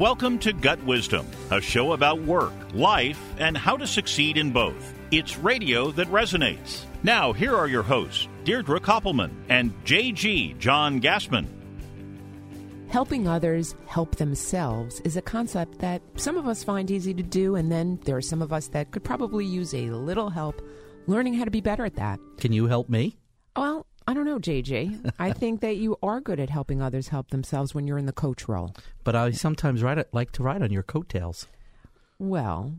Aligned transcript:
Welcome 0.00 0.38
to 0.38 0.54
Gut 0.54 0.82
Wisdom, 0.84 1.26
a 1.50 1.60
show 1.60 1.92
about 1.92 2.22
work, 2.22 2.54
life, 2.72 3.20
and 3.36 3.54
how 3.54 3.76
to 3.76 3.86
succeed 3.86 4.38
in 4.38 4.50
both. 4.50 4.94
It's 5.10 5.36
radio 5.36 5.90
that 5.90 6.08
resonates. 6.08 6.84
Now, 7.02 7.34
here 7.34 7.54
are 7.54 7.68
your 7.68 7.82
hosts, 7.82 8.26
Deirdre 8.44 8.80
Koppelman 8.80 9.30
and 9.50 9.74
JG 9.84 10.58
John 10.58 11.02
Gassman. 11.02 11.46
Helping 12.88 13.28
others 13.28 13.74
help 13.88 14.16
themselves 14.16 15.00
is 15.00 15.18
a 15.18 15.22
concept 15.22 15.80
that 15.80 16.00
some 16.16 16.38
of 16.38 16.48
us 16.48 16.64
find 16.64 16.90
easy 16.90 17.12
to 17.12 17.22
do, 17.22 17.56
and 17.56 17.70
then 17.70 18.00
there 18.06 18.16
are 18.16 18.22
some 18.22 18.40
of 18.40 18.54
us 18.54 18.68
that 18.68 18.92
could 18.92 19.04
probably 19.04 19.44
use 19.44 19.74
a 19.74 19.90
little 19.90 20.30
help 20.30 20.62
learning 21.08 21.34
how 21.34 21.44
to 21.44 21.50
be 21.50 21.60
better 21.60 21.84
at 21.84 21.96
that. 21.96 22.18
Can 22.38 22.54
you 22.54 22.68
help 22.68 22.88
me? 22.88 23.18
Well, 23.54 23.84
I 24.06 24.14
don't 24.14 24.24
know, 24.24 24.38
JJ. 24.38 25.12
I 25.18 25.32
think 25.40 25.60
that 25.60 25.76
you 25.76 25.96
are 26.02 26.20
good 26.20 26.40
at 26.40 26.50
helping 26.50 26.82
others 26.82 27.08
help 27.08 27.30
themselves 27.30 27.74
when 27.74 27.86
you're 27.86 27.98
in 27.98 28.06
the 28.06 28.12
coach 28.12 28.48
role. 28.48 28.74
But 29.04 29.14
I 29.14 29.30
sometimes 29.32 29.82
ride 29.82 30.04
like 30.12 30.32
to 30.32 30.42
ride 30.42 30.62
on 30.62 30.70
your 30.72 30.82
coattails 30.82 31.46
Well, 32.18 32.74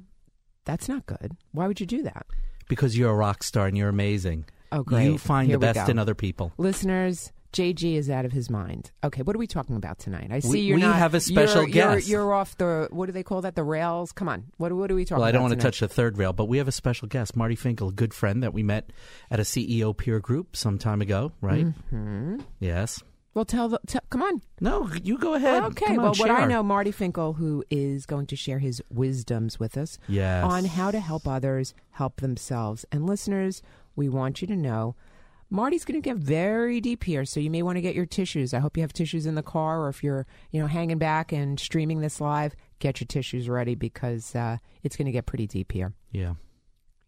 that's 0.66 0.88
not 0.90 1.06
good. 1.06 1.38
Why 1.52 1.68
would 1.68 1.80
you 1.80 1.86
do 1.86 2.04
that? 2.04 2.26
because 2.68 2.98
you're 2.98 3.12
a 3.12 3.16
rock 3.16 3.44
star 3.44 3.68
and 3.68 3.78
you're 3.78 3.90
amazing. 3.90 4.46
Oh, 4.72 4.82
great. 4.84 5.04
You 5.04 5.18
find 5.18 5.50
Here 5.50 5.58
the 5.58 5.74
best 5.74 5.90
in 5.90 6.00
other 6.00 6.16
people. 6.16 6.54
Listeners, 6.58 7.34
JG 7.54 7.96
is 7.96 8.10
out 8.10 8.24
of 8.26 8.32
his 8.32 8.50
mind. 8.50 8.92
Okay, 9.04 9.22
what 9.24 9.36
are 9.36 9.40
we 9.40 9.48
talking 9.48 9.76
about 9.76 10.00
tonight? 10.00 10.30
I 10.32 10.40
see 10.40 10.50
We- 10.50 10.60
you're 10.62 10.78
we 10.78 10.82
not. 10.84 10.96
have 10.96 11.14
a 11.14 11.20
special 11.20 11.64
you're, 11.64 11.70
you're- 11.70 11.96
guest. 11.98 12.08
You're, 12.08 12.34
off 12.34 12.58
the. 12.58 12.88
What 12.92 13.08
do 13.08 13.12
they 13.12 13.24
call 13.24 13.42
that? 13.42 13.56
The 13.56 13.64
rails. 13.64 14.12
Come 14.12 14.30
on. 14.30 14.46
What 14.58 14.72
what 14.74 14.90
are 14.92 14.96
we 14.96 15.04
talking 15.06 15.18
about? 15.18 15.22
Well, 15.22 15.28
I 15.30 15.32
don't 15.32 15.42
want 15.42 15.54
to 15.56 15.60
touch 15.60 15.80
the 15.82 15.88
third 15.88 16.18
rail, 16.18 16.32
but 16.34 16.46
we 16.46 16.58
have 16.60 16.68
a 16.68 16.72
special 16.72 17.08
guest, 17.08 17.36
Marty 17.36 17.56
Finkel, 17.56 17.90
a 17.90 17.92
good 17.92 18.14
friend 18.14 18.42
that 18.44 18.54
we 18.54 18.64
met 18.64 18.92
at 19.30 19.40
a 19.40 19.44
CEO 19.44 19.96
peer 19.96 20.20
group 20.20 20.56
some 20.56 20.78
time 20.78 21.02
ago, 21.02 21.32
right? 21.42 21.66
Mm-hmm. 21.66 22.40
Yes. 22.60 23.04
Well, 23.34 23.46
tell 23.46 23.70
the. 23.70 23.80
Tell, 23.88 24.02
come 24.10 24.22
on. 24.24 24.42
No, 24.60 24.90
you 25.04 25.18
go 25.18 25.34
ahead. 25.36 25.64
Okay. 25.64 25.86
Come 25.88 26.00
on, 26.00 26.04
well, 26.04 26.14
what 26.16 26.32
I 26.32 26.46
know, 26.46 26.64
Marty 26.64 26.92
Finkel, 26.92 27.34
who 27.34 27.64
is 27.70 28.06
going 28.06 28.28
to 28.28 28.36
share 28.36 28.60
his 28.60 28.82
wisdoms 28.90 29.60
with 29.60 29.78
us 29.78 29.98
Yes. 30.10 30.44
on 30.44 30.66
how 30.66 30.92
to 30.92 31.00
help 31.00 31.28
others 31.28 31.74
help 31.92 32.20
themselves. 32.22 32.86
And 32.92 33.06
listeners, 33.06 33.62
we 33.96 34.10
want 34.10 34.42
you 34.42 34.48
to 34.48 34.56
know. 34.56 34.96
Marty's 35.52 35.86
going 35.86 36.02
to 36.02 36.10
get 36.10 36.18
very 36.18 36.82
deep 36.82 37.04
here, 37.04 37.26
so 37.26 37.40
you 37.40 37.52
may 37.52 37.62
want 37.62 37.76
to 37.76 37.82
get 37.82 37.94
your 37.94 38.06
tissues. 38.06 38.54
I 38.54 38.60
hope 38.60 38.78
you 38.78 38.82
have 38.82 38.94
tissues 38.94 39.26
in 39.26 39.36
the 39.36 39.44
car, 39.44 39.82
or 39.84 39.90
if 39.90 40.04
you're, 40.04 40.26
you 40.50 40.62
know, 40.62 40.68
hanging 40.68 40.98
back 40.98 41.32
and 41.32 41.60
streaming 41.60 42.00
this 42.00 42.20
live, 42.22 42.56
get 42.80 43.02
your 43.02 43.08
tissues 43.08 43.50
ready 43.50 43.76
because 43.76 44.34
uh, 44.34 44.58
it's 44.82 44.96
going 44.96 45.08
to 45.08 45.12
get 45.12 45.26
pretty 45.26 45.48
deep 45.48 45.74
here. 45.74 45.94
Yeah. 46.12 46.34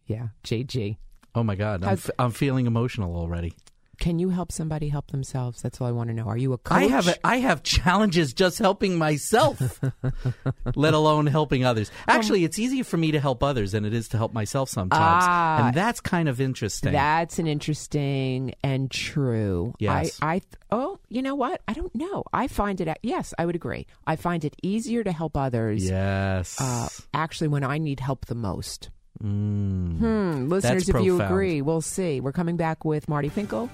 Yeah, 0.06 0.28
JG, 0.44 0.98
Oh 1.34 1.42
my 1.42 1.56
God, 1.56 1.82
I'm, 1.82 1.94
f- 1.94 2.10
I'm 2.18 2.30
feeling 2.30 2.66
emotional 2.66 3.16
already. 3.16 3.54
Can 3.98 4.18
you 4.18 4.30
help 4.30 4.52
somebody 4.52 4.88
help 4.88 5.10
themselves? 5.10 5.62
That's 5.62 5.80
all 5.80 5.86
I 5.86 5.90
want 5.92 6.08
to 6.10 6.14
know. 6.14 6.24
Are 6.26 6.36
you 6.36 6.52
a 6.52 6.58
coach? 6.58 6.76
I 6.76 6.82
have 6.84 7.08
a, 7.08 7.26
I 7.26 7.36
have 7.38 7.62
challenges 7.62 8.32
just 8.32 8.58
helping 8.58 8.98
myself, 8.98 9.80
let 10.74 10.94
alone 10.94 11.26
helping 11.26 11.64
others. 11.64 11.90
Actually, 12.08 12.44
it's 12.44 12.58
easier 12.58 12.84
for 12.84 12.96
me 12.96 13.12
to 13.12 13.20
help 13.20 13.42
others 13.42 13.72
than 13.72 13.84
it 13.84 13.94
is 13.94 14.08
to 14.08 14.16
help 14.16 14.32
myself 14.32 14.68
sometimes, 14.68 15.24
Ah. 15.26 15.66
and 15.68 15.76
that's 15.76 16.00
kind 16.00 16.28
of 16.28 16.40
interesting. 16.40 16.92
That's 16.92 17.38
an 17.38 17.46
interesting 17.46 18.54
and 18.62 18.90
true. 18.90 19.74
Yes. 19.78 20.18
I, 20.22 20.34
I 20.36 20.40
oh, 20.70 20.98
you 21.08 21.22
know 21.22 21.34
what? 21.34 21.60
I 21.68 21.72
don't 21.72 21.94
know. 21.94 22.24
I 22.32 22.48
find 22.48 22.80
it. 22.80 22.88
Yes, 23.02 23.32
I 23.38 23.46
would 23.46 23.54
agree. 23.56 23.86
I 24.06 24.16
find 24.16 24.44
it 24.44 24.56
easier 24.62 25.04
to 25.04 25.12
help 25.12 25.36
others. 25.36 25.84
yes. 25.88 26.60
Uh, 26.60 26.88
actually, 27.12 27.48
when 27.48 27.64
I 27.64 27.78
need 27.78 28.00
help 28.00 28.26
the 28.26 28.34
most. 28.34 28.90
Mm. 29.22 29.98
Hmm. 29.98 30.48
Listeners, 30.48 30.88
if 30.88 31.00
you 31.00 31.20
agree, 31.20 31.62
we'll 31.62 31.80
see. 31.80 32.20
We're 32.20 32.32
coming 32.32 32.56
back 32.56 32.84
with 32.84 33.08
Marty 33.08 33.28
Finkel. 33.28 33.70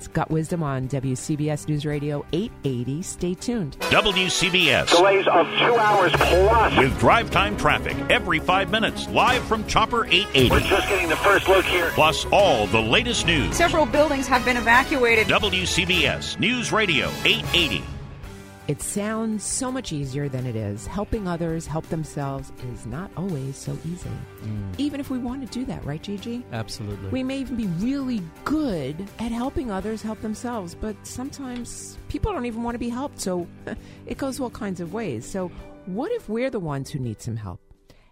It's 0.00 0.08
Gut 0.08 0.30
Wisdom 0.30 0.62
on 0.62 0.88
WCBS 0.88 1.68
News 1.68 1.84
Radio 1.84 2.24
880. 2.32 3.02
Stay 3.02 3.34
tuned. 3.34 3.76
WCBS. 3.80 4.96
Delays 4.96 5.26
of 5.26 5.46
two 5.58 5.76
hours 5.76 6.10
plus. 6.12 6.78
With 6.78 6.98
drive 6.98 7.30
time 7.30 7.54
traffic 7.58 7.98
every 8.08 8.38
five 8.38 8.70
minutes, 8.70 9.06
live 9.10 9.42
from 9.42 9.66
Chopper 9.66 10.06
880. 10.06 10.50
We're 10.50 10.56
880. 10.56 10.68
just 10.70 10.88
getting 10.88 11.08
the 11.10 11.16
first 11.16 11.48
look 11.48 11.66
here. 11.66 11.90
Plus 11.90 12.24
all 12.32 12.66
the 12.68 12.80
latest 12.80 13.26
news. 13.26 13.54
Several 13.54 13.84
buildings 13.84 14.26
have 14.26 14.42
been 14.42 14.56
evacuated. 14.56 15.26
WCBS 15.26 16.40
News 16.40 16.72
Radio 16.72 17.08
880. 17.26 17.84
It 18.70 18.80
sounds 18.80 19.42
so 19.42 19.72
much 19.72 19.92
easier 19.92 20.28
than 20.28 20.46
it 20.46 20.54
is. 20.54 20.86
Helping 20.86 21.26
others 21.26 21.66
help 21.66 21.88
themselves 21.88 22.52
is 22.72 22.86
not 22.86 23.10
always 23.16 23.56
so 23.56 23.76
easy. 23.84 24.08
Mm. 24.44 24.74
Even 24.78 25.00
if 25.00 25.10
we 25.10 25.18
want 25.18 25.44
to 25.44 25.52
do 25.52 25.64
that, 25.64 25.84
right, 25.84 26.00
Gigi? 26.00 26.44
Absolutely. 26.52 27.08
We 27.08 27.24
may 27.24 27.38
even 27.38 27.56
be 27.56 27.66
really 27.84 28.22
good 28.44 29.08
at 29.18 29.32
helping 29.32 29.72
others 29.72 30.02
help 30.02 30.20
themselves, 30.20 30.76
but 30.76 30.94
sometimes 31.04 31.98
people 32.08 32.32
don't 32.32 32.46
even 32.46 32.62
want 32.62 32.76
to 32.76 32.78
be 32.78 32.90
helped. 32.90 33.20
So 33.20 33.48
it 34.06 34.18
goes 34.18 34.38
all 34.38 34.50
kinds 34.50 34.78
of 34.78 34.92
ways. 34.92 35.28
So, 35.28 35.50
what 35.86 36.12
if 36.12 36.28
we're 36.28 36.50
the 36.50 36.60
ones 36.60 36.90
who 36.90 37.00
need 37.00 37.20
some 37.20 37.38
help? 37.38 37.60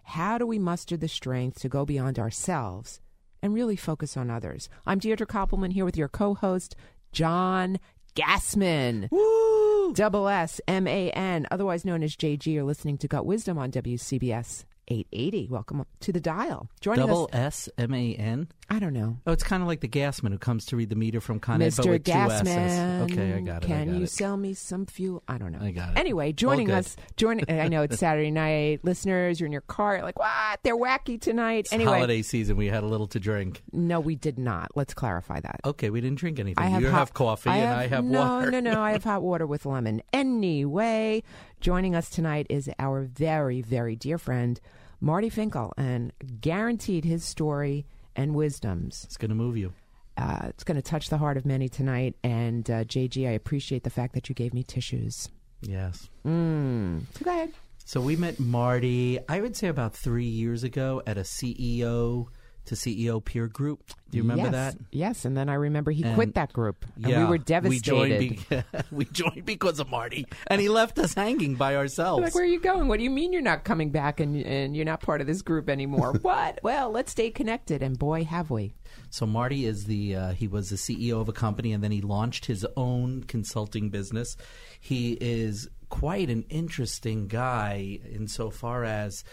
How 0.03 0.37
do 0.37 0.45
we 0.45 0.59
muster 0.59 0.97
the 0.97 1.07
strength 1.07 1.61
to 1.61 1.69
go 1.69 1.85
beyond 1.85 2.19
ourselves 2.19 2.99
and 3.41 3.53
really 3.53 3.77
focus 3.77 4.17
on 4.17 4.29
others? 4.29 4.67
I'm 4.85 4.99
Deirdre 4.99 5.25
Koppelman 5.25 5.71
here 5.71 5.85
with 5.85 5.95
your 5.95 6.09
co 6.09 6.33
host, 6.33 6.75
John 7.13 7.79
Gassman. 8.15 9.09
Woo! 9.11 9.93
Double 9.93 10.27
S 10.27 10.61
M 10.67 10.87
A 10.87 11.11
N, 11.11 11.47
otherwise 11.51 11.85
known 11.85 12.03
as 12.03 12.15
JG. 12.15 12.47
You're 12.47 12.63
listening 12.63 12.97
to 12.99 13.07
Gut 13.07 13.25
Wisdom 13.25 13.57
on 13.57 13.71
WCBS 13.71 14.65
880. 14.89 15.47
Welcome 15.49 15.85
to 15.99 16.11
the 16.11 16.19
dial. 16.19 16.69
Joining 16.81 17.05
Double 17.05 17.29
us, 17.31 17.67
S 17.67 17.69
M 17.77 17.93
A 17.93 18.15
N. 18.15 18.47
I 18.69 18.79
don't 18.79 18.93
know. 18.93 19.17
Oh, 19.25 19.31
it's 19.31 19.43
kind 19.43 19.61
of 19.61 19.67
like 19.67 19.81
the 19.81 19.87
gasman 19.87 20.31
who 20.31 20.37
comes 20.37 20.65
to 20.67 20.75
read 20.75 20.89
the 20.89 20.95
meter 20.95 21.21
from 21.21 21.39
Con 21.39 21.61
Ed, 21.61 21.71
Mr. 21.71 22.07
S's. 22.07 23.11
Okay, 23.11 23.33
I 23.33 23.41
got 23.41 23.63
it. 23.63 23.67
Can 23.67 23.87
got 23.87 23.97
you 23.97 24.03
it. 24.03 24.09
sell 24.09 24.37
me 24.37 24.53
some 24.53 24.85
fuel? 24.85 25.23
I 25.27 25.37
don't 25.37 25.51
know. 25.51 25.59
I 25.61 25.71
got 25.71 25.91
it. 25.91 25.97
Anyway, 25.99 26.33
joining 26.33 26.71
us, 26.71 26.95
joining. 27.17 27.45
I 27.49 27.67
know 27.67 27.83
it's 27.83 27.97
Saturday 27.97 28.31
night. 28.31 28.81
Listeners, 28.83 29.39
you're 29.39 29.45
in 29.45 29.51
your 29.51 29.61
car. 29.61 29.95
You're 29.95 30.03
like, 30.03 30.19
what? 30.19 30.59
They're 30.63 30.77
wacky 30.77 31.19
tonight. 31.19 31.65
It's 31.65 31.73
anyway, 31.73 31.93
holiday 31.93 32.21
season. 32.21 32.57
We 32.57 32.67
had 32.67 32.83
a 32.83 32.87
little 32.87 33.07
to 33.07 33.19
drink. 33.19 33.63
no, 33.71 33.99
we 33.99 34.15
did 34.15 34.37
not. 34.37 34.71
Let's 34.75 34.93
clarify 34.93 35.39
that. 35.39 35.61
Okay, 35.65 35.89
we 35.89 36.01
didn't 36.01 36.19
drink 36.19 36.39
anything. 36.39 36.63
I 36.63 36.67
have 36.67 36.81
you 36.81 36.89
hot, 36.89 36.99
have 36.99 37.13
coffee 37.13 37.49
and 37.49 37.69
I 37.69 37.87
have 37.87 38.03
no, 38.03 38.19
water. 38.19 38.51
No, 38.51 38.59
no, 38.59 38.73
no, 38.73 38.81
I 38.81 38.91
have 38.91 39.03
hot 39.03 39.21
water 39.21 39.45
with 39.45 39.65
lemon. 39.65 40.01
Anyway, 40.11 41.23
joining 41.61 41.95
us 41.95 42.09
tonight 42.09 42.45
is 42.49 42.69
our 42.77 43.03
very, 43.03 43.61
very 43.61 43.95
dear 43.95 44.17
friend 44.17 44.59
Marty 45.01 45.29
Finkel, 45.29 45.73
and 45.77 46.11
guaranteed 46.41 47.05
his 47.05 47.23
story 47.23 47.85
and 48.15 48.35
wisdoms. 48.35 49.03
It's 49.05 49.17
going 49.17 49.29
to 49.29 49.35
move 49.35 49.57
you. 49.57 49.73
Uh, 50.17 50.47
it's 50.49 50.63
going 50.65 50.75
to 50.75 50.81
touch 50.81 51.09
the 51.09 51.17
heart 51.17 51.37
of 51.37 51.45
many 51.45 51.69
tonight. 51.69 52.15
And 52.23 52.69
uh, 52.69 52.83
JG, 52.83 53.27
I 53.27 53.31
appreciate 53.31 53.83
the 53.83 53.89
fact 53.89 54.13
that 54.15 54.27
you 54.27 54.35
gave 54.35 54.53
me 54.53 54.63
tissues. 54.63 55.29
Yes. 55.61 56.09
Mm. 56.25 57.03
So 57.17 57.25
go 57.25 57.31
ahead. 57.31 57.53
So 57.85 58.01
we 58.01 58.15
met 58.15 58.39
Marty, 58.39 59.17
I 59.27 59.41
would 59.41 59.55
say 59.55 59.67
about 59.67 59.95
three 59.95 60.25
years 60.25 60.63
ago 60.63 61.01
at 61.07 61.17
a 61.17 61.21
CEO 61.21 62.27
to 62.69 62.75
CEO 62.75 63.23
peer 63.23 63.47
group. 63.47 63.83
Do 64.09 64.17
you 64.17 64.23
remember 64.23 64.43
yes. 64.45 64.51
that? 64.51 64.75
Yes, 64.91 65.25
and 65.25 65.35
then 65.37 65.49
I 65.49 65.53
remember 65.55 65.91
he 65.91 66.03
And- 66.03 66.15
quit 66.15 66.33
that 66.35 66.53
group, 66.53 66.85
and 66.95 67.07
yeah, 67.07 67.19
we 67.19 67.25
were 67.25 67.31
We 67.31 67.39
devastated. 67.39 67.83
joined, 67.83 68.49
be- 68.49 68.63
we 68.91 69.05
joined 69.05 69.45
because 69.45 69.79
of 69.79 69.89
Marty, 69.89 70.25
and 70.47 70.59
he 70.61 70.69
left 70.69 70.97
us 70.97 71.13
hanging 71.13 71.55
by 71.55 71.75
ourselves. 71.75 72.23
like, 72.23 72.33
where 72.35 72.43
are 72.43 72.47
you 72.47 72.59
going? 72.59 72.87
What 72.87 72.97
do 72.97 73.03
you 73.03 73.09
mean 73.09 73.33
you're 73.33 73.41
not 73.41 73.63
coming 73.63 73.89
back 73.91 74.19
and 74.19 74.35
and 74.37 74.75
you're 74.75 74.85
not 74.85 75.01
part 75.01 75.21
of 75.21 75.27
this 75.27 75.41
group 75.41 75.69
anymore? 75.69 76.13
what? 76.21 76.59
Well, 76.63 76.89
let's 76.91 77.11
stay 77.11 77.29
connected, 77.31 77.83
and 77.83 77.97
boy, 77.99 78.23
have 78.23 78.49
we. 78.49 78.73
So 79.11 79.25
Marty 79.25 79.65
is 79.65 79.85
the 79.85 80.15
uh, 80.15 80.31
he 80.31 80.47
was 80.47 80.69
the 80.69 80.75
CEO 80.75 81.19
of 81.21 81.29
a 81.29 81.33
company, 81.33 81.73
and 81.73 81.83
then 81.83 81.91
he 81.91 82.01
launched 82.01 82.45
his 82.45 82.65
own 82.77 83.23
consulting 83.23 83.89
business. 83.89 84.37
He 84.79 85.13
is 85.13 85.67
quite 85.89 86.29
an 86.29 86.43
interesting 86.49 87.27
guy 87.27 87.99
insofar 88.11 88.83
as 88.83 89.23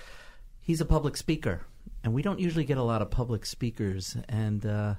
he's 0.61 0.81
a 0.81 0.87
public 0.87 1.17
speaker, 1.17 1.63
and 2.07 2.15
we 2.15 2.23
don't 2.23 2.39
usually 2.39 2.65
get 2.65 2.79
a 2.79 2.83
lot 2.85 3.03
of 3.03 3.11
public 3.11 3.45
speakers, 3.45 4.17
and 4.29 4.65
uh, 4.65 4.95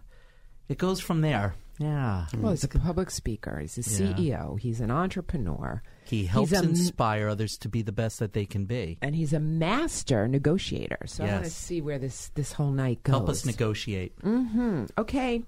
it 0.68 0.78
goes 0.78 1.00
from 1.00 1.22
there. 1.22 1.56
Yeah, 1.80 2.26
Well, 2.36 2.52
he's 2.52 2.64
a 2.64 2.68
public 2.68 3.10
speaker. 3.12 3.60
He's 3.60 3.78
a 3.78 3.82
Yeah. 4.04 4.14
CEO. 4.14 4.60
He's 4.60 4.82
an 4.82 4.92
entrepreneur. 4.92 5.82
he 6.06 6.26
helps 6.26 6.52
a 6.52 6.64
inspire 6.64 7.28
others 7.30 7.58
to 7.60 7.70
be 7.70 7.82
the 7.82 7.92
best 7.92 8.20
that 8.20 8.34
they 8.34 8.46
can 8.46 8.66
be. 8.66 8.98
and 9.02 9.16
he's 9.16 9.32
a 9.32 9.40
master 9.40 10.28
negotiator. 10.28 10.98
So 11.06 11.24
I 11.24 11.32
want 11.32 11.44
to 11.46 11.50
see 11.50 11.80
where 11.82 12.00
this 12.00 12.30
this 12.36 12.52
whole 12.52 12.72
night 12.72 13.04
goes. 13.04 13.14
Help 13.14 13.30
us 13.30 13.46
negotiate. 13.46 14.18
Mm-hmm. 14.22 14.86
Okay. 14.98 15.44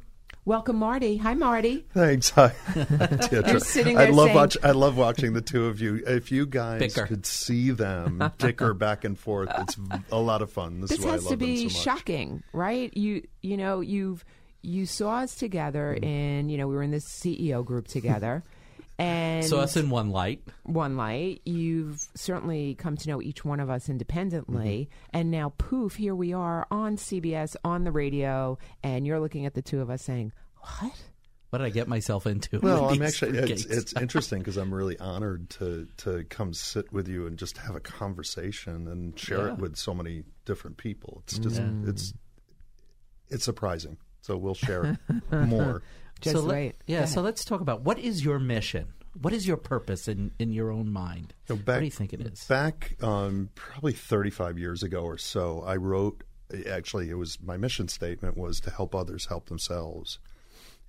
Welcome, 0.49 0.77
Marty. 0.77 1.17
Hi, 1.17 1.35
Marty. 1.35 1.85
Thanks. 1.93 2.31
Hi. 2.31 2.51
Deirdre. 2.73 3.51
You're 3.51 3.59
sitting 3.59 3.95
I 3.99 4.05
there 4.05 4.13
love 4.13 4.25
saying- 4.29 4.35
watch. 4.35 4.57
I 4.63 4.71
love 4.71 4.97
watching 4.97 5.33
the 5.33 5.43
two 5.43 5.67
of 5.67 5.79
you. 5.79 6.01
If 6.07 6.31
you 6.31 6.47
guys 6.47 6.79
Bicker. 6.79 7.05
could 7.05 7.27
see 7.27 7.69
them 7.69 8.33
dicker 8.39 8.73
back 8.73 9.03
and 9.03 9.15
forth, 9.15 9.51
it's 9.59 9.77
a 10.11 10.17
lot 10.17 10.41
of 10.41 10.51
fun. 10.51 10.81
This, 10.81 10.89
This 10.89 10.99
is 11.01 11.05
why 11.05 11.11
has 11.11 11.27
I 11.27 11.29
to 11.29 11.37
be 11.37 11.61
them 11.61 11.69
so 11.69 11.77
much. 11.77 11.83
shocking, 11.83 12.43
right? 12.51 12.91
You 12.97 13.27
you 13.43 13.57
know 13.57 13.81
you've 13.81 14.25
you 14.63 14.87
saw 14.87 15.17
us 15.17 15.35
together, 15.35 15.95
mm. 16.01 16.03
and 16.03 16.51
you 16.51 16.57
know 16.57 16.67
we 16.67 16.73
were 16.73 16.81
in 16.81 16.89
this 16.89 17.05
CEO 17.07 17.63
group 17.63 17.87
together. 17.87 18.43
And 18.99 19.45
So 19.45 19.59
us 19.59 19.77
in 19.77 19.89
one 19.89 20.09
light. 20.09 20.41
one 20.63 20.97
light, 20.97 21.41
you've 21.45 21.99
certainly 22.15 22.75
come 22.75 22.97
to 22.97 23.07
know 23.09 23.21
each 23.21 23.45
one 23.45 23.59
of 23.59 23.69
us 23.69 23.87
independently, 23.89 24.89
Mm-hmm. 24.91 25.17
and 25.17 25.31
now 25.31 25.53
poof, 25.57 25.95
here 25.95 26.13
we 26.15 26.33
are 26.33 26.67
on 26.69 26.97
CBS 26.97 27.55
on 27.63 27.85
the 27.85 27.91
radio, 27.91 28.57
and 28.83 29.07
you're 29.07 29.19
looking 29.21 29.45
at 29.45 29.53
the 29.53 29.61
two 29.61 29.79
of 29.81 29.89
us 29.89 30.03
saying, 30.03 30.33
"What? 30.57 30.91
What 31.49 31.59
did 31.59 31.65
I 31.65 31.69
get 31.71 31.87
myself 31.87 32.27
into? 32.27 32.59
Well, 32.59 32.89
I'm 32.89 33.01
actually 33.01 33.37
it's, 33.39 33.65
it's 33.65 33.93
interesting 33.99 34.37
because 34.39 34.57
I'm 34.57 34.71
really 34.73 34.99
honored 34.99 35.49
to 35.51 35.87
to 35.97 36.23
come 36.25 36.53
sit 36.53 36.91
with 36.93 37.07
you 37.07 37.25
and 37.25 37.39
just 37.39 37.57
have 37.57 37.75
a 37.75 37.79
conversation 37.79 38.87
and 38.87 39.17
share 39.17 39.47
Yeah. 39.47 39.53
it 39.53 39.57
with 39.59 39.75
so 39.77 39.93
many 39.95 40.25
different 40.45 40.77
people. 40.77 41.23
It's 41.23 41.39
just 41.39 41.59
it's 41.85 42.13
it's 43.29 43.43
surprising. 43.45 43.97
So 44.21 44.37
we'll 44.37 44.53
share 44.53 44.99
more. 45.31 45.81
Just 46.21 46.35
so 46.35 46.41
Let, 46.41 46.75
yeah. 46.85 47.05
So 47.05 47.21
let's 47.21 47.45
talk 47.45 47.61
about 47.61 47.81
what 47.81 47.99
is 47.99 48.23
your 48.23 48.39
mission? 48.39 48.93
What 49.21 49.33
is 49.33 49.47
your 49.47 49.57
purpose 49.57 50.07
in, 50.07 50.31
in 50.39 50.53
your 50.53 50.71
own 50.71 50.91
mind? 50.91 51.33
So 51.47 51.55
what 51.55 51.79
do 51.79 51.85
you 51.85 51.91
think 51.91 52.13
it 52.13 52.21
is? 52.21 52.43
Back 52.45 52.95
um, 53.01 53.49
probably 53.55 53.93
35 53.93 54.57
years 54.57 54.83
ago 54.83 55.01
or 55.01 55.17
so, 55.17 55.63
I 55.65 55.75
wrote. 55.75 56.23
Actually, 56.69 57.09
it 57.09 57.15
was 57.15 57.37
my 57.41 57.57
mission 57.57 57.87
statement 57.87 58.35
was 58.35 58.59
to 58.61 58.71
help 58.71 58.95
others 58.95 59.27
help 59.27 59.49
themselves, 59.49 60.17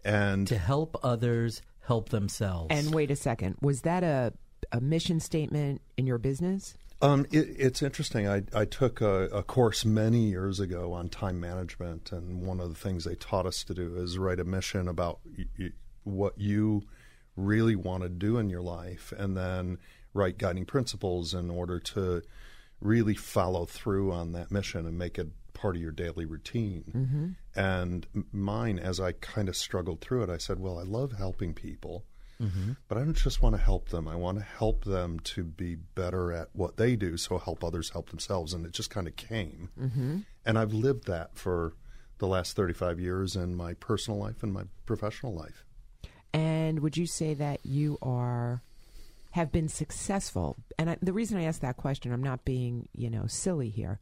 and 0.05 0.47
to 0.47 0.56
help 0.56 0.97
others 1.03 1.61
help 1.87 2.09
themselves. 2.09 2.69
And 2.71 2.94
wait 2.94 3.11
a 3.11 3.17
second, 3.17 3.56
was 3.61 3.82
that 3.82 4.03
a 4.03 4.32
a 4.73 4.81
mission 4.81 5.21
statement 5.21 5.81
in 5.97 6.06
your 6.06 6.19
business? 6.19 6.75
Um, 7.02 7.25
it, 7.32 7.49
it's 7.58 7.82
interesting. 7.82 8.29
I, 8.29 8.43
I 8.55 8.67
took 8.67 9.00
a, 9.00 9.25
a 9.29 9.43
course 9.43 9.85
many 9.85 10.25
years 10.29 10.61
ago 10.61 10.93
on 10.93 11.08
time 11.08 11.41
management, 11.41 12.12
and 12.12 12.43
one 12.43 12.61
of 12.61 12.69
the 12.69 12.75
things 12.75 13.05
they 13.05 13.14
taught 13.14 13.47
us 13.47 13.64
to 13.64 13.75
do 13.75 13.97
is 13.97 14.19
write 14.19 14.38
a 14.38 14.44
mission 14.44 14.87
about 14.87 15.20
y- 15.37 15.47
y- 15.58 15.70
what 16.05 16.38
you 16.38 16.82
really 17.37 17.75
want 17.76 18.02
to 18.02 18.08
do 18.11 18.37
in 18.37 18.50
your 18.50 18.61
life, 18.61 19.12
and 19.17 19.35
then 19.37 19.79
write 20.12 20.37
guiding 20.37 20.67
principles 20.67 21.32
in 21.32 21.49
order 21.50 21.79
to 21.79 22.23
really 22.81 23.14
follow 23.14 23.64
through 23.64 24.12
on 24.12 24.32
that 24.32 24.50
mission 24.50 24.87
and 24.87 24.99
make 24.99 25.19
it 25.19 25.29
part 25.55 25.76
of 25.76 25.82
your 25.82 25.93
daily 25.93 26.25
routine. 26.26 27.37
And 27.55 28.06
mine, 28.32 28.79
as 28.79 29.00
I 29.00 29.12
kind 29.12 29.49
of 29.49 29.56
struggled 29.56 30.00
through 30.00 30.25
it, 30.25 30.31
I 30.31 30.37
said, 30.38 30.58
"Well, 30.61 30.79
I 30.79 30.82
love 30.82 31.12
helping 31.12 31.55
people." 31.55 32.05
But 32.88 32.98
I 32.98 33.04
don't 33.04 33.14
just 33.14 33.42
want 33.42 33.54
to 33.54 33.60
help 33.60 33.90
them. 33.90 34.08
I 34.08 34.16
want 34.16 34.38
to 34.38 34.44
help 34.44 34.84
them 34.84 35.20
to 35.20 35.44
be 35.44 35.76
better 35.76 36.32
at 36.32 36.48
what 36.52 36.76
they 36.76 36.96
do, 36.96 37.16
so 37.16 37.38
help 37.38 37.62
others 37.62 37.90
help 37.90 38.10
themselves. 38.10 38.54
And 38.54 38.64
it 38.64 38.72
just 38.72 38.90
kind 38.90 39.06
of 39.06 39.16
came. 39.16 39.70
Mm-hmm. 39.78 40.19
And 40.46 40.58
I've 40.58 40.72
lived 40.72 41.06
that 41.06 41.37
for 41.37 41.75
the 42.19 42.26
last 42.26 42.56
35 42.56 43.00
years 43.00 43.37
in 43.37 43.54
my 43.54 43.75
personal 43.75 44.19
life 44.19 44.42
and 44.42 44.52
my 44.52 44.64
professional 44.87 45.34
life. 45.34 45.64
And 46.32 46.81
would 46.81 46.96
you 46.96 47.06
say 47.06 47.34
that 47.34 47.64
you 47.64 47.98
are 48.02 48.62
have 49.32 49.52
been 49.52 49.69
successful? 49.69 50.56
And 50.78 50.90
I, 50.90 50.96
the 51.02 51.12
reason 51.12 51.38
I 51.38 51.44
ask 51.44 51.60
that 51.60 51.76
question, 51.76 52.12
I'm 52.12 52.22
not 52.22 52.44
being 52.44 52.88
you 52.94 53.10
know 53.10 53.26
silly 53.26 53.69
here. 53.69 54.00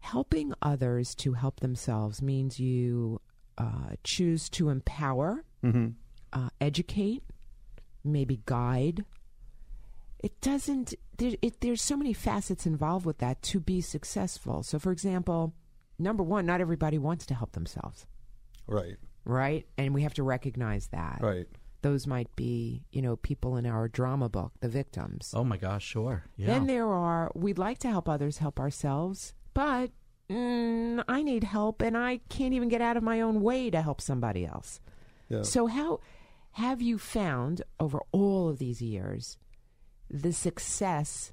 Helping 0.00 0.54
others 0.62 1.14
to 1.16 1.34
help 1.34 1.60
themselves 1.60 2.22
means 2.22 2.58
you 2.58 3.20
uh, 3.58 3.96
choose 4.02 4.48
to 4.50 4.70
empower, 4.70 5.44
uh, 6.32 6.48
educate, 6.60 7.22
maybe 8.04 8.40
guide. 8.46 9.04
It 10.22 10.40
doesn't. 10.40 10.94
There, 11.16 11.32
it, 11.42 11.60
there's 11.60 11.82
so 11.82 11.96
many 11.96 12.12
facets 12.12 12.66
involved 12.66 13.06
with 13.06 13.18
that 13.18 13.42
to 13.42 13.60
be 13.60 13.80
successful. 13.80 14.62
So, 14.62 14.78
for 14.78 14.92
example, 14.92 15.54
number 15.98 16.22
one, 16.22 16.44
not 16.46 16.60
everybody 16.60 16.98
wants 16.98 17.26
to 17.26 17.34
help 17.34 17.52
themselves 17.52 18.06
Right, 18.66 18.96
right? 19.24 19.66
And 19.78 19.94
we 19.94 20.02
have 20.02 20.14
to 20.14 20.22
recognize 20.22 20.88
that. 20.88 21.18
right. 21.20 21.46
Those 21.82 22.06
might 22.06 22.34
be, 22.36 22.84
you 22.92 23.00
know, 23.00 23.16
people 23.16 23.56
in 23.56 23.64
our 23.64 23.88
drama 23.88 24.28
book, 24.28 24.52
the 24.60 24.68
victims. 24.68 25.32
oh 25.34 25.44
my 25.44 25.56
gosh, 25.56 25.82
sure. 25.86 26.24
Yeah. 26.36 26.48
Then 26.48 26.66
there 26.66 26.86
are, 26.86 27.32
we'd 27.34 27.56
like 27.58 27.78
to 27.78 27.88
help 27.88 28.06
others 28.06 28.36
help 28.36 28.60
ourselves, 28.60 29.32
but 29.54 29.90
mm, 30.28 31.02
I 31.08 31.22
need 31.22 31.42
help 31.42 31.80
and 31.80 31.96
I 31.96 32.20
can't 32.28 32.52
even 32.52 32.68
get 32.68 32.82
out 32.82 32.98
of 32.98 33.02
my 33.02 33.22
own 33.22 33.40
way 33.40 33.70
to 33.70 33.80
help 33.80 34.02
somebody 34.02 34.44
else. 34.44 34.78
Yeah. 35.30 35.40
So, 35.40 35.68
how 35.68 36.00
have 36.52 36.82
you 36.82 36.98
found 36.98 37.62
over 37.78 38.00
all 38.12 38.48
of 38.48 38.58
these 38.58 38.82
years 38.82 39.38
the 40.08 40.32
success 40.32 41.32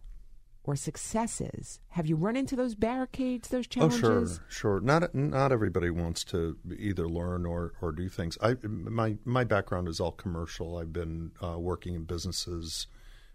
or 0.64 0.76
successes? 0.76 1.80
Have 1.90 2.08
you 2.08 2.16
run 2.16 2.36
into 2.36 2.56
those 2.56 2.76
barricades, 2.76 3.48
those 3.48 3.68
challenges? 3.68 4.04
Oh, 4.04 4.26
sure, 4.26 4.46
sure. 4.50 4.80
Not 4.82 5.16
not 5.16 5.52
everybody 5.52 5.90
wants 5.90 6.24
to 6.26 6.58
either 6.78 7.08
learn 7.08 7.46
or, 7.46 7.74
or 7.82 7.92
do 7.92 8.10
things. 8.10 8.38
I 8.42 8.58
my 8.64 9.18
my 9.26 9.44
background 9.44 9.88
is 9.88 10.00
all 10.00 10.12
commercial. 10.12 10.78
I've 10.78 10.94
been 10.94 11.32
uh, 11.42 11.58
working 11.58 11.96
in 11.96 12.04
businesses 12.04 12.88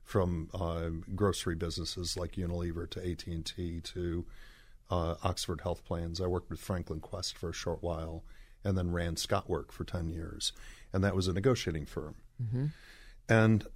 from 0.04 0.50
uh, 0.52 0.90
grocery 1.14 1.54
businesses 1.54 2.16
like 2.16 2.32
Unilever 2.32 2.88
to 2.90 3.10
AT 3.10 3.26
and 3.26 3.44
T 3.44 3.80
to 3.80 4.26
uh, 4.90 5.14
Oxford 5.22 5.62
Health 5.62 5.84
Plans. 5.84 6.20
I 6.20 6.26
worked 6.26 6.50
with 6.50 6.60
Franklin 6.60 7.00
Quest 7.00 7.38
for 7.38 7.48
a 7.48 7.54
short 7.54 7.82
while, 7.82 8.24
and 8.64 8.76
then 8.76 8.90
ran 8.92 9.16
Scotwork 9.16 9.72
for 9.72 9.84
ten 9.84 10.08
years, 10.08 10.52
and 10.92 11.02
that 11.04 11.14
was 11.16 11.28
a 11.28 11.32
negotiating 11.32 11.86
firm. 11.86 12.16
And 13.28 13.66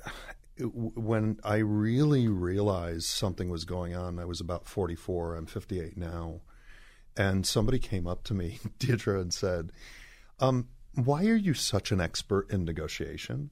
it- 0.56 0.74
when 0.74 1.38
I 1.44 1.56
really 1.58 2.28
realized 2.28 3.06
something 3.06 3.48
was 3.48 3.64
going 3.64 3.94
on, 3.94 4.18
I 4.18 4.24
was 4.24 4.40
about 4.40 4.66
44. 4.66 5.34
I'm 5.36 5.46
58 5.46 5.96
now. 5.96 6.40
And 7.16 7.46
somebody 7.46 7.78
came 7.78 8.06
up 8.06 8.24
to 8.24 8.34
me, 8.34 8.58
Deirdre, 8.78 9.20
and 9.20 9.32
said, 9.32 9.72
um, 10.40 10.68
Why 10.94 11.26
are 11.26 11.36
you 11.36 11.54
such 11.54 11.92
an 11.92 12.00
expert 12.00 12.50
in 12.50 12.64
negotiation? 12.64 13.50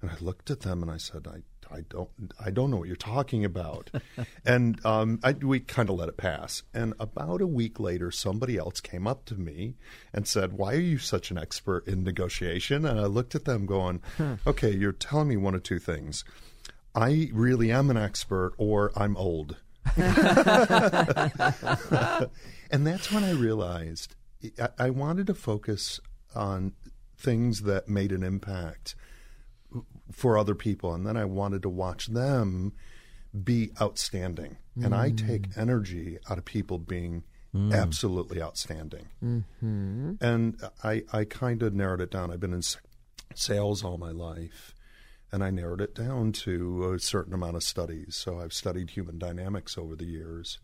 And 0.00 0.10
I 0.10 0.16
looked 0.20 0.50
at 0.50 0.60
them 0.60 0.82
and 0.82 0.90
I 0.90 0.96
said, 0.98 1.26
I, 1.26 1.42
I 1.72 1.82
don't 1.88 2.10
I 2.38 2.50
don't 2.50 2.70
know 2.70 2.76
what 2.76 2.88
you're 2.88 2.96
talking 2.96 3.44
about. 3.44 3.90
and 4.44 4.84
um, 4.84 5.20
I, 5.22 5.32
we 5.32 5.60
kind 5.60 5.88
of 5.88 5.96
let 5.96 6.08
it 6.08 6.16
pass. 6.16 6.62
And 6.74 6.94
about 7.00 7.40
a 7.40 7.46
week 7.46 7.80
later, 7.80 8.10
somebody 8.10 8.56
else 8.56 8.80
came 8.80 9.06
up 9.06 9.24
to 9.26 9.34
me 9.34 9.74
and 10.12 10.26
said, 10.26 10.52
Why 10.52 10.74
are 10.74 10.80
you 10.80 10.98
such 10.98 11.30
an 11.30 11.38
expert 11.38 11.86
in 11.86 12.04
negotiation? 12.04 12.84
And 12.84 13.00
I 13.00 13.06
looked 13.06 13.34
at 13.34 13.44
them 13.44 13.66
going, 13.66 14.02
Okay, 14.46 14.72
you're 14.72 14.92
telling 14.92 15.28
me 15.28 15.36
one 15.36 15.54
of 15.54 15.62
two 15.62 15.78
things. 15.78 16.24
I 16.94 17.30
really 17.32 17.72
am 17.72 17.90
an 17.90 17.96
expert 17.96 18.52
or 18.58 18.92
I'm 18.94 19.16
old. 19.16 19.56
and 19.96 20.06
that's 22.86 23.10
when 23.10 23.24
I 23.24 23.32
realized 23.32 24.14
I, 24.60 24.68
I 24.78 24.90
wanted 24.90 25.26
to 25.28 25.34
focus 25.34 26.00
on 26.34 26.72
things 27.16 27.62
that 27.62 27.88
made 27.88 28.12
an 28.12 28.22
impact 28.22 28.94
for 30.12 30.38
other 30.38 30.54
people, 30.54 30.94
and 30.94 31.06
then 31.06 31.16
I 31.16 31.24
wanted 31.24 31.62
to 31.62 31.68
watch 31.68 32.06
them 32.06 32.72
be 33.42 33.70
outstanding. 33.80 34.58
And 34.76 34.94
I 34.94 35.10
take 35.10 35.50
mm. 35.50 35.58
energy 35.58 36.18
out 36.30 36.38
of 36.38 36.44
people 36.44 36.78
being 36.78 37.24
mm. 37.54 37.74
absolutely 37.74 38.42
outstanding. 38.42 39.08
Mm-hmm. 39.22 40.12
And 40.20 40.60
I, 40.82 41.02
I 41.12 41.24
kind 41.24 41.62
of 41.62 41.74
narrowed 41.74 42.00
it 42.00 42.10
down. 42.10 42.30
I've 42.30 42.40
been 42.40 42.54
in 42.54 42.62
sales 43.34 43.84
all 43.84 43.98
my 43.98 44.10
life, 44.10 44.74
and 45.30 45.42
I 45.42 45.50
narrowed 45.50 45.80
it 45.80 45.94
down 45.94 46.32
to 46.32 46.92
a 46.92 46.98
certain 46.98 47.34
amount 47.34 47.56
of 47.56 47.62
studies. 47.62 48.16
So 48.16 48.40
I've 48.40 48.52
studied 48.52 48.90
human 48.90 49.18
dynamics 49.18 49.76
over 49.76 49.96
the 49.96 50.06
years. 50.06 50.58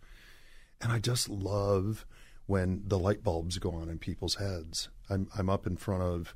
And 0.81 0.93
I 0.93 0.99
just 0.99 1.29
love 1.29 2.07
when 2.47 2.83
the 2.87 2.99
light 2.99 3.23
bulbs 3.23 3.59
go 3.59 3.73
on 3.73 3.89
in 3.89 3.99
people's 3.99 4.37
heads. 4.37 4.89
I'm, 5.11 5.29
I'm 5.37 5.51
up 5.51 5.67
in 5.67 5.77
front 5.77 6.03
of 6.03 6.35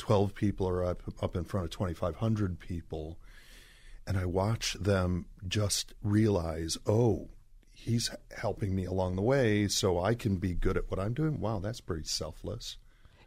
12 0.00 0.34
people 0.34 0.66
or 0.66 0.84
up, 0.84 1.02
up 1.22 1.36
in 1.36 1.44
front 1.44 1.64
of 1.64 1.70
2,500 1.70 2.58
people, 2.58 3.18
and 4.06 4.16
I 4.16 4.24
watch 4.24 4.74
them 4.80 5.26
just 5.46 5.94
realize, 6.02 6.76
oh, 6.86 7.28
he's 7.72 8.10
helping 8.36 8.74
me 8.74 8.84
along 8.84 9.16
the 9.16 9.22
way 9.22 9.68
so 9.68 10.00
I 10.00 10.14
can 10.14 10.36
be 10.36 10.54
good 10.54 10.76
at 10.76 10.90
what 10.90 10.98
I'm 10.98 11.14
doing. 11.14 11.38
Wow, 11.38 11.60
that's 11.60 11.80
pretty 11.80 12.04
selfless. 12.04 12.76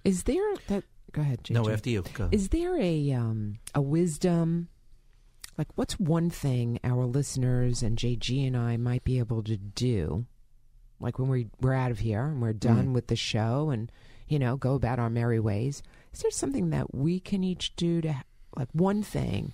Is 0.03 0.24
there 0.24 0.56
that? 0.68 0.84
Go 1.12 1.22
ahead, 1.22 1.44
JJ. 1.44 1.51
no, 1.51 1.70
after 1.70 1.89
you. 1.89 2.03
Go. 2.13 2.27
Is 2.32 2.50
there 2.50 2.75
a 2.80 3.12
um, 3.12 3.60
a 3.75 3.82
wisdom? 3.82 4.68
Like, 5.58 5.68
what's 5.75 6.00
one 6.00 6.32
thing 6.32 6.80
our 6.84 7.06
listeners 7.06 7.84
and 7.84 7.96
JG 7.96 8.48
and 8.48 8.58
I 8.58 8.77
might 8.77 9.03
be 9.03 9.20
able 9.20 9.44
to 9.44 9.56
do? 9.56 10.25
Like 11.00 11.20
when 11.20 11.30
we 11.30 11.48
we're 11.62 11.74
out 11.74 11.92
of 11.92 12.00
here 12.00 12.24
and 12.24 12.42
we're 12.42 12.53
done 12.53 12.94
with 12.94 13.08
the 13.08 13.15
show, 13.15 13.70
and 13.70 13.92
you 14.27 14.39
know, 14.39 14.58
go 14.58 14.74
about 14.74 15.00
our 15.00 15.10
merry 15.10 15.39
ways. 15.39 15.84
Is 16.13 16.20
there 16.22 16.32
something 16.32 16.70
that 16.70 16.93
we 16.93 17.20
can 17.20 17.43
each 17.43 17.75
do 17.75 18.01
to, 18.01 18.24
like, 18.55 18.70
one 18.72 19.03
thing 19.03 19.53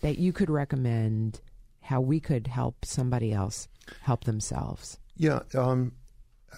that 0.00 0.18
you 0.18 0.32
could 0.32 0.50
recommend 0.50 1.40
how 1.82 2.00
we 2.00 2.20
could 2.20 2.46
help 2.46 2.84
somebody 2.84 3.32
else 3.32 3.68
help 4.02 4.24
themselves? 4.24 4.98
Yeah, 5.16 5.40
um, 5.54 5.92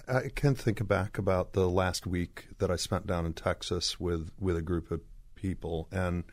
I 0.08 0.30
can 0.34 0.54
think 0.54 0.86
back 0.86 1.18
about 1.18 1.52
the 1.52 1.68
last 1.68 2.06
week 2.06 2.48
that 2.58 2.70
I 2.70 2.76
spent 2.76 3.06
down 3.06 3.26
in 3.26 3.34
Texas 3.34 3.98
with, 3.98 4.30
with 4.38 4.56
a 4.56 4.62
group 4.62 4.90
of 4.90 5.00
people, 5.34 5.88
and 5.90 6.24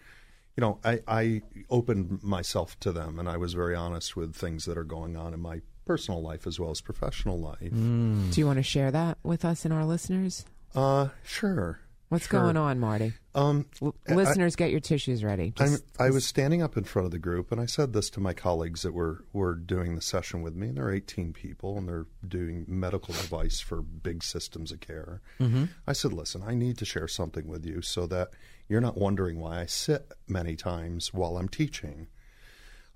you 0.56 0.62
know, 0.62 0.78
I, 0.84 1.00
I 1.08 1.42
opened 1.72 2.22
myself 2.22 2.80
to 2.82 2.92
them, 2.92 3.18
and 3.18 3.28
I 3.28 3.38
was 3.38 3.54
very 3.54 3.76
honest 3.76 4.16
with 4.16 4.36
things 4.36 4.66
that 4.66 4.78
are 4.78 4.84
going 4.84 5.18
on 5.18 5.34
in 5.34 5.40
my 5.40 5.62
personal 5.86 6.22
life 6.22 6.46
as 6.46 6.60
well 6.60 6.70
as 6.70 6.80
professional 6.80 7.40
life. 7.40 7.72
Do 7.72 8.40
you 8.40 8.46
want 8.46 8.58
to 8.58 8.64
share 8.64 8.92
that 8.92 9.18
with 9.24 9.44
us 9.44 9.66
and 9.66 9.74
our 9.74 9.84
listeners? 9.84 10.46
Uh, 10.76 11.10
sure. 11.24 11.80
What's 12.14 12.28
Sure. 12.28 12.42
going 12.42 12.58
on, 12.58 12.80
Marty? 12.80 13.14
Um, 13.36 13.66
L- 13.82 13.96
I- 14.08 14.14
listeners, 14.14 14.56
get 14.56 14.70
your 14.72 14.80
tissues 14.80 15.24
ready. 15.24 15.52
Just- 15.58 15.84
I 16.00 16.10
was 16.12 16.26
standing 16.26 16.62
up 16.62 16.78
in 16.78 16.84
front 16.84 17.08
of 17.08 17.12
the 17.12 17.20
group, 17.20 17.52
and 17.52 17.60
I 17.60 17.66
said 17.66 17.92
this 17.94 18.10
to 18.12 18.20
my 18.20 18.34
colleagues 18.34 18.84
that 18.84 18.94
were 18.94 19.26
were 19.34 19.56
doing 19.56 19.96
the 19.96 20.02
session 20.02 20.42
with 20.42 20.56
me. 20.56 20.68
And 20.70 20.78
there 20.78 20.86
are 20.86 20.92
18 20.94 21.34
people, 21.34 21.78
and 21.78 21.88
they're 21.88 22.06
doing 22.28 22.66
medical 22.68 23.14
device 23.16 23.60
for 23.60 23.82
big 23.82 24.24
systems 24.24 24.72
of 24.72 24.80
care. 24.80 25.22
Mm-hmm. 25.40 25.66
I 25.88 25.94
said, 25.94 26.14
"Listen, 26.14 26.44
I 26.46 26.54
need 26.54 26.78
to 26.78 26.86
share 26.86 27.08
something 27.08 27.48
with 27.48 27.66
you 27.66 27.82
so 27.82 28.06
that 28.08 28.30
you're 28.70 28.80
not 28.82 28.98
wondering 28.98 29.40
why 29.40 29.62
I 29.62 29.66
sit 29.66 30.12
many 30.28 30.56
times 30.56 31.14
while 31.14 31.38
I'm 31.38 31.50
teaching." 31.50 32.08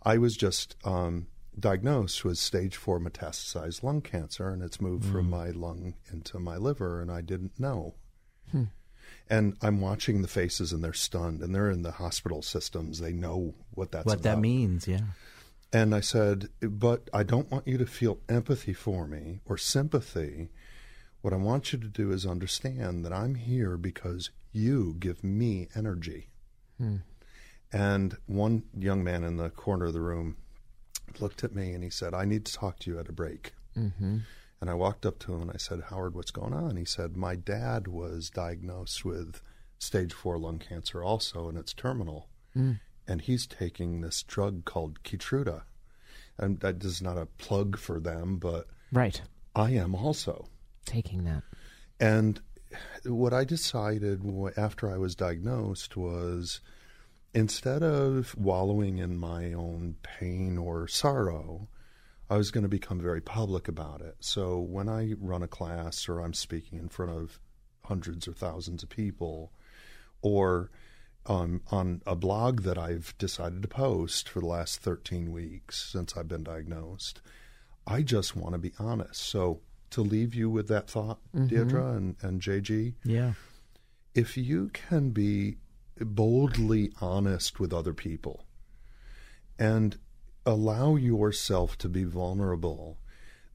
I 0.04 0.20
was 0.20 0.38
just 0.38 0.76
um, 0.86 1.26
diagnosed 1.60 2.24
with 2.24 2.38
stage 2.38 2.76
four 2.78 3.00
metastasized 3.00 3.82
lung 3.82 4.02
cancer, 4.02 4.50
and 4.50 4.62
it's 4.62 4.80
moved 4.80 5.06
from 5.06 5.28
my 5.30 5.50
lung 5.50 5.96
into 6.14 6.38
my 6.40 6.56
liver, 6.58 7.02
and 7.02 7.12
I 7.12 7.22
didn't 7.22 7.60
know. 7.60 7.96
And 9.30 9.58
I'm 9.62 9.82
watching 9.82 10.22
the 10.22 10.28
faces, 10.28 10.72
and 10.72 10.84
they're 10.84 10.94
stunned, 10.94 11.42
and 11.42 11.54
they're 11.54 11.70
in 11.70 11.82
the 11.82 11.92
hospital 11.92 12.42
systems. 12.42 13.00
They 13.00 13.12
know 13.12 13.56
what 13.72 13.92
that's 13.92 14.06
what 14.06 14.24
that 14.24 14.40
means, 14.40 14.88
yeah. 14.88 15.02
And 15.74 15.94
I 15.94 16.00
said, 16.00 16.48
but 16.62 17.10
I 17.14 17.24
don't 17.24 17.52
want 17.52 17.68
you 17.68 17.78
to 17.78 17.86
feel 17.86 18.20
empathy 18.30 18.74
for 18.74 19.06
me 19.06 19.42
or 19.46 19.58
sympathy. 19.58 20.50
What 21.22 21.34
I 21.34 21.38
want 21.38 21.74
you 21.74 21.80
to 21.80 21.88
do 21.88 22.12
is 22.12 22.26
understand 22.26 23.04
that 23.04 23.12
I'm 23.12 23.36
here 23.36 23.76
because 23.76 24.30
you 24.54 24.96
give 24.98 25.26
me 25.26 25.68
energy. 25.76 26.30
And 27.74 28.16
one 28.28 28.64
young 28.78 29.04
man 29.04 29.26
in 29.26 29.36
the 29.36 29.50
corner 29.50 29.88
of 29.88 29.94
the 29.94 30.00
room 30.00 30.38
looked 31.20 31.44
at 31.44 31.54
me 31.54 31.74
and 31.74 31.84
he 31.84 31.90
said, 31.90 32.14
I 32.14 32.24
need 32.24 32.46
to 32.46 32.54
talk 32.54 32.80
to 32.80 32.92
you 32.92 33.00
at 33.00 33.10
a 33.10 33.14
break. 33.14 33.54
Mm-hmm. 33.78 34.20
And 34.60 34.70
I 34.70 34.74
walked 34.74 35.06
up 35.06 35.20
to 35.20 35.34
him 35.34 35.42
and 35.42 35.52
I 35.52 35.58
said, 35.58 35.84
Howard, 35.90 36.16
what's 36.16 36.32
going 36.32 36.54
on? 36.54 36.78
He 36.78 36.86
said, 36.86 37.16
My 37.16 37.36
dad 37.36 37.88
was 37.88 38.30
diagnosed 38.30 39.06
with 39.06 39.42
stage 39.78 40.14
four 40.14 40.38
lung 40.38 40.60
cancer 40.60 41.04
also, 41.04 41.48
and 41.48 41.58
it's 41.58 41.74
terminal. 41.74 42.28
Hmm. 42.54 42.74
And 43.08 43.22
he's 43.22 43.46
taking 43.46 44.02
this 44.02 44.24
drug 44.24 44.66
called 44.66 45.04
Keytruda. 45.04 45.64
And 46.38 46.60
that 46.60 46.84
is 46.84 47.02
not 47.02 47.18
a 47.18 47.26
plug 47.26 47.78
for 47.78 48.00
them, 48.00 48.38
but 48.38 48.68
right. 48.92 49.22
I 49.56 49.72
am 49.72 49.96
also. 49.96 50.48
Taking 50.86 51.24
that. 51.24 51.44
And 52.00 52.40
what 53.06 53.34
I 53.34 53.44
decided 53.44 54.22
after 54.58 54.92
I 54.92 54.98
was 54.98 55.16
diagnosed 55.16 55.96
was 55.96 56.62
instead 57.34 57.84
of 57.84 58.36
wallowing 58.38 58.98
in 58.98 59.18
my 59.18 59.54
own 59.54 59.96
pain 60.04 60.58
or 60.58 60.88
sorrow, 60.88 61.68
I 62.30 62.38
was 62.38 62.52
going 62.52 62.64
to 62.64 62.68
become 62.70 63.00
very 63.00 63.22
public 63.22 63.68
about 63.68 64.02
it. 64.02 64.16
So 64.20 64.60
when 64.60 64.90
I 64.90 65.14
run 65.20 65.44
a 65.44 65.48
class 65.48 66.10
or 66.10 66.20
I'm 66.20 66.34
speaking 66.34 66.78
in 66.80 66.90
front 66.90 67.12
of 67.12 67.40
hundreds 67.86 68.28
or 68.28 68.34
thousands 68.34 68.84
of 68.84 68.90
people, 68.90 69.54
or 70.22 70.70
um, 71.26 71.62
on 71.72 72.02
a 72.06 72.16
blog 72.16 72.64
that 72.64 72.78
I've 72.78 73.18
decided 73.18 73.62
to 73.62 73.68
post 73.68 74.28
for 74.28 74.40
the 74.42 74.46
last 74.48 74.80
13 74.82 75.32
weeks 75.32 75.90
since 75.92 76.18
I've 76.18 76.28
been 76.28 76.44
diagnosed, 76.44 77.22
I 77.86 78.02
just 78.02 78.36
want 78.36 78.54
to 78.54 78.60
be 78.60 78.74
honest. 78.80 79.22
So 79.24 79.62
to 79.92 80.02
leave 80.02 80.36
you 80.36 80.50
with 80.50 80.68
that 80.68 80.90
thought, 80.90 81.20
Deirdre 81.34 81.94
and, 81.94 82.16
and 82.22 82.42
JG, 82.42 82.96
Yeah. 83.06 83.34
if 84.14 84.36
you 84.36 84.70
can 84.74 85.12
be 85.12 85.58
boldly 86.00 86.92
honest 87.00 87.60
with 87.60 87.72
other 87.74 87.94
people 87.94 88.44
and 89.58 89.98
allow 90.48 90.96
yourself 90.96 91.78
to 91.78 91.90
be 91.90 92.06
vulnerable, 92.06 92.98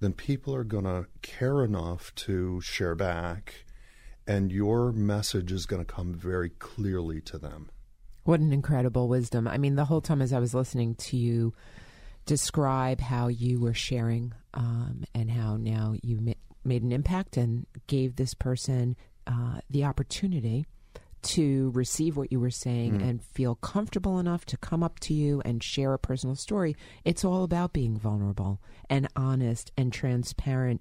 then 0.01 0.13
people 0.13 0.55
are 0.55 0.63
going 0.63 0.85
to 0.85 1.07
care 1.23 1.65
enough 1.65 2.15
to 2.15 2.61
share 2.61 2.95
back, 2.95 3.65
and 4.27 4.53
your 4.53 4.93
message 4.93 5.51
is 5.51 5.65
going 5.65 5.83
to 5.83 5.91
come 5.91 6.13
very 6.13 6.51
clearly 6.51 7.21
to 7.23 7.39
them. 7.39 7.71
What 8.25 8.41
an 8.41 8.53
incredible 8.53 9.09
wisdom. 9.09 9.49
I 9.49 9.57
mean, 9.57 9.75
the 9.75 9.87
whole 9.87 10.03
time 10.03 10.21
as 10.21 10.35
I 10.35 10.39
was 10.39 10.55
listening 10.55 10.95
to 10.97 11.17
you 11.17 11.55
describe 12.27 13.01
how 13.01 13.29
you 13.29 13.59
were 13.59 13.75
sharing 13.75 14.35
um, 14.55 15.05
and 15.15 15.31
how 15.31 15.57
now 15.57 15.95
you 16.03 16.21
ma- 16.21 16.33
made 16.63 16.83
an 16.83 16.93
impact 16.93 17.39
and 17.39 17.67
gave 17.87 18.15
this 18.15 18.35
person 18.35 18.97
uh, 19.27 19.61
the 19.71 19.85
opportunity 19.85 20.67
to 21.23 21.71
receive 21.75 22.17
what 22.17 22.33
you 22.33 22.41
were 22.41 22.51
saying 22.51 22.95
mm-hmm. 22.95 23.09
and 23.09 23.23
feel 23.23 23.55
comfortable 23.55 24.19
enough 24.19 24.45
to 24.47 24.57
come 24.57 24.83
up 24.83 24.99
to 25.01 25.15
you 25.15 25.41
and 25.45 25.63
share 25.63 25.95
a 25.95 25.99
personal 25.99 26.35
story. 26.35 26.77
It's 27.05 27.25
all 27.25 27.45
about 27.45 27.73
being 27.73 27.97
vulnerable 27.97 28.61
and 28.91 29.09
honest 29.15 29.71
and 29.77 29.93
transparent. 29.93 30.81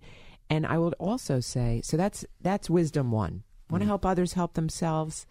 And 0.49 0.65
I 0.65 0.77
would 0.77 0.95
also 0.95 1.39
say, 1.39 1.81
so 1.83 1.95
that's 1.95 2.25
that's 2.41 2.69
wisdom 2.69 3.11
one. 3.11 3.43
Want 3.69 3.81
to 3.81 3.85
mm-hmm. 3.85 3.89
help 3.89 4.05
others 4.05 4.33
help 4.33 4.53
themselves? 4.53 5.25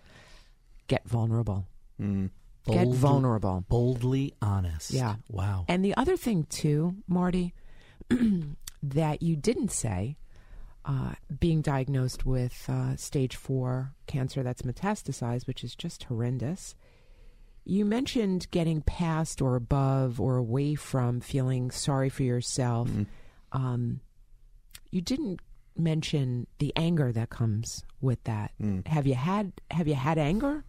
Get 0.86 1.06
vulnerable. 1.06 1.66
Mm-hmm. 2.00 2.26
Get 2.66 2.84
Bold- 2.84 2.96
vulnerable. 2.96 3.64
Boldly 3.68 4.34
honest. 4.40 4.90
Yeah. 4.90 5.16
Wow. 5.28 5.64
And 5.68 5.84
the 5.84 5.96
other 5.96 6.16
thing, 6.16 6.44
too, 6.44 6.96
Marty, 7.06 7.54
that 8.82 9.22
you 9.22 9.36
didn't 9.36 9.72
say, 9.72 10.16
uh, 10.84 11.12
being 11.38 11.60
diagnosed 11.62 12.24
with 12.26 12.64
uh, 12.68 12.96
stage 12.96 13.36
four 13.36 13.92
cancer 14.06 14.42
that's 14.42 14.62
metastasized, 14.62 15.46
which 15.46 15.62
is 15.64 15.74
just 15.74 16.04
horrendous. 16.04 16.74
You 17.64 17.84
mentioned 17.84 18.50
getting 18.50 18.80
past 18.82 19.42
or 19.42 19.54
above 19.56 20.20
or 20.20 20.36
away 20.36 20.74
from 20.74 21.20
feeling 21.20 21.70
sorry 21.70 22.08
for 22.08 22.22
yourself. 22.22 22.88
Um, 23.52 24.00
you 24.90 25.00
didn't 25.02 25.40
mention 25.76 26.46
the 26.58 26.72
anger 26.76 27.12
that 27.12 27.30
comes 27.30 27.84
with 28.00 28.22
that. 28.24 28.52
Have 28.86 29.06
you 29.06 29.14
had 29.14 29.52
Have 29.70 29.86
you 29.86 29.94
had 29.94 30.18
anger? 30.18 30.64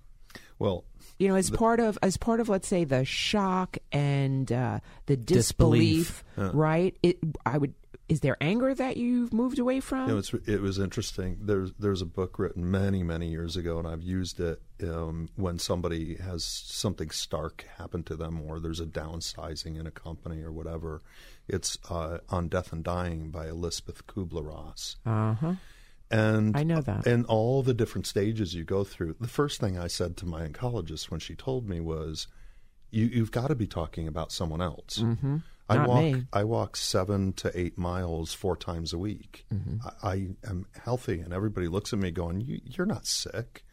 Well, 0.60 0.84
you 1.18 1.28
know, 1.28 1.36
as 1.36 1.50
part 1.50 1.80
of 1.80 1.98
as 2.04 2.18
part 2.18 2.40
of 2.40 2.50
let's 2.50 2.68
say 2.68 2.84
the 2.84 3.04
shock 3.04 3.78
and 3.92 4.52
uh, 4.52 4.80
the 5.08 5.18
disbelief, 5.18 6.24
Disbelief. 6.36 6.54
right? 6.54 6.96
It, 7.02 7.18
I 7.46 7.58
would. 7.58 7.74
Is 8.12 8.20
there 8.20 8.36
anger 8.42 8.76
that 8.76 8.98
you've 8.98 9.32
moved 9.32 9.58
away 9.58 9.80
from? 9.80 10.02
You 10.02 10.14
know, 10.16 10.20
it's, 10.20 10.34
it 10.46 10.62
was 10.62 10.78
interesting. 10.78 11.38
There's 11.44 11.72
there's 11.80 12.02
a 12.02 12.06
book 12.06 12.40
written 12.40 12.70
many 12.70 13.04
many 13.04 13.30
years 13.30 13.56
ago, 13.56 13.80
and 13.80 13.88
I've 13.88 14.04
used 14.04 14.38
it 14.42 14.62
um, 14.84 15.30
when 15.38 15.60
somebody 15.60 16.16
has 16.18 16.44
something 16.44 17.10
stark 17.10 17.66
happen 17.78 18.04
to 18.04 18.18
them, 18.18 18.42
or 18.42 18.60
there's 18.60 18.82
a 18.82 18.86
downsizing 18.86 19.80
in 19.80 19.88
a 19.88 19.92
company 19.92 20.42
or 20.42 20.52
whatever. 20.52 21.02
It's 21.48 21.78
uh, 21.90 22.18
on 22.28 22.50
Death 22.50 22.74
and 22.74 22.84
Dying 22.84 23.32
by 23.32 23.48
Elisabeth 23.48 24.06
Kübler-Ross, 24.08 24.98
uh 25.06 25.34
huh. 25.36 25.54
and 26.10 26.58
I 26.58 26.64
know 26.64 26.82
that. 26.82 27.08
And 27.08 27.26
all 27.28 27.64
the 27.64 27.74
different 27.74 28.08
stages 28.08 28.54
you 28.54 28.66
go 28.66 28.84
through. 28.84 29.16
The 29.22 29.30
first 29.30 29.62
thing 29.62 29.80
I 29.80 29.88
said 29.88 30.18
to 30.18 30.26
my 30.26 30.46
oncologist 30.46 31.10
when 31.10 31.22
she 31.22 31.34
told 31.34 31.70
me 31.70 31.80
was, 31.80 32.28
"You 32.90 33.06
you've 33.06 33.32
got 33.32 33.48
to 33.48 33.56
be 33.56 33.68
talking 33.68 34.06
about 34.10 34.34
someone 34.34 34.62
else." 34.62 34.98
Mm-hmm. 34.98 35.38
I 35.72 35.76
Not 35.78 35.88
walk 35.88 36.04
me. 36.04 36.26
I 36.34 36.44
walk 36.44 36.76
seven 36.76 37.32
to 37.34 37.52
eight 37.58 37.78
miles 37.78 38.34
four 38.34 38.58
times 38.58 38.92
a 38.92 38.98
week. 38.98 39.46
Mm-hmm. 39.54 39.78
I, 40.04 40.12
I 40.12 40.28
am 40.50 40.66
healthy, 40.84 41.22
and 41.22 41.34
everybody 41.34 41.70
looks 41.70 41.94
at 41.94 42.00
me 42.00 42.12
going, 42.12 42.42
you, 42.42 42.60
"You're 42.66 42.86
not 42.86 43.08
sick." 43.08 43.64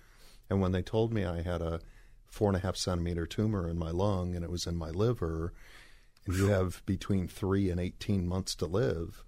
And 0.48 0.60
when 0.60 0.70
they 0.70 0.82
told 0.82 1.12
me 1.12 1.24
I 1.24 1.42
had 1.42 1.60
a 1.60 1.80
four 2.26 2.48
and 2.48 2.56
a 2.56 2.60
half 2.60 2.76
centimeter 2.76 3.26
tumor 3.26 3.68
in 3.68 3.78
my 3.78 3.90
lung 3.90 4.34
and 4.36 4.44
it 4.44 4.50
was 4.50 4.66
in 4.66 4.76
my 4.76 4.90
liver, 4.90 5.52
and 6.24 6.36
you 6.36 6.46
have 6.48 6.82
between 6.86 7.26
three 7.26 7.68
and 7.68 7.80
eighteen 7.80 8.28
months 8.28 8.54
to 8.56 8.66
live, 8.66 9.24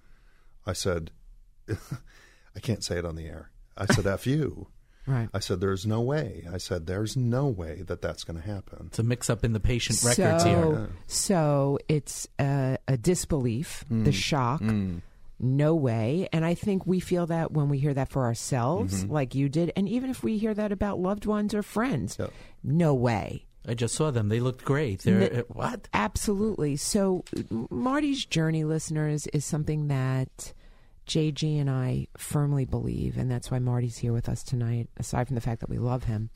I 0.64 0.72
said, 0.72 1.10
"I 1.68 2.60
can't 2.60 2.84
say 2.84 2.98
it 2.98 3.04
on 3.04 3.16
the 3.16 3.26
air." 3.26 3.50
I 3.76 3.86
said, 3.86 4.06
"F 4.06 4.28
you." 4.28 4.68
Right. 5.06 5.28
I 5.32 5.38
said, 5.40 5.60
"There's 5.60 5.86
no 5.86 6.00
way." 6.02 6.46
I 6.52 6.58
said, 6.58 6.86
"There's 6.86 7.16
no 7.16 7.46
way 7.48 7.82
that 7.86 8.02
that's 8.02 8.22
going 8.22 8.40
to 8.40 8.46
happen." 8.46 8.86
It's 8.88 8.98
a 8.98 9.02
mix 9.02 9.30
up 9.30 9.44
in 9.44 9.52
the 9.54 9.60
patient 9.60 10.02
records 10.04 10.42
so, 10.44 10.48
here. 10.48 10.90
So 11.06 11.78
it's 11.88 12.28
a, 12.38 12.76
a 12.86 12.96
disbelief, 12.96 13.84
Mm. 13.90 14.04
the 14.04 14.12
shock. 14.12 14.62
No 15.42 15.74
way. 15.74 16.28
And 16.34 16.44
I 16.44 16.52
think 16.54 16.86
we 16.86 17.00
feel 17.00 17.26
that 17.28 17.50
when 17.50 17.70
we 17.70 17.78
hear 17.78 17.94
that 17.94 18.10
for 18.10 18.24
ourselves, 18.24 19.04
Mm-hmm. 19.04 19.12
like 19.12 19.34
you 19.34 19.48
did, 19.48 19.72
and 19.74 19.88
even 19.88 20.10
if 20.10 20.22
we 20.22 20.36
hear 20.36 20.52
that 20.52 20.70
about 20.70 20.98
loved 20.98 21.24
ones 21.24 21.54
or 21.54 21.62
friends, 21.62 22.16
Yep. 22.18 22.30
no 22.62 22.92
way. 22.94 23.46
I 23.66 23.72
just 23.74 23.94
saw 23.94 24.10
them. 24.10 24.28
They 24.28 24.40
looked 24.40 24.64
great. 24.66 25.00
They're 25.00 25.32
N- 25.32 25.38
uh, 25.40 25.42
what? 25.48 25.88
Absolutely. 25.94 26.76
So, 26.76 27.24
Marty's 27.70 28.24
journey, 28.26 28.64
listeners, 28.64 29.26
is 29.28 29.44
something 29.46 29.88
that 29.88 30.52
JG 31.10 31.60
and 31.60 31.68
I 31.68 32.06
firmly 32.16 32.64
believe, 32.64 33.18
and 33.18 33.28
that's 33.28 33.50
why 33.50 33.58
Marty's 33.58 33.98
here 33.98 34.12
with 34.12 34.28
us 34.28 34.44
tonight, 34.44 34.88
aside 34.96 35.26
from 35.26 35.34
the 35.34 35.40
fact 35.40 35.60
that 35.60 35.68
we 35.68 35.76
love 35.76 36.04
him. 36.04 36.30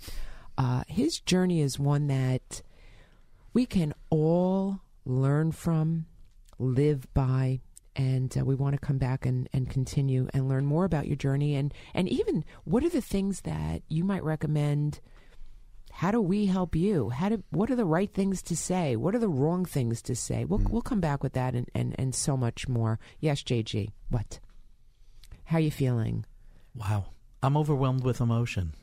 Uh, 0.59 0.83
his 0.89 1.21
journey 1.21 1.61
is 1.61 1.79
one 1.79 2.09
that 2.09 2.61
we 3.53 3.67
can 3.67 3.95
all 4.11 4.81
learn 5.05 5.53
from, 5.53 6.07
live 6.59 7.07
by, 7.15 7.61
and 7.95 8.37
uh, 8.37 8.45
we 8.45 8.57
want 8.57 8.75
to 8.75 8.85
come 8.85 8.99
back 8.99 9.25
and, 9.25 9.49
and 9.53 9.71
continue 9.71 10.27
and 10.35 10.49
learn 10.49 10.67
more 10.67 10.85
about 10.85 11.07
your 11.07 11.15
journey 11.15 11.55
and, 11.55 11.73
and 11.95 12.09
even 12.09 12.45
what 12.65 12.83
are 12.83 12.89
the 12.89 13.01
things 13.01 13.43
that 13.43 13.83
you 13.89 14.03
might 14.03 14.25
recommend 14.25 15.01
how 15.93 16.11
do 16.11 16.21
we 16.21 16.47
help 16.47 16.75
you? 16.75 17.11
How 17.11 17.29
do 17.29 17.45
what 17.51 17.71
are 17.71 17.77
the 17.77 17.85
right 17.85 18.13
things 18.13 18.43
to 18.43 18.57
say? 18.57 18.97
What 18.97 19.15
are 19.15 19.21
the 19.21 19.29
wrong 19.29 19.65
things 19.65 20.03
to 20.03 20.17
say? 20.17 20.45
We'll 20.45 20.59
we'll 20.59 20.83
come 20.83 21.01
back 21.01 21.23
with 21.23 21.35
that 21.35 21.55
and, 21.55 21.71
and, 21.73 21.95
and 21.97 22.13
so 22.13 22.37
much 22.37 22.67
more. 22.67 22.99
Yes, 23.21 23.45
JG. 23.45 23.91
What? 24.11 24.41
How 25.45 25.59
are 25.59 25.61
you 25.61 25.71
feeling? 25.71 26.25
Wow. 26.75 27.07
I'm 27.43 27.57
overwhelmed 27.57 28.05
with 28.05 28.21
emotion. 28.21 28.75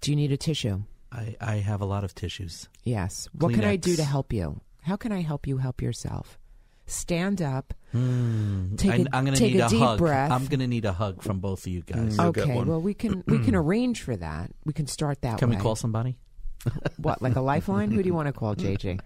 Do 0.00 0.10
you 0.10 0.16
need 0.16 0.32
a 0.32 0.36
tissue? 0.36 0.82
I, 1.10 1.36
I 1.40 1.56
have 1.56 1.80
a 1.80 1.84
lot 1.84 2.04
of 2.04 2.14
tissues. 2.14 2.68
Yes. 2.84 3.28
What 3.32 3.54
can 3.54 3.64
I 3.64 3.76
do 3.76 3.96
to 3.96 4.04
help 4.04 4.32
you? 4.32 4.60
How 4.82 4.96
can 4.96 5.10
I 5.12 5.22
help 5.22 5.46
you 5.46 5.58
help 5.58 5.82
yourself? 5.82 6.38
Stand 6.86 7.42
up. 7.42 7.74
Take 7.92 8.00
Hmm. 8.00 8.74
I, 8.82 8.94
a, 9.12 9.16
am 9.16 9.24
going 9.24 9.34
to 9.34 9.42
need 9.42 9.60
a, 9.60 9.66
a, 9.66 9.68
deep 9.68 9.80
hug. 9.80 9.98
breath. 9.98 10.30
I'm 10.30 10.46
going 10.46 10.60
to 10.60 10.66
need 10.66 10.84
a 10.84 10.92
hug 10.92 11.22
from 11.22 11.40
both 11.40 11.66
of 11.66 11.72
you 11.72 11.82
guys. 11.82 12.16
You'll 12.16 12.26
okay. 12.28 12.62
Well, 12.62 12.80
we 12.80 12.94
can 12.94 13.24
we 13.26 13.38
can 13.40 13.54
arrange 13.54 14.02
for 14.02 14.16
that. 14.16 14.50
We 14.64 14.72
can 14.72 14.86
start 14.86 15.20
that 15.22 15.38
Can 15.38 15.50
way. 15.50 15.56
we 15.56 15.62
call 15.62 15.74
somebody? 15.76 16.16
What, 16.96 17.22
like 17.22 17.36
a 17.36 17.40
lifeline? 17.40 17.90
Who 17.90 18.02
do 18.02 18.08
you 18.08 18.14
want 18.14 18.26
to 18.26 18.32
call, 18.32 18.54
JJ? 18.56 19.00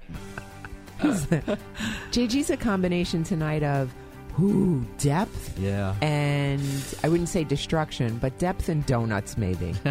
JG's 2.10 2.50
a 2.50 2.56
combination 2.56 3.24
tonight 3.24 3.62
of 3.62 3.92
ooh, 4.40 4.84
depth 4.98 5.58
Yeah. 5.58 5.94
and 6.02 6.62
I 7.04 7.08
wouldn't 7.08 7.28
say 7.28 7.44
destruction, 7.44 8.18
but 8.18 8.38
depth 8.38 8.68
and 8.68 8.84
donuts 8.86 9.36
maybe. 9.36 9.74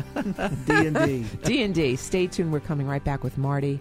D 0.66 0.88
and 0.88 0.96
D. 0.96 1.26
D 1.44 1.64
and 1.64 1.74
D. 1.76 1.96
Stay 1.96 2.28
tuned. 2.28 2.52
We're 2.52 2.60
coming 2.60 2.88
right 2.88 3.04
back 3.04 3.24
with 3.24 3.38
Marty. 3.38 3.80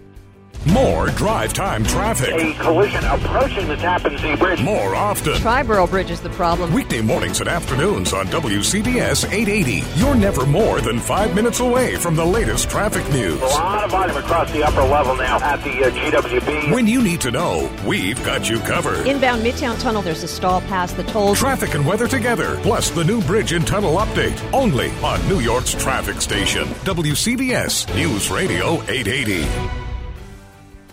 More 0.67 1.07
drive 1.09 1.55
time 1.55 1.85
traffic. 1.85 2.35
A 2.35 2.53
collision 2.63 3.03
approaching 3.05 3.67
the 3.67 3.77
Tappan 3.77 4.19
Zee 4.19 4.37
Bridge. 4.37 4.61
More 4.63 4.95
often. 4.95 5.33
Triborough 5.35 5.89
Bridge 5.89 6.11
is 6.11 6.21
the 6.21 6.29
problem. 6.31 6.75
Weekday 6.75 7.01
mornings 7.01 7.41
and 7.41 7.49
afternoons 7.49 8.13
on 8.13 8.27
WCBS 8.27 9.25
880. 9.33 9.83
You're 9.99 10.15
never 10.15 10.45
more 10.45 10.83
than 10.83 11.01
five 11.01 11.35
minutes 11.35 11.61
away 11.61 11.97
from 11.97 12.15
the 12.15 12.25
latest 12.25 12.69
traffic 12.69 13.09
news. 13.11 13.41
A 13.41 13.47
lot 13.47 13.85
of 13.85 13.91
volume 13.91 14.17
across 14.19 14.53
the 14.53 14.63
upper 14.63 14.83
level 14.83 15.17
now 15.17 15.39
at 15.41 15.65
the 15.65 15.85
uh, 15.85 15.91
GWB. 15.91 16.73
When 16.75 16.87
you 16.87 17.03
need 17.03 17.23
to 17.23 17.31
know, 17.31 17.71
we've 17.87 18.23
got 18.23 18.51
you 18.51 18.59
covered. 18.61 19.07
Inbound 19.07 19.43
Midtown 19.43 19.81
Tunnel, 19.81 20.03
there's 20.03 20.23
a 20.23 20.29
stall 20.29 20.61
past 20.63 20.95
the 20.99 21.05
tolls. 21.05 21.39
Traffic 21.39 21.75
and 21.75 21.87
weather 21.87 22.07
together, 22.07 22.59
plus 22.61 22.91
the 22.91 23.05
new 23.05 23.23
bridge 23.23 23.53
and 23.53 23.67
tunnel 23.67 23.97
update, 23.97 24.39
only 24.53 24.91
on 25.03 25.27
New 25.27 25.41
York's 25.41 25.73
traffic 25.73 26.21
station. 26.21 26.65
WCBS 26.85 27.95
News 27.97 28.31
Radio 28.31 28.75
880. 28.83 29.90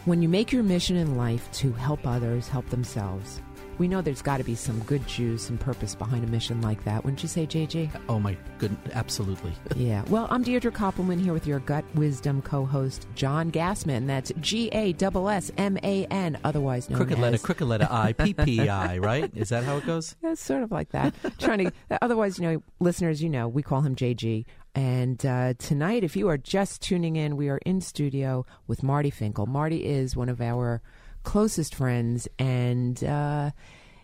When 0.07 0.21
you 0.21 0.29
make 0.29 0.53
your 0.53 0.63
mission 0.63 0.95
in 0.95 1.17
life 1.17 1.51
to 1.55 1.73
help 1.73 2.07
others 2.07 2.47
help 2.47 2.65
themselves, 2.69 3.41
we 3.77 3.87
know 3.87 4.01
there's 4.01 4.21
got 4.21 4.37
to 4.37 4.43
be 4.43 4.55
some 4.55 4.79
good 4.81 5.05
juice 5.07 5.49
and 5.49 5.59
purpose 5.59 5.95
behind 5.95 6.23
a 6.23 6.27
mission 6.27 6.61
like 6.61 6.83
that. 6.85 7.03
Wouldn't 7.03 7.21
you 7.21 7.29
say, 7.29 7.45
JJ? 7.45 7.89
Oh 8.09 8.19
my 8.19 8.37
goodness, 8.57 8.79
absolutely. 8.93 9.53
Yeah. 9.75 10.03
Well, 10.09 10.27
I'm 10.31 10.41
Deirdre 10.41 10.71
Koppelman 10.71 11.21
here 11.21 11.33
with 11.33 11.45
your 11.45 11.59
Gut 11.59 11.85
Wisdom 11.93 12.41
co-host 12.41 13.07
John 13.13 13.51
Gassman. 13.51 14.07
That's 14.07 14.31
G 14.39 14.69
A 14.73 14.91
S 14.99 15.15
S 15.15 15.51
M 15.57 15.77
A 15.83 16.05
N, 16.05 16.37
otherwise 16.43 16.89
known 16.89 16.97
crooked 16.97 17.17
as 17.17 17.19
letter, 17.19 17.37
crooked 17.37 17.67
letter 17.67 17.87
I, 17.89 18.13
P 18.13 18.33
P 18.33 18.67
I, 18.67 18.97
right? 18.97 19.31
Is 19.35 19.49
that 19.49 19.65
how 19.65 19.77
it 19.77 19.85
goes? 19.85 20.15
Yeah, 20.23 20.31
it's 20.31 20.41
sort 20.41 20.63
of 20.63 20.71
like 20.71 20.89
that. 20.89 21.13
Trying 21.37 21.65
to, 21.65 21.71
otherwise, 22.01 22.39
you 22.39 22.47
know, 22.49 22.63
listeners, 22.79 23.21
you 23.21 23.29
know, 23.29 23.47
we 23.47 23.61
call 23.61 23.81
him 23.81 23.95
JG. 23.95 24.45
And 24.73 25.23
uh, 25.25 25.53
tonight, 25.57 26.03
if 26.03 26.15
you 26.15 26.27
are 26.29 26.37
just 26.37 26.81
tuning 26.81 27.15
in, 27.15 27.37
we 27.37 27.49
are 27.49 27.59
in 27.65 27.81
studio 27.81 28.45
with 28.65 28.83
Marty 28.83 29.09
Finkel. 29.09 29.45
Marty 29.45 29.85
is 29.85 30.15
one 30.15 30.29
of 30.29 30.41
our 30.41 30.81
closest 31.27 31.75
friends, 31.75 32.27
and 32.39 33.03
uh, 33.03 33.51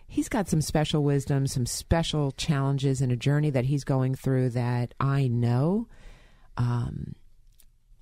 he's 0.06 0.28
got 0.28 0.46
some 0.46 0.60
special 0.60 1.02
wisdom, 1.02 1.46
some 1.46 1.64
special 1.64 2.32
challenges, 2.32 3.00
and 3.00 3.10
a 3.10 3.16
journey 3.16 3.48
that 3.48 3.64
he's 3.64 3.82
going 3.82 4.14
through 4.14 4.50
that 4.50 4.92
I 5.00 5.26
know 5.28 5.88
um, 6.58 7.14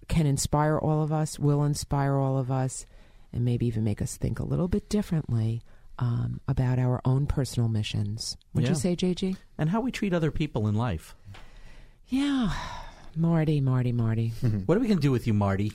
can 0.08 0.26
inspire 0.26 0.76
all 0.76 1.02
of 1.04 1.12
us, 1.12 1.38
will 1.38 1.62
inspire 1.62 2.16
all 2.16 2.36
of 2.36 2.50
us, 2.50 2.84
and 3.32 3.44
maybe 3.44 3.64
even 3.66 3.84
make 3.84 4.02
us 4.02 4.16
think 4.16 4.40
a 4.40 4.44
little 4.44 4.66
bit 4.68 4.88
differently 4.88 5.62
um, 6.00 6.40
about 6.48 6.80
our 6.80 7.00
own 7.04 7.26
personal 7.26 7.68
missions. 7.68 8.36
Would 8.54 8.64
Yeah. 8.64 8.70
you 8.70 8.74
say, 8.74 8.96
JG? 8.96 9.36
And 9.56 9.70
how 9.70 9.80
we 9.80 9.92
treat 9.92 10.12
other 10.12 10.32
people 10.32 10.66
in 10.66 10.74
life. 10.74 11.14
Yeah. 12.08 12.52
Marty, 13.14 13.60
Marty, 13.60 13.92
Marty. 13.92 14.32
What 14.66 14.76
are 14.76 14.80
we 14.80 14.88
going 14.88 14.98
to 14.98 15.02
do 15.02 15.12
with 15.12 15.26
you, 15.28 15.32
Marty? 15.34 15.72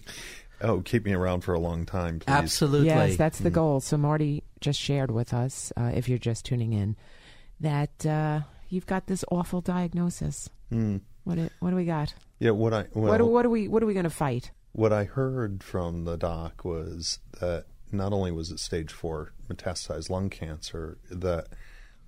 Oh, 0.62 0.82
keep 0.82 1.06
me 1.06 1.14
around 1.14 1.42
for 1.42 1.54
a 1.54 1.60
long 1.60 1.86
time, 1.86 2.20
please. 2.20 2.34
Absolutely. 2.34 2.88
Yes, 2.88 3.16
that's 3.16 3.40
the 3.40 3.50
goal. 3.52 3.80
So 3.80 3.98
Marty 3.98 4.44
just 4.60 4.80
shared 4.80 5.12
with 5.12 5.34
us, 5.34 5.72
uh, 5.78 5.92
if 5.94 6.10
you're 6.10 6.18
just 6.18 6.46
tuning 6.46 6.74
in, 6.74 6.96
that 7.60 8.06
uh, 8.06 8.42
you've 8.70 8.88
got 8.88 9.08
this 9.08 9.24
awful 9.30 9.62
diagnosis. 9.62 10.50
Hmm. 10.70 10.98
What 11.24 11.36
do, 11.36 11.50
what 11.60 11.70
do 11.72 11.76
we 11.76 11.86
got? 11.86 12.14
Yeah, 12.40 12.52
what 12.52 12.74
I 12.74 12.86
well, 12.94 13.12
what, 13.12 13.18
do- 13.18 13.26
what 13.26 13.46
are 13.46 13.50
we 13.50 13.68
what 13.68 13.84
are 13.84 13.86
we 13.86 13.94
going 13.94 14.04
to 14.06 14.10
fight? 14.10 14.52
What 14.74 14.94
I 14.94 15.06
heard 15.06 15.64
from 15.64 16.06
the 16.06 16.18
doc 16.18 16.64
was 16.64 17.20
that 17.40 17.66
not 17.92 18.14
only 18.14 18.32
was 18.32 18.52
it 18.52 18.60
stage 18.60 18.92
four 18.92 19.34
metastasized 19.50 20.10
lung 20.10 20.30
cancer, 20.30 20.98
that 21.10 21.48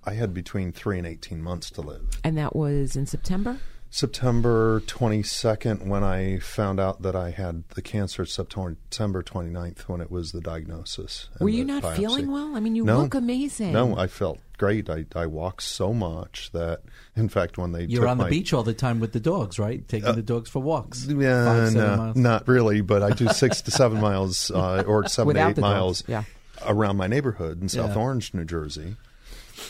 I 0.04 0.14
had 0.14 0.32
between 0.32 0.72
three 0.72 0.98
and 0.98 1.06
18 1.06 1.42
months 1.42 1.70
to 1.72 1.80
live. 1.80 2.08
And 2.24 2.38
that 2.38 2.54
was 2.54 2.96
in 2.96 3.06
September. 3.06 3.58
September 3.92 4.80
22nd, 4.86 5.86
when 5.86 6.04
I 6.04 6.38
found 6.38 6.78
out 6.78 7.02
that 7.02 7.16
I 7.16 7.30
had 7.30 7.64
the 7.70 7.82
cancer, 7.82 8.24
September, 8.24 8.76
September 8.88 9.20
29th, 9.22 9.80
when 9.88 10.00
it 10.00 10.12
was 10.12 10.30
the 10.30 10.40
diagnosis. 10.40 11.28
and 11.34 11.40
Were 11.40 11.48
you 11.50 11.64
not 11.64 11.82
biopsy. 11.82 11.96
feeling 11.96 12.30
well? 12.30 12.54
I 12.56 12.60
mean, 12.60 12.76
you 12.76 12.84
No. 12.84 13.00
look 13.02 13.14
amazing. 13.14 13.72
No, 13.72 13.96
I 13.98 14.06
felt 14.06 14.38
great. 14.58 14.88
I, 14.88 15.06
I 15.16 15.26
walked 15.26 15.64
so 15.64 15.92
much 15.92 16.50
that, 16.52 16.82
in 17.16 17.28
fact, 17.28 17.58
when 17.58 17.72
they 17.72 17.82
You're 17.84 18.02
took 18.02 18.10
on 18.10 18.18
the 18.18 18.24
my- 18.24 18.30
beach 18.30 18.52
all 18.52 18.62
the 18.62 18.74
time 18.74 19.00
with 19.00 19.12
the 19.12 19.18
dogs, 19.20 19.58
right? 19.58 19.86
Taking 19.88 20.14
the 20.14 20.22
dogs 20.22 20.48
for 20.48 20.60
walks. 20.60 21.06
Yeah, 21.06 21.44
Five, 21.46 21.72
seven 21.72 21.90
no, 21.90 21.96
miles. 21.96 22.16
not 22.16 22.46
really, 22.48 22.82
but 22.82 23.02
I 23.02 23.10
do 23.10 23.26
six 23.32 23.60
to 23.62 23.72
seven 23.72 24.00
miles 24.00 24.52
uh, 24.52 24.84
or 24.86 25.08
seven 25.08 25.26
Without 25.28 25.56
to 25.56 25.60
eight 25.60 25.62
miles 25.62 26.04
yeah. 26.06 26.22
around 26.64 26.96
my 26.96 27.08
neighborhood 27.08 27.60
in 27.60 27.68
South 27.68 27.96
Yeah. 27.96 28.02
Orange, 28.02 28.34
New 28.34 28.44
Jersey. 28.44 28.94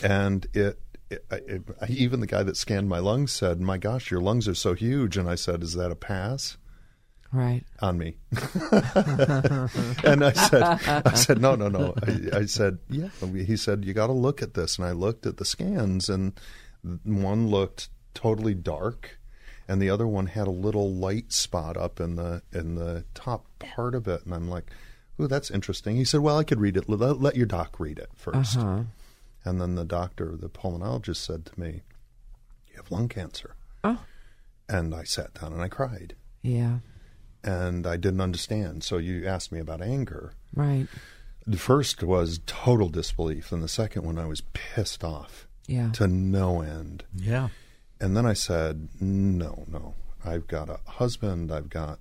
And 0.03 0.45
it, 0.53 0.79
it, 1.11 1.25
it, 1.31 1.61
even 1.89 2.19
the 2.19 2.27
guy 2.27 2.43
that 2.43 2.57
scanned 2.57 2.89
my 2.89 2.99
lungs 2.99 3.31
said, 3.31 3.59
"My 3.61 3.77
gosh, 3.77 4.09
your 4.11 4.21
lungs 4.21 4.47
are 4.47 4.55
so 4.55 4.73
huge." 4.73 5.17
And 5.17 5.29
I 5.29 5.35
said, 5.35 5.61
"Is 5.63 5.73
that 5.73 5.91
a 5.91 5.95
pass?" 5.95 6.57
Right. 7.33 7.63
on 7.81 7.97
me. 7.97 8.17
and 10.03 10.23
I 10.23 10.33
said, 10.33 10.63
I 11.05 11.13
said, 11.13 11.39
no, 11.39 11.55
no, 11.55 11.69
no. 11.69 11.93
I, 12.03 12.39
I 12.39 12.45
said, 12.45 12.79
yeah. 12.89 13.07
He 13.33 13.55
said, 13.55 13.85
you 13.85 13.93
got 13.93 14.07
to 14.07 14.13
look 14.13 14.41
at 14.41 14.53
this. 14.53 14.77
And 14.77 14.85
I 14.85 14.91
looked 14.91 15.25
at 15.25 15.37
the 15.37 15.45
scans, 15.45 16.09
and 16.09 16.37
one 17.03 17.47
looked 17.47 17.87
totally 18.13 18.53
dark, 18.53 19.17
and 19.67 19.81
the 19.81 19.89
other 19.89 20.07
one 20.07 20.25
had 20.27 20.47
a 20.47 20.51
little 20.51 20.93
light 20.93 21.31
spot 21.31 21.77
up 21.77 22.01
in 22.01 22.15
the 22.17 22.41
in 22.51 22.75
the 22.75 23.05
top 23.13 23.45
part 23.59 23.95
of 23.95 24.09
it. 24.09 24.25
And 24.25 24.33
I'm 24.33 24.49
like, 24.49 24.69
ooh, 25.19 25.27
that's 25.27 25.49
interesting. 25.51 25.95
He 25.95 26.03
said, 26.03 26.19
well, 26.19 26.37
I 26.37 26.43
could 26.43 26.59
read 26.59 26.75
it. 26.75 26.89
Let, 26.89 27.21
let 27.21 27.35
your 27.37 27.45
doc 27.45 27.79
read 27.79 27.97
it 27.99 28.09
1st 28.21 28.57
Uh-huh. 28.57 28.83
And 29.43 29.59
then 29.59 29.75
the 29.75 29.85
doctor, 29.85 30.35
the 30.39 30.49
pulmonologist, 30.49 31.17
said 31.17 31.45
to 31.47 31.59
me, 31.59 31.81
you 32.67 32.75
have 32.77 32.91
lung 32.91 33.07
cancer. 33.09 33.55
Oh. 33.83 34.03
And 34.69 34.93
I 34.93 35.03
sat 35.03 35.33
down 35.35 35.53
and 35.53 35.61
I 35.61 35.67
cried 35.67 36.15
Yeah. 36.41 36.79
and 37.43 37.85
I 37.87 37.97
didn't 37.97 38.21
understand. 38.21 38.83
So 38.83 38.97
you 38.97 39.25
asked 39.25 39.51
me 39.51 39.59
about 39.59 39.81
anger. 39.81 40.33
Right. 40.53 40.87
The 41.47 41.57
first 41.57 42.03
was 42.03 42.39
total 42.45 42.87
disbelief, 42.89 43.51
and 43.51 43.63
the 43.63 43.67
second 43.67 44.03
one 44.03 44.19
I 44.19 44.25
was 44.27 44.41
pissed 44.53 45.03
off 45.03 45.47
Yeah. 45.67 45.91
to 45.93 46.07
no 46.07 46.61
end. 46.61 47.03
Yeah. 47.15 47.49
And 47.99 48.15
then 48.15 48.25
I 48.27 48.33
said, 48.33 48.89
"No, 49.01 49.63
no. 49.67 49.95
I've 50.23 50.47
got 50.47 50.69
a 50.69 50.79
husband. 50.85 51.51
I've 51.51 51.69
got 51.69 51.99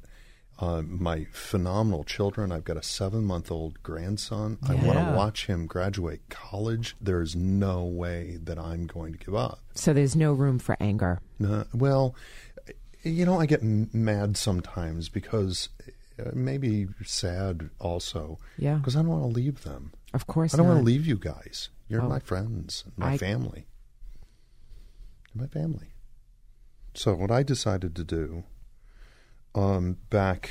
uh, 0.60 0.82
my 0.82 1.24
phenomenal 1.32 2.04
children. 2.04 2.52
I've 2.52 2.64
got 2.64 2.76
a 2.76 2.82
seven-month-old 2.82 3.82
grandson. 3.82 4.58
I 4.68 4.74
want 4.74 4.98
to 4.98 5.14
watch 5.16 5.46
him 5.46 5.66
graduate 5.66 6.28
college. 6.28 6.96
There's 7.00 7.34
no 7.34 7.84
way 7.84 8.38
that 8.44 8.58
I'm 8.58 8.86
going 8.86 9.12
to 9.12 9.18
give 9.18 9.34
up." 9.34 9.60
So 9.74 9.92
there's 9.92 10.14
no 10.16 10.32
room 10.32 10.58
for 10.58 10.76
anger. 10.80 11.20
No, 11.38 11.64
well, 11.72 12.14
you 13.02 13.24
know, 13.24 13.40
I 13.40 13.46
get 13.46 13.62
mad 13.62 14.36
sometimes 14.36 15.08
because 15.08 15.70
uh, 16.18 16.30
maybe 16.34 16.88
sad 17.04 17.70
also. 17.78 18.38
Yeah. 18.58 18.74
Because 18.76 18.96
I 18.96 19.00
don't 19.00 19.08
want 19.08 19.22
to 19.22 19.28
leave 19.40 19.62
them. 19.64 19.92
Of 20.12 20.26
course 20.26 20.52
I 20.52 20.58
don't 20.58 20.66
want 20.66 20.80
to 20.80 20.84
leave 20.84 21.06
you 21.06 21.16
guys. 21.16 21.70
You're 21.88 22.02
Oh. 22.02 22.08
my 22.08 22.18
friends, 22.18 22.84
and 22.86 22.98
my 22.98 23.12
I- 23.12 23.16
family. 23.18 23.66
My 25.34 25.46
family. 25.46 25.94
So 26.94 27.14
what 27.14 27.30
I 27.30 27.42
decided 27.44 27.94
to 27.96 28.04
do, 28.04 28.42
um, 29.54 29.98
back, 30.10 30.50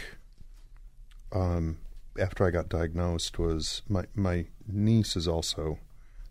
um, 1.31 1.79
after 2.19 2.45
I 2.45 2.51
got 2.51 2.69
diagnosed, 2.69 3.39
was 3.39 3.81
my 3.87 4.05
my 4.15 4.47
niece 4.67 5.15
is 5.15 5.27
also 5.27 5.79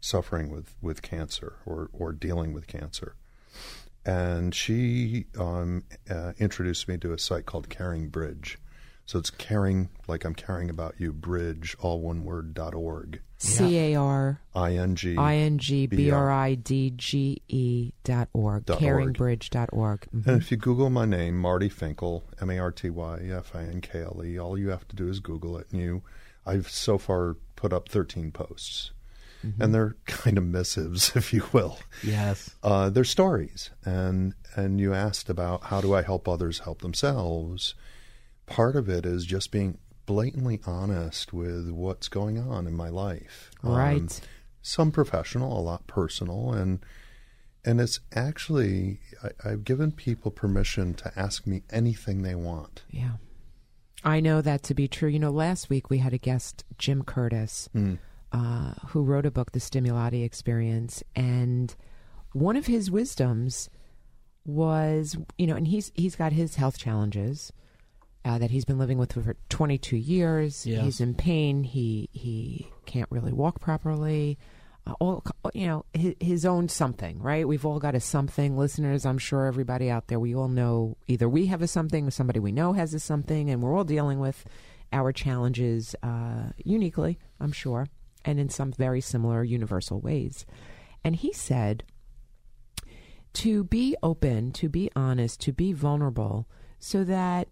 suffering 0.00 0.50
with 0.50 0.74
with 0.80 1.02
cancer 1.02 1.54
or 1.66 1.90
or 1.92 2.12
dealing 2.12 2.52
with 2.52 2.66
cancer, 2.66 3.14
and 4.04 4.54
she 4.54 5.26
um, 5.38 5.84
uh, 6.10 6.32
introduced 6.38 6.88
me 6.88 6.98
to 6.98 7.12
a 7.12 7.18
site 7.18 7.46
called 7.46 7.68
Caring 7.68 8.08
Bridge. 8.08 8.58
So 9.06 9.18
it's 9.18 9.30
caring, 9.30 9.88
like 10.06 10.26
I'm 10.26 10.34
caring 10.34 10.68
about 10.68 10.96
you, 10.98 11.14
bridge, 11.14 11.74
all 11.80 12.02
one 12.02 12.24
word, 12.24 12.52
dot 12.52 12.74
org. 12.74 13.22
C 13.40 13.78
A 13.78 13.94
R 13.94 14.40
I 14.54 14.72
N 14.72 14.96
G 14.96 15.16
I 15.16 15.36
N 15.36 15.58
G 15.58 15.86
B 15.86 16.10
R 16.10 16.30
I 16.30 16.54
D 16.56 16.92
G 16.96 17.40
E 17.48 17.92
dot 18.02 18.28
org. 18.32 18.66
Caringbridge 18.66 19.48
dot 19.50 19.68
org. 19.72 20.06
Mhm. 20.14 20.26
And 20.26 20.42
if 20.42 20.50
you 20.50 20.56
Google 20.56 20.90
my 20.90 21.04
name, 21.04 21.38
Marty 21.38 21.68
Finkel, 21.68 22.24
M 22.40 22.50
A 22.50 22.58
R 22.58 22.72
T 22.72 22.90
Y 22.90 23.20
F 23.30 23.54
I 23.54 23.62
N 23.62 23.80
K 23.80 24.02
L 24.02 24.22
E, 24.24 24.38
all 24.38 24.58
you 24.58 24.70
have 24.70 24.86
to 24.88 24.96
do 24.96 25.08
is 25.08 25.20
Google 25.20 25.56
it, 25.56 25.68
and 25.70 25.80
you. 25.80 26.02
I've 26.44 26.68
so 26.70 26.96
far 26.98 27.36
put 27.56 27.72
up 27.74 27.88
13 27.90 28.32
posts, 28.32 28.92
and 29.60 29.74
they're 29.74 29.96
kind 30.06 30.38
of 30.38 30.44
missives, 30.44 31.12
if 31.16 31.32
you 31.32 31.44
will. 31.52 31.78
Yes. 32.02 32.50
Uh, 32.62 32.88
they're 32.90 33.04
stories, 33.04 33.70
and 33.84 34.34
and 34.56 34.80
you 34.80 34.94
asked 34.94 35.28
about 35.30 35.64
how 35.64 35.80
do 35.80 35.94
I 35.94 36.02
help 36.02 36.26
others 36.26 36.60
help 36.60 36.80
themselves. 36.80 37.74
Part 38.46 38.76
of 38.76 38.88
it 38.88 39.04
is 39.04 39.26
just 39.26 39.50
being 39.52 39.78
blatantly 40.08 40.58
honest 40.66 41.34
with 41.34 41.68
what's 41.70 42.08
going 42.08 42.38
on 42.38 42.66
in 42.66 42.74
my 42.74 42.88
life. 42.88 43.50
Um, 43.62 43.72
Right. 43.72 44.20
some 44.62 44.90
professional, 44.90 45.56
a 45.56 45.60
lot 45.60 45.86
personal, 45.86 46.52
and 46.52 46.80
and 47.62 47.78
it's 47.80 48.00
actually 48.14 49.00
I, 49.22 49.50
I've 49.50 49.64
given 49.64 49.92
people 49.92 50.30
permission 50.30 50.94
to 50.94 51.12
ask 51.14 51.46
me 51.46 51.62
anything 51.70 52.22
they 52.22 52.34
want. 52.34 52.84
Yeah. 52.90 53.16
I 54.02 54.20
know 54.20 54.40
that 54.40 54.62
to 54.64 54.74
be 54.74 54.88
true. 54.88 55.10
You 55.10 55.18
know, 55.18 55.30
last 55.30 55.68
week 55.68 55.90
we 55.90 55.98
had 55.98 56.14
a 56.14 56.18
guest, 56.18 56.64
Jim 56.78 57.02
Curtis, 57.02 57.68
uh, 58.32 58.72
who 58.88 59.02
wrote 59.02 59.26
a 59.26 59.30
book, 59.30 59.52
The 59.52 59.58
Stimulati 59.60 60.24
Experience, 60.24 61.02
and 61.16 61.74
one 62.32 62.56
of 62.56 62.66
his 62.66 62.90
wisdoms 62.90 63.68
was, 64.46 65.16
you 65.36 65.46
know, 65.46 65.56
and 65.56 65.68
he's 65.68 65.92
he's 65.94 66.16
got 66.16 66.32
his 66.32 66.54
health 66.54 66.78
challenges 66.78 67.52
uh, 68.24 68.38
that 68.38 68.50
he's 68.50 68.64
been 68.64 68.78
living 68.78 68.98
with 68.98 69.12
for 69.12 69.36
22 69.48 69.96
years. 69.96 70.66
He's 70.82 71.00
in 71.00 71.14
pain. 71.14 71.64
He 71.64 72.08
he 72.12 72.70
can't 72.86 73.10
really 73.10 73.32
walk 73.32 73.60
properly. 73.60 74.38
Uh, 74.86 74.94
all 75.00 75.22
you 75.54 75.66
know, 75.66 75.84
his, 75.92 76.14
his 76.20 76.46
own 76.46 76.68
something, 76.68 77.20
right? 77.20 77.46
We've 77.46 77.66
all 77.66 77.78
got 77.78 77.94
a 77.94 78.00
something. 78.00 78.56
Listeners, 78.56 79.04
I'm 79.04 79.18
sure 79.18 79.46
everybody 79.46 79.90
out 79.90 80.08
there, 80.08 80.18
we 80.18 80.34
all 80.34 80.48
know 80.48 80.96
either 81.06 81.28
we 81.28 81.46
have 81.46 81.62
a 81.62 81.68
something 81.68 82.06
or 82.06 82.10
somebody 82.10 82.40
we 82.40 82.52
know 82.52 82.72
has 82.72 82.94
a 82.94 83.00
something, 83.00 83.50
and 83.50 83.62
we're 83.62 83.76
all 83.76 83.84
dealing 83.84 84.18
with 84.18 84.44
our 84.92 85.12
challenges 85.12 85.94
uh, 86.02 86.50
uniquely, 86.64 87.18
I'm 87.38 87.52
sure, 87.52 87.88
and 88.24 88.40
in 88.40 88.48
some 88.48 88.72
very 88.72 89.00
similar 89.00 89.44
universal 89.44 90.00
ways. 90.00 90.46
And 91.04 91.16
he 91.16 91.32
said, 91.32 91.84
to 93.34 93.64
be 93.64 93.94
open, 94.02 94.52
to 94.52 94.68
be 94.68 94.90
honest, 94.96 95.40
to 95.42 95.52
be 95.52 95.72
vulnerable, 95.72 96.48
so 96.78 97.04
that 97.04 97.48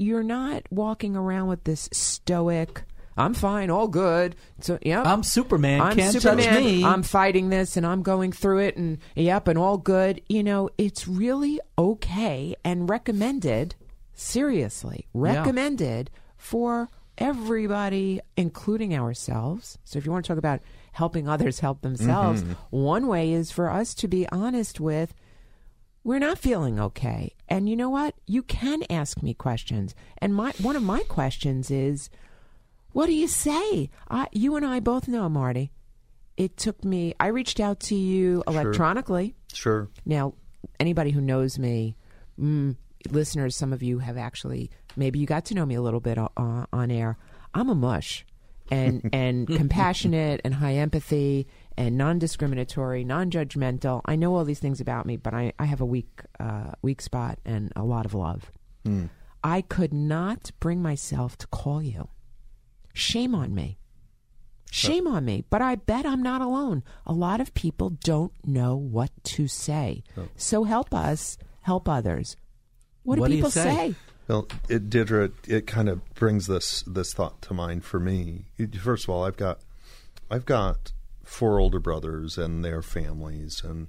you're 0.00 0.22
not 0.22 0.62
walking 0.70 1.16
around 1.16 1.48
with 1.48 1.64
this 1.64 1.88
stoic, 1.92 2.84
I'm 3.16 3.34
fine, 3.34 3.70
all 3.70 3.88
good. 3.88 4.34
So, 4.60 4.78
yeah, 4.82 5.02
I'm 5.02 5.22
Superman. 5.22 5.80
I'm 5.80 5.96
Can't 5.96 6.12
Superman. 6.12 6.46
touch 6.46 6.62
me. 6.62 6.84
I'm 6.84 7.02
fighting 7.02 7.50
this 7.50 7.76
and 7.76 7.86
I'm 7.86 8.02
going 8.02 8.32
through 8.32 8.60
it 8.60 8.76
and 8.76 8.98
yep, 9.14 9.46
and 9.46 9.58
all 9.58 9.76
good. 9.76 10.22
You 10.28 10.42
know, 10.42 10.70
it's 10.78 11.06
really 11.06 11.60
okay 11.76 12.54
and 12.64 12.88
recommended, 12.88 13.74
seriously, 14.14 15.06
recommended 15.12 16.10
for 16.36 16.88
everybody, 17.18 18.20
including 18.36 18.96
ourselves. 18.96 19.76
So 19.84 19.98
if 19.98 20.06
you 20.06 20.12
want 20.12 20.24
to 20.24 20.28
talk 20.28 20.38
about 20.38 20.60
helping 20.92 21.28
others 21.28 21.60
help 21.60 21.82
themselves, 21.82 22.42
mm-hmm. 22.42 22.52
one 22.70 23.06
way 23.06 23.32
is 23.32 23.50
for 23.50 23.70
us 23.70 23.94
to 23.96 24.08
be 24.08 24.26
honest 24.30 24.80
with 24.80 25.12
we're 26.02 26.18
not 26.18 26.38
feeling 26.38 26.80
okay. 26.80 27.34
And 27.48 27.68
you 27.68 27.76
know 27.76 27.90
what? 27.90 28.14
You 28.26 28.42
can 28.42 28.82
ask 28.88 29.22
me 29.22 29.34
questions. 29.34 29.94
And 30.18 30.34
my 30.34 30.52
one 30.60 30.76
of 30.76 30.82
my 30.82 31.00
questions 31.04 31.70
is 31.70 32.10
what 32.92 33.06
do 33.06 33.12
you 33.12 33.28
say? 33.28 33.90
I, 34.08 34.26
you 34.32 34.56
and 34.56 34.66
I 34.66 34.80
both 34.80 35.08
know, 35.08 35.28
Marty. 35.28 35.70
It 36.36 36.56
took 36.56 36.84
me, 36.84 37.14
I 37.20 37.28
reached 37.28 37.60
out 37.60 37.80
to 37.80 37.94
you 37.94 38.42
electronically. 38.46 39.34
Sure. 39.52 39.88
Now, 40.06 40.34
anybody 40.78 41.10
who 41.10 41.20
knows 41.20 41.58
me, 41.58 41.96
mm, 42.40 42.76
listeners, 43.10 43.54
some 43.54 43.72
of 43.72 43.82
you 43.82 43.98
have 43.98 44.16
actually, 44.16 44.70
maybe 44.96 45.18
you 45.18 45.26
got 45.26 45.44
to 45.46 45.54
know 45.54 45.66
me 45.66 45.74
a 45.74 45.82
little 45.82 46.00
bit 46.00 46.18
uh, 46.18 46.28
on 46.36 46.90
air. 46.90 47.18
I'm 47.52 47.68
a 47.68 47.74
mush 47.74 48.24
and, 48.70 49.08
and 49.12 49.46
compassionate 49.46 50.40
and 50.44 50.54
high 50.54 50.74
empathy 50.74 51.46
and 51.80 51.96
non 51.96 52.18
discriminatory, 52.18 53.04
non 53.04 53.30
judgmental. 53.30 54.02
I 54.04 54.14
know 54.14 54.36
all 54.36 54.44
these 54.44 54.58
things 54.58 54.80
about 54.82 55.06
me, 55.06 55.16
but 55.16 55.32
I, 55.32 55.54
I 55.58 55.64
have 55.64 55.80
a 55.80 55.86
weak, 55.86 56.20
uh, 56.38 56.72
weak 56.82 57.00
spot 57.00 57.38
and 57.46 57.72
a 57.74 57.82
lot 57.82 58.04
of 58.04 58.12
love. 58.12 58.52
I 59.42 59.62
could 59.62 59.92
not 59.94 60.50
bring 60.60 60.82
myself 60.82 61.38
to 61.38 61.46
call 61.46 61.82
you. 61.82 62.08
Shame 62.92 63.34
on 63.34 63.54
me. 63.54 63.78
Shame 64.70 65.06
on 65.06 65.24
me. 65.24 65.44
But 65.48 65.62
I 65.62 65.76
bet 65.76 66.04
I'm 66.04 66.22
not 66.22 66.42
alone. 66.42 66.82
A 67.06 67.12
lot 67.12 67.40
of 67.40 67.54
people 67.54 67.90
don't 67.90 68.32
know 68.44 68.76
what 68.76 69.10
to 69.24 69.48
say. 69.48 70.02
So 70.36 70.64
help 70.64 70.92
us 70.92 71.38
help 71.62 71.88
others. 71.88 72.36
What 73.02 73.16
do 73.16 73.20
What 73.22 73.28
do 73.28 73.36
people 73.36 73.50
say? 73.50 73.62
say? 73.62 73.94
Well, 74.28 74.46
it, 74.68 74.90
Deirdre, 74.90 75.30
it 75.48 75.66
kind 75.66 75.88
of 75.88 76.04
brings 76.14 76.46
this 76.46 76.82
this 76.86 77.14
thought 77.14 77.40
to 77.42 77.54
mind 77.54 77.84
for 77.84 77.98
me. 77.98 78.44
First 78.82 79.04
of 79.04 79.10
all, 79.10 79.24
I've 79.24 79.36
got 79.38 79.60
I've 80.30 80.44
got 80.46 80.92
four 81.30 81.60
older 81.60 81.78
brothers 81.78 82.36
and 82.36 82.64
their 82.64 82.82
families, 82.82 83.62
and 83.64 83.86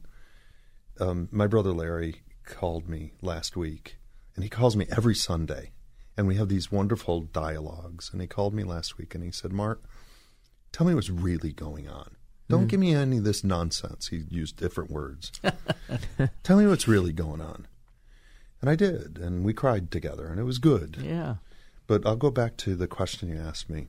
um, 1.00 1.28
my 1.32 1.48
brother 1.48 1.72
Larry 1.72 2.22
called 2.46 2.88
me 2.88 3.14
last 3.22 3.58
week, 3.58 3.98
and 4.36 4.44
he 4.44 4.50
calls 4.50 4.78
me 4.78 4.86
every 4.96 5.16
Sunday, 5.16 5.72
and 6.16 6.28
we 6.28 6.36
have 6.36 6.50
these 6.50 6.72
wonderful 6.72 7.22
dialogues. 7.22 8.12
And 8.12 8.22
he 8.22 8.28
called 8.28 8.54
me 8.54 8.64
last 8.64 8.98
week, 8.98 9.16
and 9.16 9.24
he 9.24 9.32
said, 9.32 9.52
"Mark, 9.52 9.84
tell 10.72 10.86
me 10.86 10.94
what's 10.94 11.10
really 11.10 11.52
going 11.52 11.90
on. 11.90 12.16
Don't 12.48 12.68
give 12.68 12.80
me 12.80 12.94
any 12.94 13.18
of 13.18 13.24
this 13.24 13.44
nonsense." 13.44 14.10
He 14.10 14.24
used 14.30 14.58
different 14.58 14.92
words. 14.92 15.32
tell 16.44 16.58
me 16.58 16.68
what's 16.68 16.88
really 16.88 17.14
going 17.14 17.42
on. 17.42 17.68
And 18.62 18.70
I 18.70 18.76
did, 18.76 19.18
and 19.18 19.44
we 19.44 19.54
cried 19.54 19.90
together, 19.90 20.28
and 20.28 20.40
it 20.40 20.44
was 20.44 20.60
good. 20.60 20.98
yeah. 21.02 21.36
But 21.88 22.06
I'll 22.06 22.16
go 22.16 22.32
back 22.32 22.56
to 22.58 22.76
the 22.76 22.88
question 22.88 23.30
you 23.30 23.38
asked 23.38 23.70
me. 23.70 23.88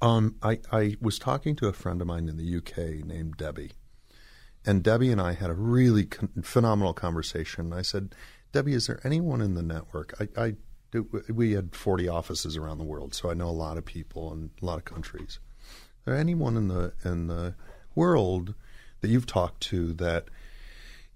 Um, 0.00 0.36
I, 0.42 0.60
I 0.70 0.96
was 1.00 1.18
talking 1.18 1.56
to 1.56 1.68
a 1.68 1.72
friend 1.72 2.00
of 2.00 2.06
mine 2.06 2.28
in 2.28 2.36
the 2.36 2.56
UK 2.56 3.04
named 3.04 3.36
Debbie, 3.36 3.72
and 4.66 4.82
Debbie 4.82 5.10
and 5.10 5.20
I 5.20 5.32
had 5.32 5.50
a 5.50 5.54
really 5.54 6.04
con- 6.04 6.30
phenomenal 6.42 6.92
conversation. 6.92 7.72
I 7.72 7.82
said, 7.82 8.14
"Debbie, 8.52 8.74
is 8.74 8.86
there 8.86 9.00
anyone 9.04 9.40
in 9.40 9.54
the 9.54 9.62
network? 9.62 10.14
I, 10.20 10.28
I 10.36 10.54
we 11.32 11.52
had 11.52 11.74
forty 11.74 12.08
offices 12.08 12.56
around 12.56 12.78
the 12.78 12.84
world, 12.84 13.14
so 13.14 13.30
I 13.30 13.34
know 13.34 13.48
a 13.48 13.50
lot 13.50 13.78
of 13.78 13.84
people 13.84 14.32
in 14.32 14.50
a 14.60 14.64
lot 14.64 14.78
of 14.78 14.84
countries. 14.84 15.38
Is 15.60 16.04
there 16.04 16.16
anyone 16.16 16.56
in 16.56 16.68
the 16.68 16.92
in 17.04 17.28
the 17.28 17.54
world 17.94 18.54
that 19.00 19.08
you've 19.08 19.26
talked 19.26 19.62
to 19.64 19.92
that?" 19.94 20.28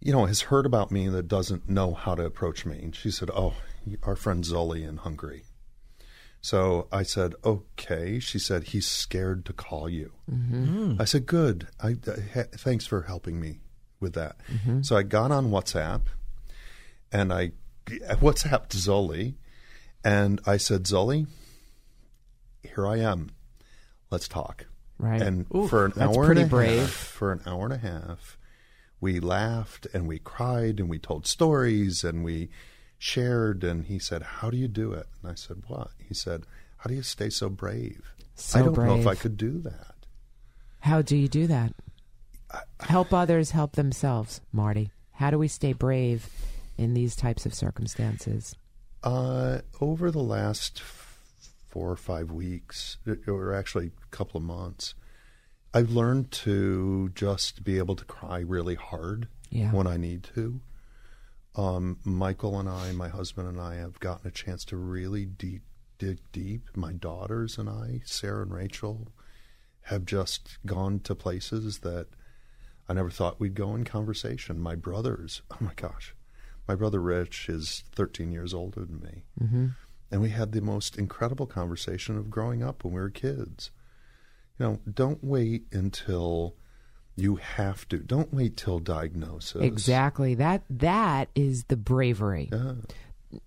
you 0.00 0.12
know, 0.12 0.26
has 0.26 0.42
heard 0.42 0.66
about 0.66 0.90
me 0.90 1.08
that 1.08 1.26
doesn't 1.26 1.68
know 1.68 1.92
how 1.92 2.14
to 2.14 2.24
approach 2.24 2.64
me. 2.64 2.78
And 2.78 2.94
she 2.94 3.10
said, 3.10 3.30
Oh, 3.34 3.54
our 4.04 4.16
friend 4.16 4.44
Zoli 4.44 4.88
in 4.88 4.98
Hungary. 4.98 5.42
So 6.40 6.86
I 6.92 7.02
said, 7.02 7.34
Okay. 7.44 8.20
She 8.20 8.38
said, 8.38 8.64
He's 8.64 8.86
scared 8.86 9.44
to 9.46 9.52
call 9.52 9.88
you. 9.88 10.12
Mm-hmm. 10.30 10.92
Hmm. 10.92 11.00
I 11.00 11.04
said, 11.04 11.26
Good. 11.26 11.68
I, 11.80 11.96
uh, 12.06 12.16
I, 12.34 12.42
thanks 12.42 12.86
for 12.86 13.02
helping 13.02 13.40
me 13.40 13.60
with 14.00 14.14
that. 14.14 14.36
Mm-hmm. 14.52 14.82
So 14.82 14.96
I 14.96 15.02
got 15.02 15.30
on 15.30 15.50
WhatsApp 15.50 16.02
and 17.12 17.32
I 17.32 17.52
WhatsApped 17.86 18.70
Zoli 18.70 19.34
and 20.04 20.40
I 20.46 20.56
said, 20.56 20.84
Zoli, 20.84 21.26
here 22.62 22.86
I 22.86 22.98
am. 22.98 23.30
Let's 24.10 24.28
talk. 24.28 24.66
Right. 24.98 25.20
And 25.20 25.46
for 25.48 25.86
an 25.86 25.92
That's 25.96 26.16
hour 26.16 26.26
pretty 26.26 26.42
and 26.42 26.50
a 26.50 26.54
brave. 26.54 26.80
half, 26.80 26.90
for 26.90 27.32
an 27.32 27.40
hour 27.46 27.64
and 27.64 27.72
a 27.72 27.78
half, 27.78 28.38
we 29.00 29.20
laughed 29.20 29.86
and 29.92 30.08
we 30.08 30.18
cried 30.18 30.80
and 30.80 30.88
we 30.88 30.98
told 30.98 31.26
stories 31.26 32.02
and 32.02 32.24
we 32.24 32.48
shared. 32.98 33.64
And 33.64 33.86
he 33.86 33.98
said, 33.98 34.22
"How 34.22 34.50
do 34.50 34.56
you 34.56 34.68
do 34.68 34.92
it?" 34.92 35.06
And 35.22 35.30
I 35.30 35.34
said, 35.34 35.62
"What?" 35.66 35.90
He 35.98 36.14
said, 36.14 36.44
"How 36.78 36.88
do 36.88 36.94
you 36.94 37.02
stay 37.02 37.30
so 37.30 37.48
brave?" 37.48 38.12
So 38.34 38.58
I 38.60 38.62
don't 38.62 38.76
know 38.78 38.98
if 38.98 39.06
I 39.06 39.14
could 39.14 39.36
do 39.36 39.58
that. 39.62 39.94
How 40.80 41.02
do 41.02 41.16
you 41.16 41.28
do 41.28 41.46
that? 41.48 41.74
Help 42.80 43.12
others 43.12 43.50
help 43.50 43.72
themselves, 43.72 44.40
Marty. 44.52 44.90
How 45.12 45.30
do 45.30 45.38
we 45.38 45.48
stay 45.48 45.72
brave 45.72 46.30
in 46.76 46.94
these 46.94 47.16
types 47.16 47.44
of 47.46 47.52
circumstances? 47.52 48.54
Uh, 49.02 49.58
over 49.80 50.10
the 50.10 50.22
last 50.22 50.80
four 50.80 51.90
or 51.90 51.96
five 51.96 52.30
weeks, 52.30 52.96
or 53.26 53.52
actually 53.52 53.88
a 53.88 54.16
couple 54.16 54.38
of 54.38 54.44
months, 54.44 54.94
I've 55.74 55.90
learned 55.90 56.30
to 56.32 57.10
just 57.14 57.64
be 57.64 57.76
able 57.78 57.96
to 57.96 58.04
cry 58.04 58.38
really 58.38 58.76
hard 58.76 59.28
Yeah. 59.50 59.72
when 59.72 59.86
I 59.86 59.96
need 59.96 60.22
to. 60.34 60.60
Um, 61.58 61.98
Michael 62.04 62.60
and 62.60 62.68
I, 62.68 62.92
my 62.92 63.08
husband 63.08 63.48
and 63.48 63.60
I, 63.60 63.74
have 63.74 63.98
gotten 63.98 64.28
a 64.28 64.30
chance 64.30 64.64
to 64.66 64.76
really 64.76 65.26
deep 65.26 65.62
dig 65.98 66.20
deep. 66.30 66.68
My 66.76 66.92
daughters 66.92 67.58
and 67.58 67.68
I, 67.68 68.00
Sarah 68.04 68.42
and 68.42 68.54
Rachel, 68.54 69.08
have 69.82 70.04
just 70.04 70.58
gone 70.64 71.00
to 71.00 71.16
places 71.16 71.80
that 71.80 72.06
I 72.88 72.92
never 72.94 73.10
thought 73.10 73.40
we'd 73.40 73.54
go 73.54 73.74
in 73.74 73.84
conversation. 73.84 74.60
My 74.60 74.76
brothers, 74.76 75.42
oh 75.50 75.56
my 75.58 75.74
gosh, 75.74 76.14
my 76.68 76.76
brother 76.76 77.02
Rich 77.02 77.48
is 77.48 77.82
13 77.92 78.30
years 78.30 78.54
older 78.54 78.84
than 78.84 79.00
me. 79.00 79.24
Mm-hmm. 79.42 79.66
And 80.12 80.22
we 80.22 80.30
had 80.30 80.52
the 80.52 80.62
most 80.62 80.96
incredible 80.96 81.46
conversation 81.46 82.16
of 82.16 82.30
growing 82.30 82.62
up 82.62 82.84
when 82.84 82.94
we 82.94 83.00
were 83.00 83.10
kids. 83.10 83.72
You 84.58 84.66
know, 84.66 84.80
don't 84.90 85.22
wait 85.22 85.66
until 85.72 86.54
you 87.18 87.36
have 87.36 87.88
to. 87.88 87.98
Don't 87.98 88.32
wait 88.32 88.56
till 88.56 88.78
diagnosis. 88.78 89.62
Exactly. 89.62 90.34
That 90.34 90.62
that 90.70 91.28
is 91.34 91.64
the 91.64 91.76
bravery. 91.76 92.48
Yeah. 92.52 92.74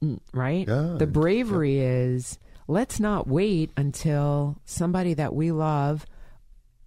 Mm, 0.04 0.20
right? 0.34 0.68
Yeah, 0.68 0.96
the 0.98 1.08
bravery 1.08 1.80
is 1.80 2.38
let's 2.68 3.00
not 3.00 3.28
wait 3.28 3.72
until 3.78 4.58
somebody 4.66 5.14
that 5.16 5.34
we 5.34 5.52
love 5.52 6.06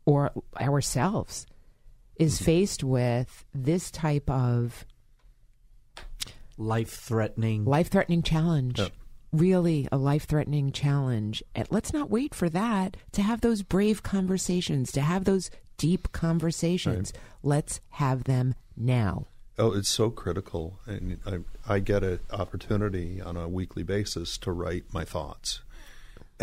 or 0.07 0.33
ourselves 0.61 1.47
is 2.16 2.37
mm-hmm. 2.37 2.44
faced 2.44 2.85
with 2.85 3.44
this 3.55 3.90
type 3.90 4.29
of 4.31 4.85
Life 6.57 6.90
threatening. 6.90 7.64
life 7.64 7.88
threatening 7.88 8.23
challenge. 8.23 8.79
Yep. 8.79 8.92
Really, 9.33 9.88
a 9.90 9.97
life 9.97 10.27
threatening 10.27 10.70
challenge. 10.70 11.42
And 11.57 11.66
let's 11.70 11.92
not 11.92 12.11
wait 12.11 12.33
for 12.33 12.49
that 12.51 12.97
to 13.12 13.23
have 13.23 13.40
those 13.40 13.62
brave 13.62 14.05
conversations, 14.05 14.92
to 14.92 15.01
have 15.01 15.25
those 15.25 15.51
deep 15.76 16.12
conversations. 16.12 17.12
Let's 17.42 17.80
have 17.90 18.24
them 18.24 18.54
now. 18.76 19.26
Oh, 19.56 19.72
it's 19.72 19.88
so 19.88 20.10
critical, 20.10 20.80
and 20.84 21.18
I, 21.24 21.74
I 21.74 21.78
get 21.78 22.02
an 22.02 22.18
opportunity 22.32 23.20
on 23.20 23.37
a 23.37 23.48
weekly 23.48 23.84
basis 23.84 24.37
to 24.38 24.50
write 24.50 24.84
my 24.92 25.04
thoughts, 25.04 25.60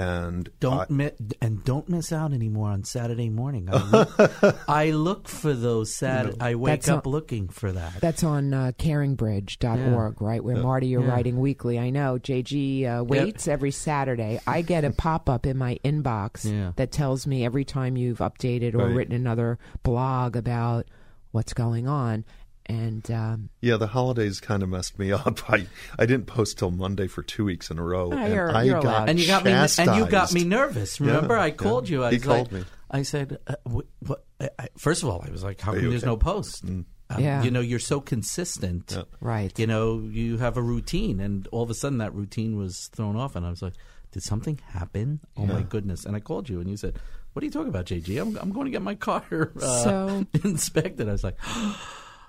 and 0.01 0.49
Don't 0.59 0.79
I, 0.79 0.85
mi- 0.89 1.11
and 1.41 1.63
don't 1.63 1.87
miss 1.87 2.11
out 2.11 2.33
anymore 2.33 2.69
on 2.69 2.83
Saturday 2.83 3.29
morning. 3.29 3.69
I 3.71 3.77
look, 3.91 4.55
I 4.67 4.89
look 4.91 5.27
for 5.27 5.53
those 5.53 5.93
Sat. 5.93 6.33
I 6.41 6.55
wake 6.55 6.71
That's 6.73 6.89
up 6.89 7.05
not- 7.05 7.11
looking 7.11 7.47
for 7.49 7.71
that. 7.71 8.01
That's 8.01 8.23
on 8.23 8.53
uh, 8.53 8.71
caringbridge.org, 8.77 10.21
right? 10.21 10.43
Where 10.43 10.57
Marty, 10.57 10.87
you're 10.87 11.03
Yeah. 11.03 11.11
writing 11.11 11.37
weekly. 11.39 11.79
I 11.79 11.89
know. 11.89 12.17
JG 12.21 12.99
uh, 12.99 13.03
waits 13.03 13.47
every 13.47 13.71
Saturday. 13.71 14.39
I 14.47 14.61
get 14.61 14.83
a 14.83 14.91
pop 14.91 15.29
up 15.29 15.45
in 15.45 15.57
my 15.57 15.79
inbox 15.83 16.49
Yeah. 16.51 16.71
that 16.75 16.91
tells 16.91 17.27
me 17.27 17.45
every 17.45 17.65
time 17.65 17.97
you've 17.97 18.19
updated 18.19 18.73
or 18.75 18.79
Right. 18.87 18.95
written 18.95 19.15
another 19.15 19.59
blog 19.83 20.35
about 20.35 20.87
what's 21.31 21.53
going 21.53 21.87
on. 21.87 22.25
And 22.67 23.09
um, 23.11 23.49
yeah, 23.61 23.77
the 23.77 23.87
holidays 23.87 24.39
kind 24.39 24.63
of 24.63 24.69
messed 24.69 24.97
me 24.99 25.11
up. 25.13 25.49
I, 25.49 25.67
I 25.99 26.05
didn't 26.05 26.27
post 26.27 26.59
till 26.59 26.71
Monday 26.71 27.07
for 27.07 27.23
two 27.23 27.45
weeks 27.45 27.69
in 27.71 27.79
a 27.79 27.83
row, 27.83 28.11
Oh, 28.13 28.17
and 28.17 28.33
you're- 28.33 28.51
I 28.53 28.63
you're 28.63 28.81
got 28.81 29.09
and 29.09 29.19
you 29.19 29.27
got 29.27 29.43
me. 29.43 29.51
And 29.51 29.95
you 29.97 30.05
got 30.07 30.31
me 30.33 30.43
nervous. 30.43 30.99
Remember, 31.01 31.35
Yeah, 31.35 31.41
I 31.43 31.51
called 31.51 31.89
yeah. 31.89 31.97
you. 31.97 32.03
I 32.05 32.09
He 32.11 32.17
was 32.17 32.23
called 32.25 32.51
like, 32.51 32.61
me. 32.61 32.67
I 32.91 33.01
said, 33.03 33.37
uh, 33.47 33.55
what, 33.63 33.85
what, 34.05 34.25
I, 34.39 34.49
I, 34.59 34.67
first 34.77 35.01
of 35.03 35.09
all, 35.09 35.23
I 35.25 35.31
was 35.31 35.43
like, 35.43 35.61
how 35.61 35.73
come 35.73 35.81
you 35.83 35.89
there's 35.89 36.03
okay? 36.03 36.07
Mm. 36.11 36.13
no 36.13 36.17
post? 36.17 36.63
Um, 36.65 36.85
Yeah. 37.19 37.41
You 37.43 37.51
know, 37.51 37.59
you're 37.61 37.79
so 37.79 37.99
consistent. 37.99 38.93
Yeah. 38.95 39.03
right. 39.19 39.57
You 39.59 39.67
know, 39.67 39.99
you 39.99 40.37
have 40.37 40.55
a 40.57 40.61
routine, 40.61 41.19
and 41.19 41.47
all 41.51 41.63
of 41.63 41.69
a 41.69 41.73
sudden 41.73 41.97
that 41.97 42.13
routine 42.13 42.57
was 42.57 42.87
thrown 42.93 43.15
off, 43.17 43.35
and 43.35 43.45
I 43.45 43.49
was 43.49 43.61
like, 43.61 43.73
did 44.11 44.23
something 44.23 44.59
happen? 44.67 45.19
Oh 45.37 45.45
my 45.45 45.61
goodness! 45.63 46.05
And 46.05 46.15
I 46.17 46.19
called 46.19 46.49
you, 46.49 46.59
and 46.59 46.69
you 46.69 46.75
said, 46.75 46.99
"What 47.31 47.43
are 47.43 47.45
you 47.45 47.51
talking 47.51 47.69
about, 47.69 47.85
JG? 47.85 48.21
I'm, 48.21 48.35
I'm 48.37 48.51
going 48.51 48.65
to 48.65 48.71
get 48.71 48.81
my 48.81 48.95
car 48.95 49.23
uh, 49.61 49.83
So- 49.83 50.25
inspected." 50.43 51.07
I 51.07 51.13
was 51.13 51.23
like, 51.23 51.37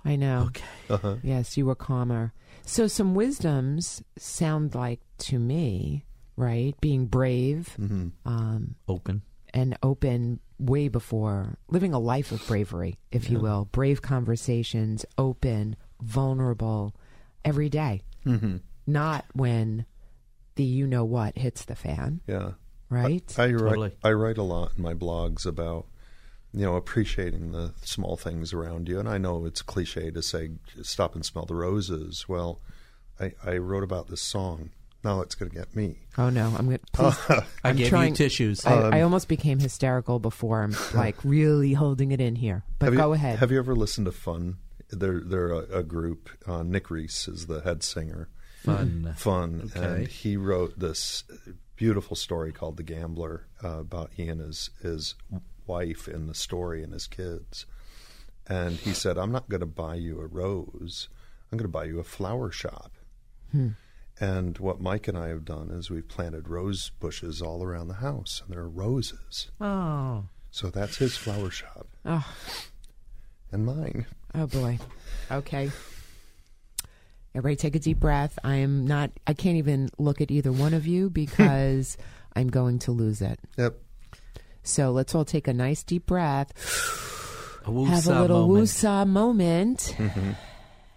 I 0.05 0.17
know. 0.17 0.45
"Okay." 0.49 0.65
Uh-huh. 0.91 1.17
Yes, 1.23 1.57
you 1.57 1.67
were 1.67 1.75
calmer. 1.75 2.33
So 2.65 2.87
some 2.87 3.15
wisdoms 3.15 4.03
sound 4.19 4.75
like 4.75 5.01
to 5.19 5.39
me, 5.39 6.05
right? 6.37 6.75
Being 6.81 7.07
brave 7.07 7.77
Mm-hmm. 7.81 8.09
um, 8.25 8.75
Open. 8.89 9.23
and 9.55 9.77
open 9.83 10.41
way 10.59 10.89
before 10.89 11.59
living 11.69 11.93
a 11.93 11.99
life 11.99 12.31
of 12.33 12.47
bravery, 12.47 12.99
if 13.11 13.29
you 13.31 13.41
will. 13.41 13.69
Brave 13.73 14.01
conversations, 14.03 15.05
open, 15.19 15.77
vulnerable 16.01 16.95
every 17.45 17.69
day. 17.69 18.03
Mm-hmm. 18.25 18.59
Not 18.87 19.25
when 19.35 19.87
the 20.55 20.65
you 20.65 20.87
know 20.87 21.05
what 21.05 21.37
hits 21.39 21.65
the 21.65 21.75
fan, 21.75 22.21
Yeah, 22.29 22.53
right? 22.89 23.35
I 23.39 23.47
write. 23.47 23.59
Totally. 23.59 23.93
I 24.05 24.13
write 24.13 24.39
a 24.39 24.43
lot 24.43 24.73
in 24.77 24.83
my 24.83 24.95
blogs 24.95 25.47
about 25.47 25.87
you 26.55 26.65
know 26.65 26.77
appreciating 26.77 27.53
the 27.53 27.73
small 27.83 28.17
things 28.17 28.53
around 28.53 28.89
you, 28.89 28.99
and 28.99 29.09
I 29.09 29.19
know 29.19 29.45
it's 29.47 29.63
cliche 29.63 30.11
to 30.11 30.23
say 30.23 30.51
stop 30.83 31.15
and 31.15 31.25
smell 31.25 31.45
the 31.47 31.55
roses. 31.55 32.29
Well, 32.29 32.61
I, 33.21 33.33
I 33.45 33.57
wrote 33.59 33.83
about 33.85 34.09
this 34.09 34.21
song. 34.23 34.71
Now 35.05 35.21
it's 35.21 35.35
going 35.35 35.51
to 35.51 35.57
get 35.57 35.75
me. 35.75 35.97
oh 36.17 36.31
no, 36.31 36.55
I'm 36.57 36.67
going 36.67 36.79
to 36.93 37.47
I 37.65 37.69
I'm 37.71 37.77
gave 37.77 37.89
trying- 37.89 38.11
you 38.13 38.17
tissues. 38.17 38.65
I, 38.65 38.75
Um, 38.75 38.95
I 38.95 39.01
almost 39.03 39.27
became 39.29 39.59
hysterical 39.59 40.19
before. 40.21 40.63
I'm 40.63 40.77
like 40.95 41.17
really 41.25 41.73
holding 41.73 42.13
it 42.13 42.21
in 42.21 42.37
here. 42.37 42.63
But 42.79 42.95
go 42.95 43.09
you, 43.09 43.15
ahead. 43.15 43.39
Have 43.41 43.51
you 43.51 43.59
ever 43.59 43.75
listened 43.75 44.05
to 44.07 44.13
Fun? 44.13 44.59
They're 44.91 45.21
they're 45.21 45.51
a, 45.51 45.79
a 45.79 45.83
group. 45.83 46.29
Uh, 46.47 46.63
Nick 46.63 46.89
Reese 46.91 47.27
is 47.27 47.47
the 47.47 47.63
head 47.63 47.83
singer. 47.83 48.29
Fun. 48.63 49.13
Fun, 49.17 49.71
Okay. 49.75 49.81
and 49.85 50.07
he 50.07 50.37
wrote 50.37 50.79
this 50.79 51.25
beautiful 51.75 52.15
story 52.15 52.53
called 52.53 52.77
"The 52.77 52.85
Gambler" 52.85 53.47
uh, 53.65 53.81
about 53.81 54.11
he 54.15 54.29
and 54.29 54.41
his 54.41 54.71
his 54.83 55.17
wife 55.73 56.09
in 56.09 56.27
the 56.27 56.35
story 56.35 56.83
and 56.83 56.93
his 56.93 57.07
kids. 57.07 57.67
And 58.47 58.77
he 58.77 58.93
said, 58.93 59.19
"I'm 59.19 59.33
not 59.33 59.49
going 59.49 59.61
to 59.61 59.67
buy 59.67 59.95
you 59.95 60.21
a 60.21 60.27
rose. 60.27 61.09
I'm 61.51 61.59
going 61.59 61.71
to 61.71 61.79
buy 61.79 61.85
you 61.85 62.01
a 62.01 62.05
flower 62.05 62.51
shop." 62.51 62.93
Hmm. 63.51 63.71
And 64.21 64.59
what 64.59 64.81
Mike 64.81 65.09
and 65.09 65.17
I 65.17 65.29
have 65.29 65.45
done 65.45 65.71
is 65.71 65.91
we've 65.91 66.07
planted 66.07 66.49
rose 66.49 66.91
bushes 67.01 67.41
all 67.41 67.63
around 67.63 67.89
the 67.89 67.95
house, 67.95 68.43
and 68.45 68.55
there 68.55 68.63
are 68.63 68.69
roses. 68.69 69.51
Oh. 69.61 70.25
So 70.51 70.69
that's 70.69 70.99
his 70.99 71.17
flower 71.17 71.51
shop 71.51 71.87
oh, 72.05 72.31
and 73.51 73.65
mine. 73.65 74.07
oh 74.35 74.47
boy. 74.47 74.79
Okay. 75.31 75.71
Everybody 77.35 77.57
take 77.57 77.75
a 77.75 77.79
deep 77.79 77.99
breath. 77.99 78.39
I 78.45 78.57
am 78.57 78.87
not 78.87 79.11
I 79.27 79.33
can't 79.33 79.57
even 79.57 79.89
look 79.99 80.21
at 80.21 80.31
either 80.31 80.53
one 80.53 80.75
of 80.75 80.87
you 80.87 81.09
because 81.09 81.97
I'm 82.37 82.49
going 82.49 82.81
to 82.81 82.93
lose 82.93 83.23
it. 83.23 83.41
Yep. 83.57 83.81
So 84.63 84.91
let's 84.93 85.15
all 85.15 85.25
take 85.25 85.49
a 85.49 85.53
nice 85.53 85.83
deep 85.83 86.07
breath. 86.07 86.53
A 87.67 87.85
have 87.87 88.07
a 88.07 88.21
little 88.21 88.49
moment. 88.49 88.65
woosah 88.69 89.07
moment. 89.09 89.95
Mm-hmm. 89.99 90.31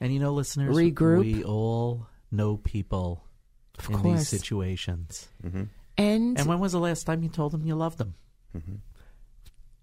And 0.02 0.14
you 0.14 0.20
know, 0.20 0.34
listeners, 0.34 0.76
Regroup. 0.76 1.20
we 1.20 1.44
all 1.44 2.08
know 2.32 2.58
people 2.58 3.24
Of 3.80 3.90
in 3.90 3.98
course. 3.98 4.20
these 4.20 4.28
situations. 4.30 5.28
Mm-hmm. 5.44 5.64
And, 5.98 6.38
And 6.40 6.48
when 6.48 6.60
was 6.60 6.74
the 6.74 6.80
last 6.80 7.04
time 7.06 7.24
you 7.24 7.30
told 7.30 7.52
them 7.54 7.66
you 7.66 7.76
loved 7.76 7.98
them? 7.98 8.16
Mm-hmm. 8.56 8.76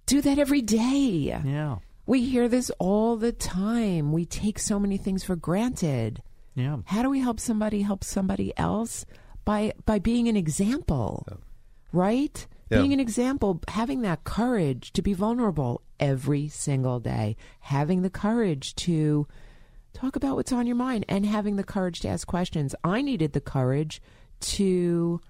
do 0.07 0.21
that 0.23 0.39
every 0.39 0.63
day. 0.63 1.39
Yeah. 1.45 1.77
We 2.07 2.23
hear 2.23 2.49
this 2.49 2.71
all 2.79 3.17
the 3.17 3.33
time. 3.33 4.13
We 4.13 4.25
take 4.27 4.59
so 4.59 4.79
many 4.79 4.97
things 4.99 5.23
for 5.25 5.37
granted. 5.37 6.23
Yeah. 6.55 6.79
How 6.87 7.03
do 7.03 7.11
we 7.11 7.21
help 7.21 7.39
somebody 7.39 7.83
help 7.83 8.03
somebody 8.05 8.53
else? 8.59 9.07
By 9.45 9.73
by 9.87 9.99
being 9.99 10.29
an 10.29 10.37
example. 10.37 11.27
Right? 11.93 12.47
Yeah. 12.73 12.79
Being 12.81 12.93
an 12.93 13.01
example, 13.01 13.61
having 13.69 14.03
that 14.03 14.25
courage 14.25 14.93
to 14.95 15.03
be 15.03 15.13
vulnerable 15.13 15.83
every 16.01 16.49
single 16.49 16.99
day, 17.01 17.37
having 17.61 18.03
the 18.03 18.11
courage 18.11 18.75
to 18.77 19.27
talk 19.95 20.17
about 20.17 20.37
what's 20.37 20.53
on 20.53 20.67
your 20.67 20.77
mind 20.77 21.05
and 21.09 21.27
having 21.27 21.57
the 21.57 21.63
courage 21.65 22.01
to 22.01 22.09
ask 22.09 22.27
questions. 22.27 22.75
I 22.83 23.03
needed 23.03 23.33
the 23.35 23.41
courage 23.41 24.01
to 24.41 25.21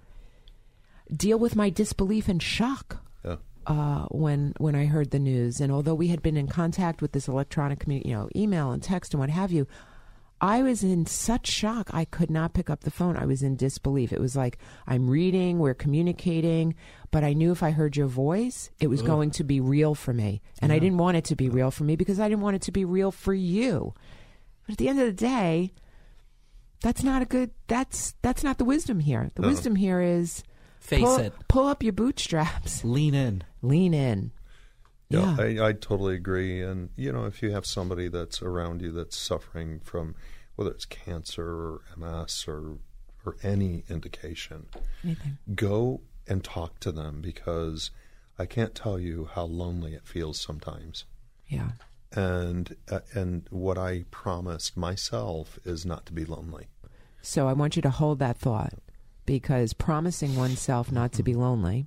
deal 1.15 1.39
with 1.39 1.57
my 1.57 1.69
disbelief 1.69 2.29
and 2.29 2.43
shock 2.43 3.03
Yeah. 3.25 3.37
uh, 3.67 4.07
when 4.11 4.55
when 4.59 4.75
I 4.75 4.87
heard 4.87 5.11
the 5.11 5.19
news. 5.19 5.61
And 5.61 5.71
although 5.73 5.95
we 5.95 6.09
had 6.09 6.23
been 6.23 6.37
in 6.37 6.47
contact 6.49 7.03
with 7.03 7.13
this 7.13 7.29
electronic 7.29 7.81
community, 7.81 8.09
you 8.11 8.15
know, 8.17 8.29
email 8.35 8.71
and 8.71 8.83
text 8.83 9.13
and 9.15 9.21
what 9.21 9.31
have 9.31 9.53
you, 9.53 9.67
I 10.43 10.63
was 10.63 10.83
in 10.83 11.07
such 11.07 11.47
shock 11.47 11.95
I 11.95 12.05
could 12.05 12.29
not 12.29 12.53
pick 12.53 12.69
up 12.69 12.81
the 12.83 12.91
phone. 12.91 13.17
I 13.17 13.27
was 13.27 13.45
in 13.45 13.55
disbelief. 13.55 14.13
It 14.13 14.21
was 14.21 14.35
like 14.35 14.59
I'm 14.89 15.09
reading, 15.09 15.61
we're 15.61 15.73
communicating, 15.73 16.75
but 17.13 17.23
I 17.23 17.33
knew 17.33 17.53
if 17.53 17.63
I 17.63 17.71
heard 17.71 17.97
your 17.97 18.09
voice, 18.09 18.69
it 18.81 18.89
was 18.89 19.03
going 19.03 19.31
to 19.33 19.45
be 19.45 19.61
real 19.61 19.95
for 19.95 20.13
me. 20.13 20.43
And 20.61 20.73
I 20.73 20.81
didn't 20.81 20.99
want 20.99 21.17
it 21.17 21.25
to 21.27 21.37
be 21.37 21.49
real 21.49 21.71
for 21.71 21.85
me 21.85 21.95
because 21.95 22.19
I 22.19 22.29
didn't 22.29 22.43
want 22.43 22.57
it 22.57 22.63
to 22.63 22.73
be 22.73 22.85
real 22.85 23.13
for 23.13 23.33
you. 23.33 23.95
But 24.67 24.73
at 24.73 24.79
the 24.79 24.89
end 24.89 24.99
of 24.99 25.07
the 25.07 25.13
day, 25.13 25.73
that's 26.81 27.05
not 27.05 27.23
a 27.23 27.25
good 27.25 27.53
that's 27.69 28.15
that's 28.23 28.43
not 28.43 28.59
the 28.59 28.65
wisdom 28.65 28.99
here. 28.99 29.31
The 29.37 29.43
wisdom 29.43 29.77
here 29.77 30.01
is 30.01 30.43
Face 30.81 31.01
pull, 31.01 31.17
it. 31.19 31.33
pull 31.47 31.69
up 31.69 31.85
your 31.85 31.93
bootstraps. 31.93 32.85
Lean 32.85 33.15
in. 33.15 33.45
Lean 33.63 33.95
in. 33.95 34.33
Yeah, 35.09 35.37
Yeah. 35.37 35.63
I, 35.63 35.69
I 35.69 35.73
totally 35.75 36.17
agree. 36.17 36.61
And 36.61 36.91
you 36.97 37.13
know, 37.13 37.27
if 37.27 37.41
you 37.43 37.53
have 37.53 37.65
somebody 37.65 38.09
that's 38.09 38.43
around 38.43 38.83
you 38.83 38.91
that's 38.91 39.17
suffering 39.17 39.79
from 39.85 40.17
whether 40.57 40.71
it's 40.71 40.85
cancer 40.85 41.45
or 41.47 41.81
MS 41.97 42.45
or 42.49 42.79
or 43.25 43.37
any 43.43 43.85
indication, 43.89 44.67
Anything. 45.05 45.39
go 45.55 46.01
and 46.27 46.43
talk 46.43 46.81
to 46.81 46.91
them 46.91 47.21
because 47.23 47.91
I 48.39 48.47
can't 48.47 48.75
tell 48.75 48.99
you 48.99 49.29
how 49.33 49.45
lonely 49.45 49.95
it 49.95 50.07
feels 50.07 50.41
sometimes. 50.41 51.05
Yeah. 51.47 51.73
And 52.13 52.77
uh, 52.91 53.01
and 53.15 53.47
what 53.51 53.79
I 53.79 54.05
promised 54.11 54.77
myself 54.77 55.59
is 55.65 55.87
not 55.87 56.05
to 56.07 56.13
be 56.13 56.25
lonely. 56.25 56.67
So 57.23 57.47
I 57.49 57.53
want 57.53 57.77
you 57.77 57.83
to 57.83 57.91
hold 57.91 58.19
that 58.19 58.37
thought 58.39 58.75
because 59.25 59.73
promising 59.73 60.35
oneself 60.35 60.91
not 60.91 61.13
to 61.13 61.23
be 61.23 61.35
lonely, 61.35 61.87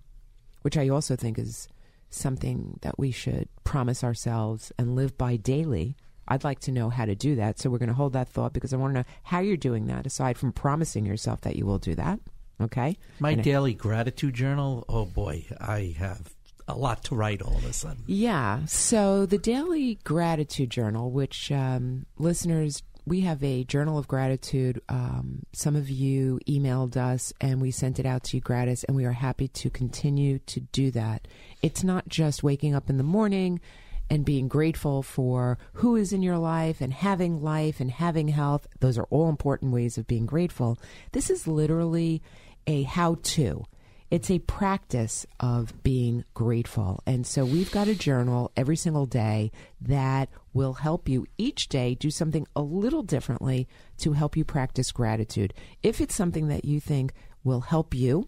which 0.62 0.78
I 0.78 0.88
also 0.88 1.16
think 1.18 1.38
is 1.38 1.68
something 2.10 2.80
that 2.82 2.98
we 2.98 3.12
should 3.12 3.50
promise 3.66 4.04
ourselves 4.06 4.72
and 4.78 4.96
live 4.96 5.18
by 5.18 5.36
daily. 5.36 5.98
I'd 6.28 6.44
like 6.44 6.60
to 6.62 6.72
know 6.72 6.90
how 6.90 7.06
to 7.06 7.16
do 7.16 7.36
that. 7.36 7.60
So 7.60 7.70
we're 7.70 7.78
going 7.78 7.90
to 7.90 7.96
hold 7.96 8.14
that 8.14 8.30
thought 8.30 8.54
because 8.54 8.74
I 8.74 8.78
want 8.78 8.94
to 8.94 9.00
know 9.02 9.06
how 9.24 9.40
you're 9.40 9.58
doing 9.58 9.88
that 9.88 10.06
aside 10.06 10.38
from 10.38 10.52
promising 10.52 11.06
yourself 11.06 11.42
that 11.42 11.56
you 11.56 11.66
will 11.66 11.80
do 11.80 11.96
that. 11.96 12.20
Okay? 12.60 12.98
My 13.20 13.32
And- 13.32 13.44
daily 13.44 13.74
gratitude 13.74 14.34
journal. 14.34 14.86
Oh 14.88 15.06
boy, 15.06 15.46
I 15.60 15.96
have 15.98 16.34
a 16.68 16.76
lot 16.76 17.04
to 17.06 17.16
write 17.16 17.42
all 17.42 17.58
of 17.58 17.66
a 17.66 17.74
sudden. 17.74 18.04
Yeah. 18.08 18.66
So 18.66 19.26
the 19.26 19.38
daily 19.38 20.00
gratitude 20.04 20.70
journal, 20.72 21.12
which 21.12 21.52
um, 21.52 22.06
listeners 22.18 22.82
we 23.08 23.22
have 23.22 23.44
a 23.44 23.64
journal 23.64 24.00
of 24.00 24.08
gratitude. 24.08 24.82
Um, 24.90 25.44
some 25.54 25.76
of 25.76 25.92
you 25.92 26.40
emailed 26.48 26.98
us 26.98 27.32
and 27.40 27.62
we 27.62 27.70
sent 27.70 28.00
it 28.00 28.06
out 28.08 28.24
to 28.24 28.38
you 28.38 28.42
gratis, 28.42 28.84
and 28.84 28.98
we 28.98 29.06
are 29.06 29.12
happy 29.12 29.48
to 29.48 29.70
continue 29.70 30.40
to 30.48 30.60
do 30.62 30.90
that. 30.90 31.28
It's 31.62 31.84
not 31.84 32.08
just 32.08 32.42
waking 32.42 32.74
up 32.74 32.90
in 32.90 32.98
the 32.98 33.04
morning 33.04 33.62
and 34.10 34.26
being 34.26 34.48
grateful 34.48 35.02
for 35.02 35.58
who 35.74 35.96
is 35.96 36.14
in 36.14 36.22
your 36.22 36.38
life 36.38 36.82
and 36.82 36.94
having 36.94 37.42
life 37.42 37.80
and 37.80 37.92
having 37.92 38.28
health. 38.28 38.68
Those 38.80 38.98
are 38.98 39.08
all 39.10 39.30
important 39.30 39.74
ways 39.74 39.98
of 39.98 40.08
being 40.08 40.26
grateful. 40.26 40.78
This 41.12 41.30
is 41.30 41.48
literally 41.48 42.22
a 42.68 42.84
how 42.84 43.18
to. 43.22 43.66
It's 44.12 44.30
a 44.30 44.40
practice 44.40 45.26
of 45.40 45.82
being 45.82 46.24
grateful. 46.36 47.02
And 47.08 47.26
so 47.26 47.44
we've 47.44 47.72
got 47.72 47.88
a 47.88 47.96
journal 47.96 48.52
every 48.56 48.76
single 48.76 49.08
day 49.08 49.52
that 49.82 50.30
will 50.54 50.74
help 50.74 51.10
you 51.10 51.26
each 51.38 51.70
day 51.70 51.96
do 51.96 52.12
something 52.12 52.48
a 52.56 52.62
little 52.62 53.02
differently 53.02 53.68
to 53.98 54.14
help 54.14 54.38
you 54.38 54.46
practice 54.46 54.92
gratitude. 54.92 55.54
If 55.82 56.02
it's 56.02 56.16
something 56.16 56.48
that 56.50 56.66
you 56.66 56.80
think 56.80 57.14
will 57.44 57.62
help 57.62 57.96
you 57.96 58.28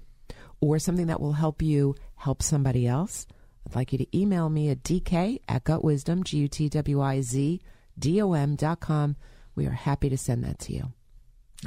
or 0.60 0.80
something 0.80 1.08
that 1.08 1.22
will 1.22 1.34
help 1.34 1.62
you 1.62 1.96
help 2.16 2.42
somebody 2.42 2.88
else, 2.88 3.28
I'd 3.68 3.76
like 3.76 3.92
you 3.92 3.98
to 3.98 4.18
email 4.18 4.48
me 4.48 4.70
at 4.70 4.82
dk 4.82 5.42
at 5.50 5.66
gutwisdom, 5.66 6.24
G 6.24 6.38
U 6.38 6.48
T 6.48 6.70
W 6.70 7.02
I 7.02 7.20
Z 7.20 7.60
D 8.00 8.22
O 8.22 8.32
M 8.32 8.56
dot 8.56 8.80
com. 8.80 9.18
We 9.56 9.66
are 9.66 9.72
happy 9.72 10.08
to 10.08 10.18
send 10.18 10.46
that 10.46 10.58
to 10.60 10.74
you. 10.74 10.94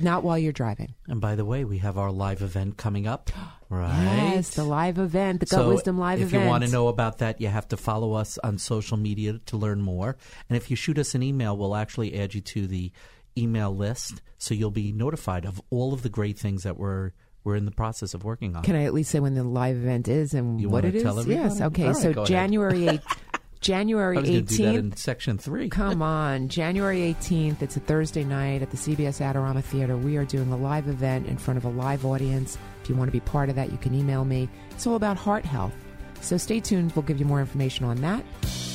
Not 0.00 0.22
while 0.22 0.38
you're 0.38 0.52
driving. 0.52 0.94
And 1.08 1.20
by 1.20 1.34
the 1.34 1.44
way, 1.44 1.66
we 1.66 1.76
have 1.78 1.98
our 1.98 2.10
live 2.10 2.40
event 2.40 2.78
coming 2.78 3.06
up, 3.06 3.30
right? 3.68 4.32
Yes, 4.32 4.54
the 4.54 4.64
live 4.64 4.96
event, 4.96 5.40
the 5.40 5.46
Gut 5.46 5.60
so 5.60 5.68
Wisdom 5.68 5.98
live 5.98 6.20
if 6.20 6.28
event. 6.28 6.42
If 6.42 6.46
you 6.46 6.48
want 6.48 6.64
to 6.64 6.70
know 6.70 6.88
about 6.88 7.18
that, 7.18 7.38
you 7.38 7.48
have 7.48 7.68
to 7.68 7.76
follow 7.76 8.14
us 8.14 8.38
on 8.38 8.56
social 8.56 8.96
media 8.96 9.38
to 9.46 9.58
learn 9.58 9.82
more. 9.82 10.16
And 10.48 10.56
if 10.56 10.70
you 10.70 10.76
shoot 10.76 10.98
us 10.98 11.14
an 11.14 11.22
email, 11.22 11.54
we'll 11.54 11.76
actually 11.76 12.18
add 12.18 12.32
you 12.32 12.40
to 12.40 12.66
the 12.66 12.92
email 13.36 13.76
list, 13.76 14.22
so 14.38 14.54
you'll 14.54 14.70
be 14.70 14.90
notified 14.90 15.44
of 15.44 15.60
all 15.68 15.92
of 15.92 16.00
the 16.00 16.08
great 16.08 16.38
things 16.38 16.62
that 16.62 16.78
we're 16.78 17.12
we're 17.44 17.56
in 17.56 17.64
the 17.64 17.70
process 17.70 18.14
of 18.14 18.24
working 18.24 18.54
on. 18.56 18.62
Can 18.62 18.76
I 18.76 18.84
at 18.84 18.94
least 18.94 19.10
say 19.10 19.20
when 19.20 19.34
the 19.34 19.44
live 19.44 19.76
event 19.76 20.08
is 20.08 20.34
and 20.34 20.60
You 20.60 20.68
what 20.68 20.84
it 20.84 20.94
is? 20.94 21.04
everybody? 21.04 21.30
Yes. 21.34 21.60
Okay. 21.60 21.86
Right, 21.88 21.96
so. 21.96 22.24
January 22.24 22.80
8th, 22.80 23.16
January 23.60 24.16
I 24.16 24.20
was 24.20 24.30
going 24.30 24.46
to 24.46 24.56
do 24.56 24.64
that 24.64 24.74
in 24.74 24.90
18th. 24.92 24.98
section 24.98 25.38
three. 25.38 25.68
Come 25.68 26.00
on, 26.22 26.48
January 26.48 27.14
18th. 27.14 27.60
It's 27.62 27.76
a 27.76 27.80
Thursday 27.80 28.24
night 28.24 28.62
at 28.62 28.70
the 28.70 28.76
CBS 28.76 29.20
Adorama 29.20 29.62
Theater. 29.62 29.96
We 29.96 30.16
are 30.16 30.24
doing 30.24 30.50
a 30.52 30.56
live 30.56 30.88
event 30.88 31.26
in 31.26 31.36
front 31.36 31.58
of 31.58 31.64
a 31.64 31.70
live 31.70 32.04
audience. 32.06 32.56
If 32.82 32.88
you 32.88 32.94
want 32.94 33.08
to 33.08 33.12
be 33.12 33.20
part 33.20 33.48
of 33.50 33.56
that, 33.56 33.70
you 33.70 33.78
can 33.78 33.94
email 33.94 34.24
me. 34.24 34.48
It's 34.70 34.86
all 34.86 34.96
about 34.96 35.16
heart 35.16 35.44
health. 35.44 35.74
So 36.22 36.36
stay 36.36 36.60
tuned. 36.60 36.92
We'll 36.92 37.02
give 37.02 37.18
you 37.18 37.26
more 37.26 37.40
information 37.40 37.84
on 37.86 37.96
that. 38.02 38.24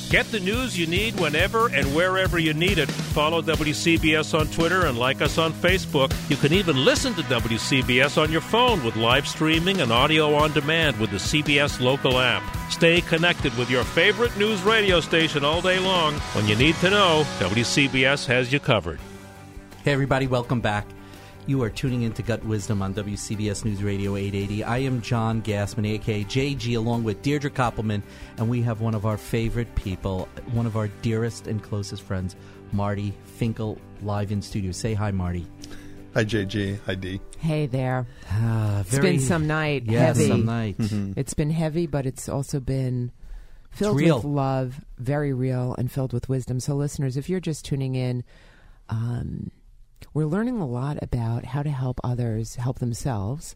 Get 0.09 0.27
the 0.27 0.39
news 0.39 0.77
you 0.77 0.85
need 0.85 1.19
whenever 1.19 1.67
and 1.69 1.87
wherever 1.95 2.37
you 2.37 2.53
need 2.53 2.77
it. 2.77 2.89
Follow 2.89 3.41
WCBS 3.41 4.39
on 4.39 4.47
Twitter 4.47 4.85
and 4.85 4.99
like 4.99 5.21
us 5.21 5.39
on 5.39 5.51
Facebook. 5.51 6.13
You 6.29 6.35
can 6.37 6.53
even 6.53 6.85
listen 6.85 7.15
to 7.15 7.21
WCBS 7.23 8.21
on 8.21 8.31
your 8.31 8.41
phone 8.41 8.83
with 8.83 8.95
live 8.95 9.27
streaming 9.27 9.81
and 9.81 9.91
audio 9.91 10.35
on 10.35 10.53
demand 10.53 10.97
with 10.99 11.09
the 11.09 11.17
CBS 11.17 11.81
local 11.81 12.19
app. 12.19 12.43
Stay 12.71 13.01
connected 13.01 13.57
with 13.57 13.69
your 13.69 13.83
favorite 13.83 14.37
news 14.37 14.61
radio 14.61 14.99
station 14.99 15.43
all 15.43 15.61
day 15.61 15.79
long. 15.79 16.13
When 16.33 16.47
you 16.47 16.55
need 16.55 16.75
to 16.75 16.91
know, 16.91 17.23
WCBS 17.39 18.27
has 18.27 18.53
you 18.53 18.59
covered. 18.59 18.99
Hey, 19.83 19.91
everybody, 19.91 20.27
welcome 20.27 20.61
back. 20.61 20.85
You 21.47 21.61
are 21.61 21.69
tuning 21.69 22.01
into 22.01 22.23
Gut 22.23 22.43
Wisdom 22.43 22.81
on 22.81 22.95
WCBS 22.95 23.65
News 23.65 23.83
Radio 23.83 24.15
880. 24.15 24.63
I 24.63 24.79
am 24.79 24.99
John 25.01 25.43
Gassman, 25.43 25.87
aka 25.87 26.23
JG, 26.23 26.75
along 26.75 27.03
with 27.03 27.21
Deirdre 27.21 27.51
Koppelman, 27.51 28.01
and 28.37 28.49
we 28.49 28.63
have 28.63 28.81
one 28.81 28.95
of 28.95 29.05
our 29.05 29.17
favorite 29.17 29.73
people, 29.75 30.27
one 30.53 30.65
of 30.65 30.75
our 30.75 30.87
dearest 31.03 31.45
and 31.45 31.61
closest 31.61 32.01
friends, 32.01 32.35
Marty 32.71 33.13
Finkel, 33.37 33.77
live 34.01 34.31
in 34.31 34.41
studio. 34.41 34.71
Say 34.71 34.95
hi, 34.95 35.11
Marty. 35.11 35.45
Hi, 36.15 36.23
JG. 36.25 36.79
Hi, 36.87 36.95
D. 36.95 37.21
Hey 37.37 37.67
there. 37.67 38.07
Ah, 38.31 38.79
It's 38.79 38.97
been 38.97 39.19
some 39.19 39.45
night. 39.45 39.83
Yes, 39.85 40.17
heavy. 40.17 40.27
some 40.29 40.45
night. 40.45 40.77
It's 41.15 41.35
been 41.35 41.51
heavy, 41.51 41.85
but 41.85 42.07
it's 42.07 42.27
also 42.27 42.59
been 42.59 43.11
filled 43.69 43.97
real. 43.97 44.15
with 44.15 44.25
love, 44.25 44.83
very 44.97 45.31
real, 45.31 45.75
and 45.77 45.91
filled 45.91 46.11
with 46.11 46.27
wisdom. 46.27 46.59
So, 46.59 46.73
listeners, 46.75 47.17
if 47.17 47.29
you're 47.29 47.39
just 47.39 47.65
tuning 47.65 47.93
in, 47.93 48.23
um, 48.89 49.51
we're 50.15 50.25
learning 50.25 50.57
a 50.59 50.65
lot 50.65 50.97
about 51.03 51.45
how 51.45 51.61
to 51.61 51.69
help 51.69 51.99
others 52.03 52.55
help 52.55 52.79
themselves. 52.79 53.55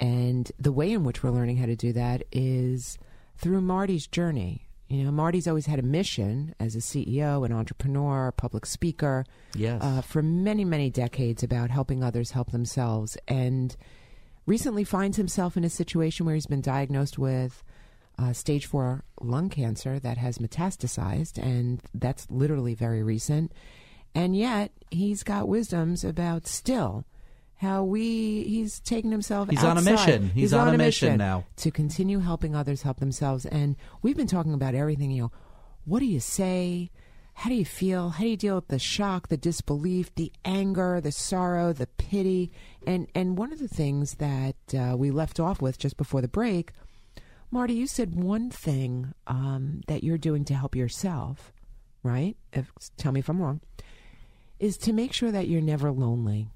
And 0.00 0.50
the 0.58 0.70
way 0.72 0.92
in 0.92 1.02
which 1.02 1.22
we're 1.22 1.32
learning 1.32 1.56
how 1.56 1.66
to 1.66 1.74
do 1.76 1.92
that 1.92 2.22
is 2.32 2.98
through 3.36 3.60
Marty's 3.60 4.06
journey. 4.06 4.68
You 4.88 5.02
know, 5.04 5.10
Marty's 5.10 5.48
always 5.48 5.66
had 5.66 5.80
a 5.80 5.82
mission 5.82 6.54
as 6.60 6.76
a 6.76 6.78
CEO, 6.78 7.44
an 7.44 7.52
entrepreneur, 7.52 8.28
a 8.28 8.32
public 8.32 8.64
speaker 8.64 9.26
Yes. 9.54 9.82
uh, 9.82 10.00
for 10.00 10.22
many, 10.22 10.64
many 10.64 10.88
decades 10.88 11.42
about 11.42 11.68
helping 11.70 12.02
others 12.02 12.30
help 12.30 12.52
themselves. 12.52 13.18
And 13.26 13.76
recently 14.46 14.84
finds 14.84 15.16
himself 15.16 15.56
in 15.56 15.64
a 15.64 15.68
situation 15.68 16.24
where 16.26 16.36
he's 16.36 16.46
been 16.46 16.60
diagnosed 16.62 17.18
with 17.18 17.62
uh, 18.18 18.32
stage 18.32 18.66
four 18.66 19.02
lung 19.20 19.48
cancer 19.48 19.98
that 19.98 20.16
has 20.16 20.38
metastasized, 20.38 21.38
and 21.38 21.82
that's 21.92 22.26
literally 22.30 22.74
very 22.74 23.02
recent. 23.02 23.52
And 24.14 24.36
yet, 24.36 24.72
he's 24.90 25.22
got 25.22 25.48
wisdoms 25.48 26.04
about 26.04 26.46
still 26.46 27.04
how 27.56 27.82
we 27.82 28.44
he's 28.44 28.78
taken 28.80 29.10
himself 29.10 29.50
He's 29.50 29.64
on 29.64 29.76
a 29.76 29.82
mission. 29.82 30.30
He's 30.30 30.52
on 30.52 30.72
a 30.72 30.78
mission 30.78 31.18
now. 31.18 31.44
to 31.56 31.70
continue 31.70 32.20
helping 32.20 32.54
others 32.54 32.82
help 32.82 33.00
themselves. 33.00 33.46
And 33.46 33.76
we've 34.00 34.16
been 34.16 34.28
talking 34.28 34.54
about 34.54 34.74
everything 34.74 35.10
you 35.10 35.22
know. 35.22 35.32
What 35.84 36.00
do 36.00 36.06
you 36.06 36.20
say? 36.20 36.90
How 37.34 37.50
do 37.50 37.56
you 37.56 37.64
feel? 37.64 38.10
How 38.10 38.24
do 38.24 38.30
you 38.30 38.36
deal 38.36 38.56
with 38.56 38.68
the 38.68 38.78
shock 38.78 39.28
the 39.28 39.36
disbelief 39.36 40.14
the 40.14 40.32
anger 40.44 41.00
the 41.00 41.12
sorrow 41.12 41.72
the 41.72 41.86
pity? 41.86 42.50
And 42.86 43.08
and 43.14 43.36
one 43.38 43.52
of 43.52 43.58
the 43.58 43.68
things 43.68 44.14
that 44.14 44.56
uh, 44.74 44.96
we 44.96 45.10
left 45.10 45.40
off 45.40 45.60
with 45.60 45.78
just 45.78 45.96
before 45.96 46.20
the 46.20 46.28
break 46.28 46.72
marty 47.50 47.72
you 47.74 47.86
said 47.86 48.14
one 48.14 48.50
thing 48.50 49.14
um, 49.26 49.80
that 49.86 50.04
you're 50.04 50.18
doing 50.18 50.44
to 50.44 50.54
help 50.54 50.76
yourself 50.76 51.52
right? 52.02 52.36
If, 52.52 52.70
tell 52.96 53.10
me 53.12 53.20
if 53.20 53.28
i'm 53.28 53.40
wrong 53.40 53.60
is 54.58 54.76
to 54.78 54.92
make 54.92 55.12
sure 55.12 55.30
that 55.30 55.48
you're 55.48 55.60
never 55.60 55.90
lonely 55.90 56.48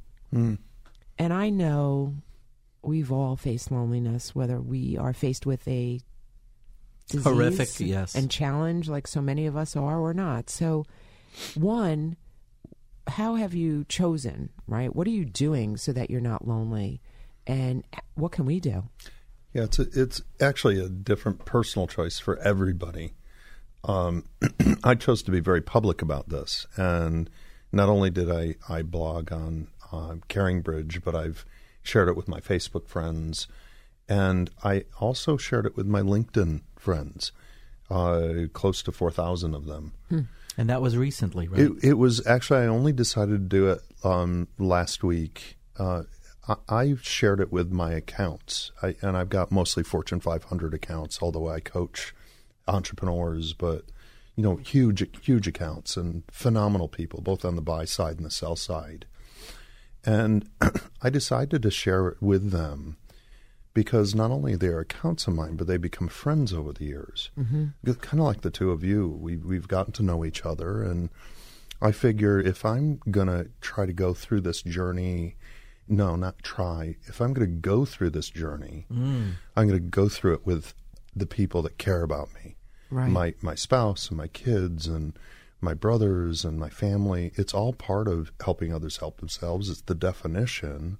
and 1.18 1.32
I 1.32 1.50
know 1.50 2.14
we've 2.82 3.12
all 3.12 3.36
faced 3.36 3.70
loneliness, 3.70 4.34
whether 4.34 4.60
we 4.60 4.96
are 4.96 5.12
faced 5.12 5.46
with 5.46 5.66
a 5.68 6.00
Horrific, 7.22 7.68
yes. 7.78 8.14
and 8.14 8.30
challenge 8.30 8.88
like 8.88 9.06
so 9.06 9.20
many 9.20 9.46
of 9.46 9.56
us 9.56 9.76
are 9.76 9.98
or 9.98 10.14
not. 10.14 10.48
So, 10.48 10.86
one, 11.54 12.16
how 13.06 13.34
have 13.34 13.54
you 13.54 13.84
chosen, 13.84 14.48
right? 14.66 14.94
What 14.94 15.06
are 15.06 15.10
you 15.10 15.26
doing 15.26 15.76
so 15.76 15.92
that 15.92 16.10
you're 16.10 16.20
not 16.20 16.48
lonely? 16.48 17.02
And 17.46 17.84
what 18.14 18.32
can 18.32 18.46
we 18.46 18.60
do? 18.60 18.84
Yeah, 19.52 19.64
it's 19.64 19.78
a, 19.78 19.86
it's 19.92 20.22
actually 20.40 20.80
a 20.80 20.88
different 20.88 21.44
personal 21.44 21.86
choice 21.86 22.18
for 22.18 22.38
everybody. 22.38 23.12
Um, 23.84 24.24
I 24.84 24.94
chose 24.94 25.22
to 25.24 25.30
be 25.30 25.40
very 25.40 25.60
public 25.60 26.00
about 26.00 26.30
this, 26.30 26.66
and 26.76 27.28
not 27.72 27.88
only 27.88 28.10
did 28.10 28.30
I 28.30 28.56
I 28.68 28.82
blog 28.82 29.32
on 29.32 29.68
uh, 29.90 30.16
CaringBridge, 30.28 31.02
but 31.02 31.14
I've 31.14 31.44
shared 31.82 32.08
it 32.08 32.16
with 32.16 32.28
my 32.28 32.40
Facebook 32.40 32.86
friends, 32.86 33.48
and 34.08 34.50
I 34.62 34.84
also 35.00 35.36
shared 35.36 35.66
it 35.66 35.76
with 35.76 35.86
my 35.86 36.00
LinkedIn 36.00 36.60
friends, 36.76 37.32
uh, 37.90 38.46
close 38.52 38.82
to 38.84 38.92
four 38.92 39.10
thousand 39.10 39.54
of 39.54 39.66
them. 39.66 39.92
and 40.56 40.68
that 40.68 40.82
was 40.82 40.96
recently, 40.96 41.48
right? 41.48 41.60
It, 41.60 41.72
it 41.82 41.94
was 41.94 42.24
actually 42.26 42.60
I 42.60 42.66
only 42.66 42.92
decided 42.92 43.50
to 43.50 43.56
do 43.56 43.68
it 43.70 43.80
um, 44.04 44.48
last 44.58 45.02
week. 45.02 45.56
Uh, 45.78 46.02
I, 46.48 46.56
I 46.68 46.94
shared 47.00 47.40
it 47.40 47.52
with 47.52 47.70
my 47.70 47.92
accounts, 47.92 48.72
I, 48.82 48.96
and 49.00 49.16
I've 49.16 49.30
got 49.30 49.50
mostly 49.50 49.82
Fortune 49.82 50.20
500 50.20 50.74
accounts. 50.74 51.20
Although 51.22 51.48
I 51.48 51.60
coach 51.60 52.14
entrepreneurs, 52.68 53.52
but 53.54 53.84
you 54.36 54.42
know, 54.42 54.56
huge, 54.56 55.04
huge 55.24 55.46
accounts 55.46 55.96
and 55.96 56.22
phenomenal 56.30 56.88
people, 56.88 57.20
both 57.20 57.44
on 57.44 57.56
the 57.56 57.62
buy 57.62 57.84
side 57.84 58.16
and 58.16 58.24
the 58.24 58.30
sell 58.30 58.56
side. 58.56 59.06
And 60.04 60.48
I 61.02 61.10
decided 61.10 61.62
to 61.62 61.70
share 61.70 62.08
it 62.08 62.16
with 62.20 62.50
them 62.50 62.96
because 63.74 64.14
not 64.14 64.30
only 64.30 64.54
they're 64.54 64.80
accounts 64.80 65.26
of 65.26 65.34
mine, 65.34 65.56
but 65.56 65.66
they 65.66 65.76
become 65.76 66.08
friends 66.08 66.52
over 66.52 66.72
the 66.72 66.84
years. 66.84 67.30
Mm-hmm. 67.38 67.92
Kind 67.92 68.20
of 68.20 68.26
like 68.26 68.42
the 68.42 68.50
two 68.50 68.70
of 68.70 68.84
you, 68.84 69.08
we, 69.08 69.36
we've 69.36 69.68
gotten 69.68 69.92
to 69.94 70.02
know 70.02 70.24
each 70.24 70.44
other, 70.44 70.82
and 70.82 71.08
I 71.80 71.92
figure 71.92 72.38
if 72.38 72.64
I'm 72.64 73.00
gonna 73.10 73.46
try 73.60 73.86
to 73.86 73.92
go 73.92 74.14
through 74.14 74.42
this 74.42 74.62
journey, 74.62 75.36
no, 75.88 76.16
not 76.16 76.42
try. 76.42 76.96
If 77.06 77.20
I'm 77.20 77.32
gonna 77.32 77.46
go 77.46 77.84
through 77.84 78.10
this 78.10 78.28
journey, 78.28 78.86
I'm 79.56 79.66
gonna 79.66 79.80
go 79.80 80.08
through 80.08 80.34
it 80.34 80.46
with 80.46 80.74
the 81.16 81.26
people 81.26 81.62
that 81.62 81.78
care 81.78 82.02
about 82.02 82.28
me, 82.34 82.56
Right. 82.92 83.08
my 83.08 83.34
my 83.40 83.54
spouse 83.54 84.08
and 84.08 84.18
my 84.18 84.28
kids 84.28 84.86
and 84.86 85.14
my 85.62 85.72
brothers 85.74 86.44
and 86.44 86.58
my 86.58 86.68
family. 86.68 87.32
It's 87.36 87.54
all 87.54 87.72
part 87.72 88.06
of 88.06 88.32
helping 88.44 88.74
others 88.74 88.98
help 88.98 89.18
themselves. 89.18 89.70
It's 89.70 89.80
the 89.80 89.94
definition 89.94 90.98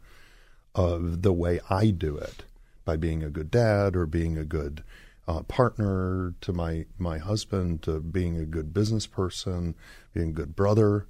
of 0.74 1.22
the 1.22 1.32
way 1.32 1.60
I 1.68 1.90
do 1.90 2.16
it 2.16 2.44
by 2.84 2.96
being 2.96 3.22
a 3.22 3.28
good 3.28 3.50
dad 3.50 3.94
or 3.94 4.06
being 4.06 4.38
a 4.38 4.44
good 4.44 4.82
uh, 5.28 5.42
partner 5.42 6.34
to 6.40 6.52
my 6.52 6.86
my 6.98 7.18
husband, 7.18 7.82
to 7.82 8.00
being 8.00 8.38
a 8.38 8.46
good 8.46 8.72
business 8.72 9.06
person, 9.06 9.74
being 10.14 10.30
a 10.30 10.32
good 10.32 10.56
brother, 10.56 11.06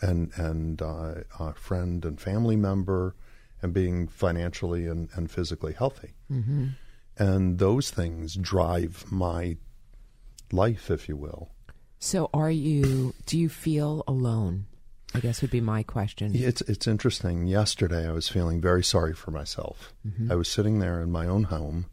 and 0.00 0.30
and 0.36 0.80
uh, 0.80 1.14
a 1.38 1.54
friend 1.54 2.04
and 2.04 2.20
family 2.20 2.56
member, 2.56 3.14
and 3.60 3.72
being 3.72 4.06
financially 4.08 4.86
and, 4.86 5.08
and 5.14 5.30
physically 5.30 5.72
healthy. 5.72 6.12
Mm-hmm. 6.30 6.68
And 7.18 7.58
those 7.58 7.90
things 7.90 8.36
drive 8.36 9.04
my 9.10 9.56
life, 10.52 10.90
if 10.90 11.08
you 11.08 11.16
will. 11.16 11.50
So, 11.98 12.30
are 12.34 12.50
you? 12.50 13.14
Do 13.26 13.38
you 13.38 13.48
feel 13.48 14.02
alone? 14.06 14.66
I 15.14 15.20
guess 15.20 15.42
would 15.42 15.50
be 15.50 15.60
my 15.60 15.82
question. 15.82 16.32
It's 16.34 16.62
it's 16.62 16.86
interesting. 16.86 17.46
Yesterday, 17.46 18.08
I 18.08 18.12
was 18.12 18.28
feeling 18.28 18.60
very 18.60 18.82
sorry 18.82 19.12
for 19.14 19.30
myself. 19.30 19.92
Mm-hmm. 20.06 20.32
I 20.32 20.34
was 20.34 20.48
sitting 20.48 20.78
there 20.78 21.00
in 21.00 21.12
my 21.12 21.26
own 21.26 21.44
home, 21.44 21.86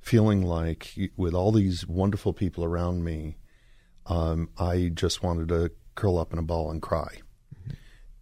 feeling 0.00 0.42
like, 0.42 0.94
with 1.16 1.34
all 1.34 1.52
these 1.52 1.86
wonderful 1.86 2.32
people 2.32 2.64
around 2.64 3.04
me, 3.04 3.36
um, 4.06 4.50
I 4.58 4.90
just 4.92 5.22
wanted 5.22 5.48
to 5.48 5.70
curl 5.94 6.18
up 6.18 6.32
in 6.32 6.38
a 6.38 6.42
ball 6.42 6.70
and 6.70 6.82
cry. 6.82 7.20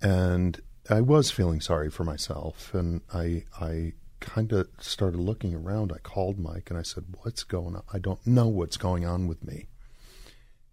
And 0.02 0.61
I 0.88 1.00
was 1.00 1.30
feeling 1.30 1.61
sorry 1.61 1.90
for 1.90 2.04
myself, 2.04 2.74
and 2.74 3.00
I 3.12 3.44
I 3.58 3.94
kind 4.21 4.53
of 4.53 4.68
started 4.79 5.18
looking 5.18 5.55
around. 5.55 5.93
I 5.93 5.99
called 5.99 6.39
Mike 6.39 6.71
and 6.71 6.79
I 6.79 6.83
said, 6.83 7.05
"What's 7.23 7.43
going 7.45 7.77
on? 7.77 7.83
I 7.93 7.99
don't 7.99 8.25
know 8.27 8.49
what's 8.49 8.77
going 8.77 9.05
on 9.05 9.27
with 9.27 9.43
me." 9.45 9.66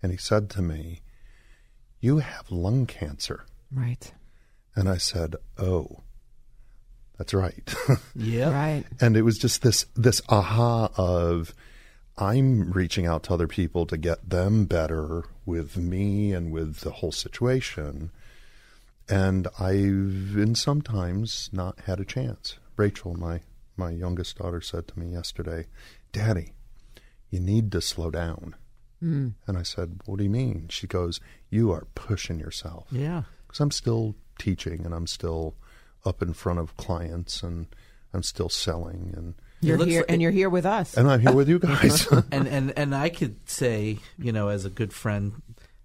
And 0.02 0.12
he 0.12 0.18
said 0.18 0.50
to 0.52 0.62
me, 0.62 1.02
"You 2.00 2.20
have 2.20 2.52
lung 2.52 2.86
cancer." 2.86 3.45
Right. 3.72 4.14
And 4.76 4.88
I 4.88 4.98
said, 4.98 5.36
"Oh, 5.58 6.02
that's 7.18 7.34
right." 7.34 7.74
Yeah. 8.16 8.52
Right. 8.52 8.86
and 9.00 9.16
it 9.18 9.24
was 9.24 9.38
just 9.38 9.62
this 9.62 9.86
this 9.95 10.22
aha 10.30 10.89
of 10.98 11.54
I'm 12.18 12.72
reaching 12.72 13.06
out 13.06 13.24
to 13.24 13.34
other 13.34 13.48
people 13.48 13.86
to 13.88 13.98
get 13.98 14.30
them 14.30 14.66
better 14.66 15.24
with 15.45 15.78
me 15.78 16.34
and 16.34 16.52
with 16.52 16.78
the 16.82 16.91
whole 16.91 17.12
situation. 17.12 18.12
And 19.10 19.48
I've 19.60 20.36
in 20.38 20.56
sometimes 20.56 21.50
not 21.54 21.80
had 21.82 22.00
a 22.00 22.06
chance. 22.06 22.58
Rachel, 22.78 23.15
my 23.15 23.41
my 23.75 23.91
youngest 23.91 24.38
daughter, 24.38 24.61
said 24.61 24.88
to 24.88 24.99
me 24.99 25.11
yesterday, 25.11 25.65
"Daddy, 26.11 26.53
you 27.30 27.39
need 27.39 27.71
to 27.73 27.82
slow 27.82 28.09
down." 28.11 28.55
Mm. 29.03 29.34
And 29.45 29.57
I 29.57 29.63
said, 29.63 29.99
"What 30.05 30.17
do 30.17 30.23
you 30.23 30.30
mean?" 30.30 30.67
She 30.69 30.88
goes, 30.88 31.19
"You 31.49 31.71
are 31.71 31.88
pushing 31.95 32.39
yourself." 32.39 32.88
Yeah. 32.91 33.23
because 33.47 33.59
I'm 33.61 33.71
still 33.71 34.15
teaching 34.38 34.86
and 34.86 34.93
I'm 34.93 35.07
still 35.07 35.55
up 36.05 36.21
in 36.21 36.34
front 36.34 36.59
of 36.59 36.75
clients 36.78 37.41
and 37.43 37.67
I'm 38.13 38.23
still 38.23 38.49
selling 38.49 39.13
and 39.15 39.36
You're 39.61 39.84
here, 39.86 40.01
like- 40.01 40.11
and 40.11 40.21
you're 40.21 40.32
here 40.32 40.49
with 40.49 40.65
us. 40.65 40.95
and 40.97 41.09
I'm 41.09 41.21
here 41.21 41.32
with 41.34 41.47
you 41.49 41.57
guys. 41.59 42.07
and 42.32 42.47
and 42.47 42.73
and 42.78 42.93
I 42.95 43.09
could 43.09 43.49
say, 43.49 43.99
you 44.17 44.32
know, 44.34 44.49
as 44.49 44.65
a 44.65 44.69
good 44.69 44.91
friend 44.93 45.41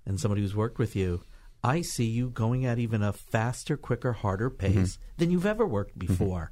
and 0.07 0.19
somebody 0.21 0.41
who's 0.43 0.57
worked 0.57 0.79
with 0.79 0.97
you, 0.97 1.23
I 1.63 1.83
see 1.83 2.07
you 2.07 2.31
going 2.31 2.67
at 2.67 2.79
even 2.81 3.03
a 3.03 3.13
faster, 3.13 3.77
quicker, 3.77 4.13
harder 4.13 4.51
pace 4.51 4.99
than 5.19 5.31
you've 5.31 5.47
ever 5.47 5.65
worked 5.67 5.97
before. 5.99 6.51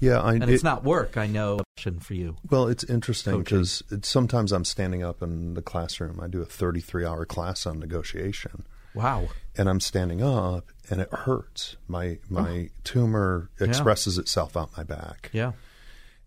Yeah, 0.00 0.20
I, 0.20 0.34
And 0.34 0.42
it- 0.44 0.50
it's 0.50 0.62
not 0.64 0.84
work, 0.84 1.16
I 1.16 1.26
know, 1.26 1.60
option 1.76 1.98
for 2.00 2.14
you. 2.14 2.36
well. 2.50 2.66
It's 2.68 2.84
interesting 2.84 3.32
Coaching. 3.34 3.58
because 3.58 3.82
sometimes 4.02 4.52
I'm 4.52 4.64
standing 4.64 5.02
up 5.02 5.22
in 5.22 5.54
the 5.54 5.62
classroom. 5.62 6.20
I 6.22 6.28
do 6.28 6.40
a 6.42 6.44
33 6.46 7.04
hour 7.04 7.24
class 7.24 7.66
on 7.66 7.78
negotiation, 7.78 8.64
Wow. 8.94 9.28
and 9.56 9.68
I'm 9.68 9.80
standing 9.80 10.22
up, 10.22 10.70
and 10.90 11.00
it 11.00 11.12
hurts. 11.12 11.76
My 11.88 12.18
my 12.28 12.70
tumor 12.84 13.50
expresses 13.60 14.18
itself 14.18 14.56
out 14.56 14.70
my 14.76 14.82
back. 14.84 15.30
Yeah. 15.32 15.52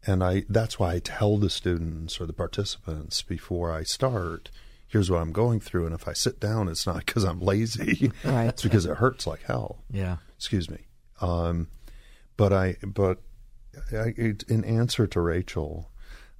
And 0.07 0.23
I 0.23 0.43
that's 0.49 0.77
why 0.79 0.93
I 0.93 0.99
tell 0.99 1.37
the 1.37 1.49
students 1.49 2.19
or 2.21 2.25
the 2.27 2.33
participants 2.33 3.21
before 3.23 3.71
I 3.71 3.81
start, 3.83 4.51
here's 4.87 5.09
what 5.09 5.19
I'm 5.19 5.31
going 5.31 5.59
through. 5.59 5.85
And 5.87 5.95
if 5.95 6.07
I 6.07 6.13
sit 6.13 6.39
down, 6.39 6.67
it's 6.69 6.85
not 6.85 7.05
because 7.05 7.23
I'm 7.23 7.39
lazy. 7.39 8.11
Right. 8.23 8.45
it's 8.49 8.61
because 8.63 8.85
it 8.85 8.97
hurts 8.97 9.25
like 9.25 9.41
hell. 9.43 9.79
Yeah. 9.91 10.17
Excuse 10.37 10.69
me. 10.69 10.85
Um, 11.21 11.69
but 12.37 12.53
I 12.53 12.75
but 12.85 13.19
I, 13.91 14.13
it, 14.17 14.43
in 14.43 14.63
answer 14.63 15.07
to 15.07 15.21
Rachel, 15.21 15.91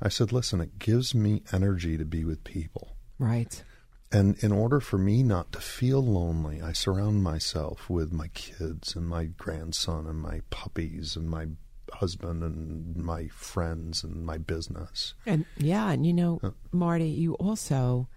I 0.02 0.10
said, 0.10 0.32
listen, 0.32 0.62
it 0.62 0.80
gives 0.80 1.16
me 1.16 1.44
energy 1.52 1.98
to 1.98 2.06
be 2.06 2.24
with 2.24 2.44
people. 2.44 2.96
right. 3.20 3.64
And 4.12 4.42
in 4.42 4.54
order 4.54 4.80
for 4.80 4.98
me 4.98 5.24
not 5.24 5.52
to 5.54 5.60
feel 5.60 6.02
lonely, 6.02 6.62
I 6.62 6.72
surround 6.72 7.24
myself 7.24 7.90
with 7.90 8.14
my 8.14 8.28
kids 8.30 8.96
and 8.96 9.10
my 9.10 9.26
grandson 9.26 10.08
and 10.08 10.22
my 10.22 10.42
puppies 10.52 11.18
and 11.18 11.30
my 11.30 11.48
husband 11.92 12.44
and 12.44 12.96
my 12.96 13.28
friends 13.30 14.04
and 14.04 14.26
my 14.26 14.38
business. 14.38 15.16
And 15.26 15.46
yeah, 15.58 15.90
and 15.92 16.06
you 16.06 16.14
know, 16.14 16.40
uh, 16.44 16.52
Marty, 16.72 17.10
you 17.10 17.34
also 17.34 18.08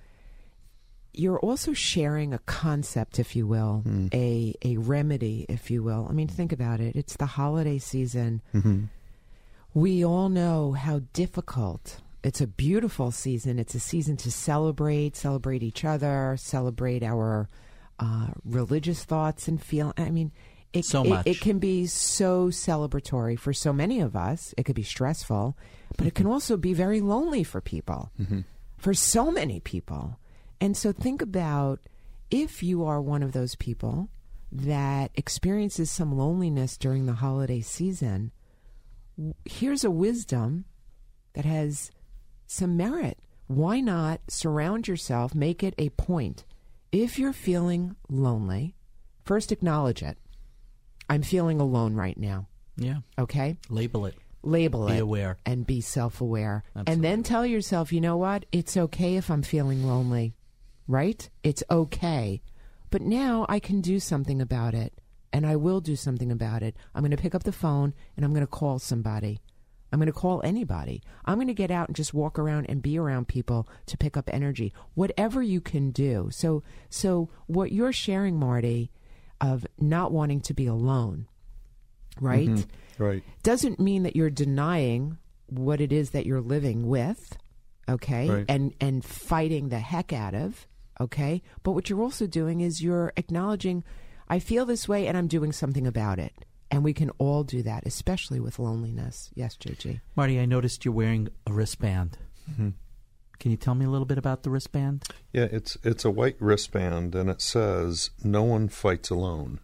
you're 1.14 1.40
also 1.40 1.72
sharing 1.72 2.32
a 2.32 2.38
concept, 2.40 3.18
if 3.18 3.34
you 3.34 3.46
will, 3.46 3.82
mm-hmm. 3.84 4.08
a 4.12 4.54
a 4.62 4.76
remedy, 4.76 5.46
if 5.48 5.70
you 5.70 5.82
will. 5.82 6.06
I 6.08 6.12
mean, 6.12 6.28
think 6.28 6.52
about 6.52 6.80
it. 6.80 6.94
It's 6.94 7.16
the 7.16 7.26
holiday 7.26 7.78
season. 7.78 8.42
Mm-hmm. 8.54 8.84
We 9.74 10.04
all 10.04 10.28
know 10.28 10.72
how 10.72 11.02
difficult. 11.12 12.00
It's 12.22 12.40
a 12.40 12.46
beautiful 12.46 13.10
season. 13.10 13.58
It's 13.58 13.74
a 13.74 13.80
season 13.80 14.16
to 14.18 14.30
celebrate, 14.32 15.14
celebrate 15.16 15.62
each 15.62 15.84
other, 15.84 16.36
celebrate 16.38 17.02
our 17.02 17.48
uh, 17.98 18.28
religious 18.44 19.04
thoughts 19.04 19.46
and 19.48 19.62
feel. 19.62 19.92
I 19.96 20.10
mean, 20.10 20.32
it, 20.72 20.84
So 20.84 21.04
it- 21.04 21.08
much. 21.08 21.26
it 21.26 21.40
can 21.40 21.58
be 21.58 21.86
so 21.86 22.48
celebratory 22.48 23.38
for 23.38 23.52
so 23.52 23.72
many 23.72 24.00
of 24.00 24.16
us. 24.16 24.52
It 24.56 24.64
could 24.64 24.74
be 24.74 24.82
stressful, 24.82 25.56
but 25.96 26.06
it 26.06 26.14
can 26.14 26.26
also 26.26 26.56
be 26.56 26.74
very 26.74 27.00
lonely 27.00 27.44
for 27.44 27.60
people, 27.60 28.10
for 28.76 28.94
so 28.94 29.30
many 29.30 29.60
people. 29.60 30.18
And 30.60 30.76
so 30.76 30.92
think 30.92 31.22
about 31.22 31.80
if 32.30 32.62
you 32.62 32.84
are 32.84 33.00
one 33.00 33.22
of 33.22 33.32
those 33.32 33.54
people 33.54 34.08
that 34.50 35.10
experiences 35.14 35.90
some 35.90 36.16
loneliness 36.16 36.76
during 36.76 37.06
the 37.06 37.14
holiday 37.14 37.60
season, 37.60 38.32
here's 39.44 39.84
a 39.84 39.90
wisdom 39.90 40.64
that 41.34 41.44
has 41.44 41.90
some 42.46 42.76
merit. 42.76 43.18
Why 43.46 43.80
not 43.80 44.20
surround 44.28 44.88
yourself, 44.88 45.34
make 45.34 45.62
it 45.62 45.74
a 45.78 45.88
point? 45.90 46.44
If 46.92 47.18
you're 47.18 47.32
feeling 47.32 47.96
lonely, 48.08 48.74
first 49.24 49.52
acknowledge 49.52 50.02
it. 50.02 50.18
I'm 51.08 51.22
feeling 51.22 51.60
alone 51.60 51.94
right 51.94 52.18
now. 52.18 52.48
Yeah. 52.76 52.98
Okay? 53.18 53.56
Label 53.70 54.06
it. 54.06 54.14
Label 54.42 54.86
Be 54.86 54.92
it 54.92 54.96
Be 54.96 55.00
aware. 55.00 55.36
and 55.44 55.66
be 55.66 55.80
self 55.80 56.20
aware. 56.20 56.62
And 56.86 57.02
then 57.02 57.22
tell 57.22 57.44
yourself, 57.44 57.92
you 57.92 58.00
know 58.00 58.16
what? 58.16 58.46
It's 58.52 58.76
okay 58.76 59.16
if 59.16 59.30
I'm 59.30 59.42
feeling 59.42 59.84
lonely, 59.86 60.34
right? 60.86 61.28
It's 61.42 61.62
okay. 61.70 62.40
But 62.90 63.02
now 63.02 63.44
I 63.48 63.58
can 63.58 63.80
do 63.80 63.98
something 63.98 64.40
about 64.40 64.74
it. 64.74 64.92
And 65.32 65.46
I 65.46 65.56
will 65.56 65.80
do 65.80 65.96
something 65.96 66.32
about 66.32 66.62
it. 66.62 66.76
I'm 66.94 67.02
going 67.02 67.10
to 67.10 67.22
pick 67.22 67.34
up 67.34 67.44
the 67.44 67.52
phone 67.52 67.94
and 68.16 68.24
I'm 68.24 68.32
going 68.32 68.46
to 68.46 68.46
call 68.46 68.78
somebody. 68.78 69.40
I'm 69.92 69.98
going 69.98 70.06
to 70.06 70.12
call 70.12 70.42
anybody. 70.42 71.02
I'm 71.24 71.36
going 71.36 71.48
to 71.48 71.54
get 71.54 71.70
out 71.70 71.88
and 71.88 71.96
just 71.96 72.12
walk 72.12 72.38
around 72.38 72.66
and 72.68 72.82
be 72.82 72.98
around 72.98 73.28
people 73.28 73.68
to 73.86 73.96
pick 73.96 74.16
up 74.16 74.28
energy. 74.32 74.72
Whatever 74.94 75.42
you 75.42 75.60
can 75.60 75.90
do. 75.90 76.28
So 76.30 76.62
so 76.90 77.30
what 77.46 77.72
you're 77.72 77.92
sharing 77.92 78.38
Marty 78.38 78.90
of 79.40 79.66
not 79.78 80.12
wanting 80.12 80.40
to 80.42 80.54
be 80.54 80.66
alone, 80.66 81.26
right? 82.20 82.48
Mm-hmm. 82.48 83.02
Right. 83.02 83.22
doesn't 83.44 83.78
mean 83.78 84.02
that 84.02 84.16
you're 84.16 84.28
denying 84.28 85.18
what 85.46 85.80
it 85.80 85.92
is 85.92 86.10
that 86.10 86.26
you're 86.26 86.40
living 86.40 86.88
with, 86.88 87.38
okay? 87.88 88.28
Right. 88.28 88.44
And 88.48 88.74
and 88.80 89.04
fighting 89.04 89.68
the 89.68 89.78
heck 89.78 90.12
out 90.12 90.34
of, 90.34 90.66
okay? 91.00 91.42
But 91.62 91.72
what 91.72 91.88
you're 91.88 92.02
also 92.02 92.26
doing 92.26 92.60
is 92.60 92.82
you're 92.82 93.12
acknowledging 93.16 93.84
I 94.28 94.38
feel 94.38 94.66
this 94.66 94.88
way 94.88 95.06
and 95.06 95.16
I'm 95.16 95.26
doing 95.26 95.52
something 95.52 95.86
about 95.86 96.18
it. 96.18 96.32
And 96.70 96.84
we 96.84 96.92
can 96.92 97.10
all 97.16 97.44
do 97.44 97.62
that, 97.62 97.86
especially 97.86 98.40
with 98.40 98.58
loneliness. 98.58 99.30
Yes, 99.34 99.56
JG. 99.56 100.00
Marty, 100.14 100.38
I 100.38 100.44
noticed 100.44 100.84
you're 100.84 100.92
wearing 100.92 101.28
a 101.46 101.52
wristband. 101.52 102.18
Mm-hmm. 102.50 102.70
Can 103.38 103.50
you 103.50 103.56
tell 103.56 103.74
me 103.74 103.86
a 103.86 103.90
little 103.90 104.06
bit 104.06 104.18
about 104.18 104.42
the 104.42 104.50
wristband? 104.50 105.04
Yeah, 105.32 105.46
it's 105.50 105.78
it's 105.84 106.04
a 106.04 106.10
white 106.10 106.36
wristband, 106.40 107.14
and 107.14 107.30
it 107.30 107.40
says 107.40 108.10
"No 108.22 108.42
one 108.42 108.68
fights 108.68 109.10
alone." 109.10 109.60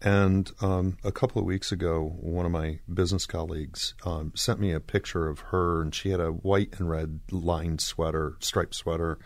And 0.00 0.50
um, 0.60 0.98
a 1.02 1.10
couple 1.10 1.40
of 1.40 1.46
weeks 1.46 1.72
ago, 1.72 2.16
one 2.20 2.46
of 2.46 2.52
my 2.52 2.78
business 2.92 3.26
colleagues 3.26 3.94
um, 4.04 4.32
sent 4.36 4.60
me 4.60 4.70
a 4.70 4.80
picture 4.80 5.28
of 5.28 5.40
her, 5.50 5.82
and 5.82 5.94
she 5.94 6.10
had 6.10 6.20
a 6.20 6.30
white 6.30 6.74
and 6.78 6.88
red 6.88 7.20
lined 7.30 7.80
sweater, 7.80 8.36
striped 8.38 8.74
sweater, 8.74 9.18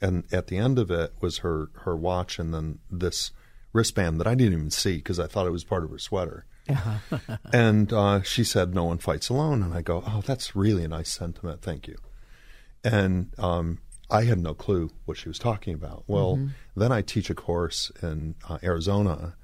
and 0.00 0.24
at 0.32 0.48
the 0.48 0.56
end 0.56 0.78
of 0.78 0.90
it 0.90 1.14
was 1.20 1.38
her 1.38 1.70
her 1.84 1.96
watch, 1.96 2.38
and 2.38 2.52
then 2.52 2.80
this 2.90 3.30
wristband 3.72 4.20
that 4.20 4.26
I 4.26 4.34
didn't 4.34 4.54
even 4.54 4.70
see 4.70 4.96
because 4.96 5.18
I 5.18 5.26
thought 5.26 5.46
it 5.46 5.52
was 5.52 5.64
part 5.64 5.84
of 5.84 5.90
her 5.90 5.98
sweater. 5.98 6.44
and 7.52 7.92
uh, 7.92 8.22
she 8.22 8.44
said, 8.44 8.74
"No 8.74 8.84
one 8.84 8.98
fights 8.98 9.28
alone," 9.28 9.62
and 9.62 9.74
I 9.74 9.82
go, 9.82 10.04
"Oh, 10.06 10.22
that's 10.24 10.54
really 10.54 10.84
a 10.84 10.88
nice 10.88 11.10
sentiment. 11.10 11.60
Thank 11.60 11.88
you." 11.88 11.96
and 12.84 13.30
um, 13.38 13.78
I 14.10 14.24
had 14.24 14.38
no 14.38 14.54
clue 14.54 14.90
what 15.04 15.16
she 15.16 15.28
was 15.28 15.38
talking 15.38 15.74
about. 15.74 16.04
Well, 16.06 16.48
then 16.76 16.92
I 16.92 17.02
teach 17.02 17.30
a 17.30 17.34
course 17.34 17.90
in 18.02 18.34
uh, 18.48 18.58
Arizona, 18.62 19.36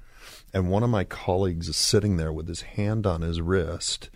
and 0.53 0.69
one 0.69 0.83
of 0.83 0.89
my 0.89 1.03
colleagues 1.03 1.69
is 1.69 1.77
sitting 1.77 2.17
there 2.17 2.33
with 2.33 2.47
his 2.47 2.61
hand 2.61 3.05
on 3.05 3.21
his 3.21 3.41
wrist, 3.41 4.09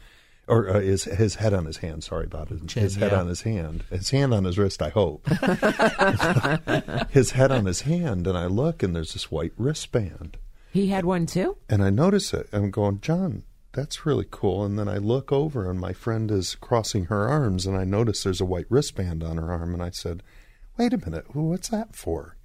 or 0.47 0.69
uh, 0.69 0.79
his 0.79 1.05
his 1.05 1.35
head 1.35 1.53
on 1.53 1.65
his 1.65 1.77
hand. 1.77 2.03
Sorry 2.03 2.25
about 2.25 2.51
it. 2.51 2.67
Chin, 2.67 2.83
his 2.83 2.95
head 2.95 3.11
yeah. 3.11 3.19
on 3.19 3.27
his 3.27 3.41
hand. 3.41 3.83
His 3.89 4.09
hand 4.09 4.33
on 4.33 4.43
his 4.43 4.57
wrist. 4.57 4.81
I 4.81 4.89
hope. 4.89 5.27
his 7.11 7.31
head 7.31 7.51
on 7.51 7.65
his 7.65 7.81
hand, 7.81 8.27
and 8.27 8.37
I 8.37 8.45
look, 8.47 8.83
and 8.83 8.95
there's 8.95 9.13
this 9.13 9.31
white 9.31 9.53
wristband. 9.57 10.37
He 10.71 10.87
had 10.87 11.05
one 11.05 11.25
too. 11.25 11.57
And 11.69 11.83
I 11.83 11.89
notice 11.89 12.33
it. 12.33 12.49
I'm 12.51 12.71
going, 12.71 12.99
John, 12.99 13.43
that's 13.73 14.05
really 14.05 14.25
cool. 14.29 14.65
And 14.65 14.77
then 14.77 14.87
I 14.87 14.97
look 14.97 15.31
over, 15.31 15.69
and 15.69 15.79
my 15.79 15.93
friend 15.93 16.31
is 16.31 16.55
crossing 16.55 17.05
her 17.05 17.27
arms, 17.27 17.65
and 17.65 17.77
I 17.77 17.83
notice 17.83 18.23
there's 18.23 18.41
a 18.41 18.45
white 18.45 18.65
wristband 18.69 19.23
on 19.23 19.37
her 19.37 19.51
arm. 19.51 19.73
And 19.73 19.83
I 19.83 19.91
said, 19.91 20.23
Wait 20.77 20.93
a 20.93 20.97
minute, 20.97 21.35
what's 21.35 21.69
that 21.69 21.95
for? 21.95 22.37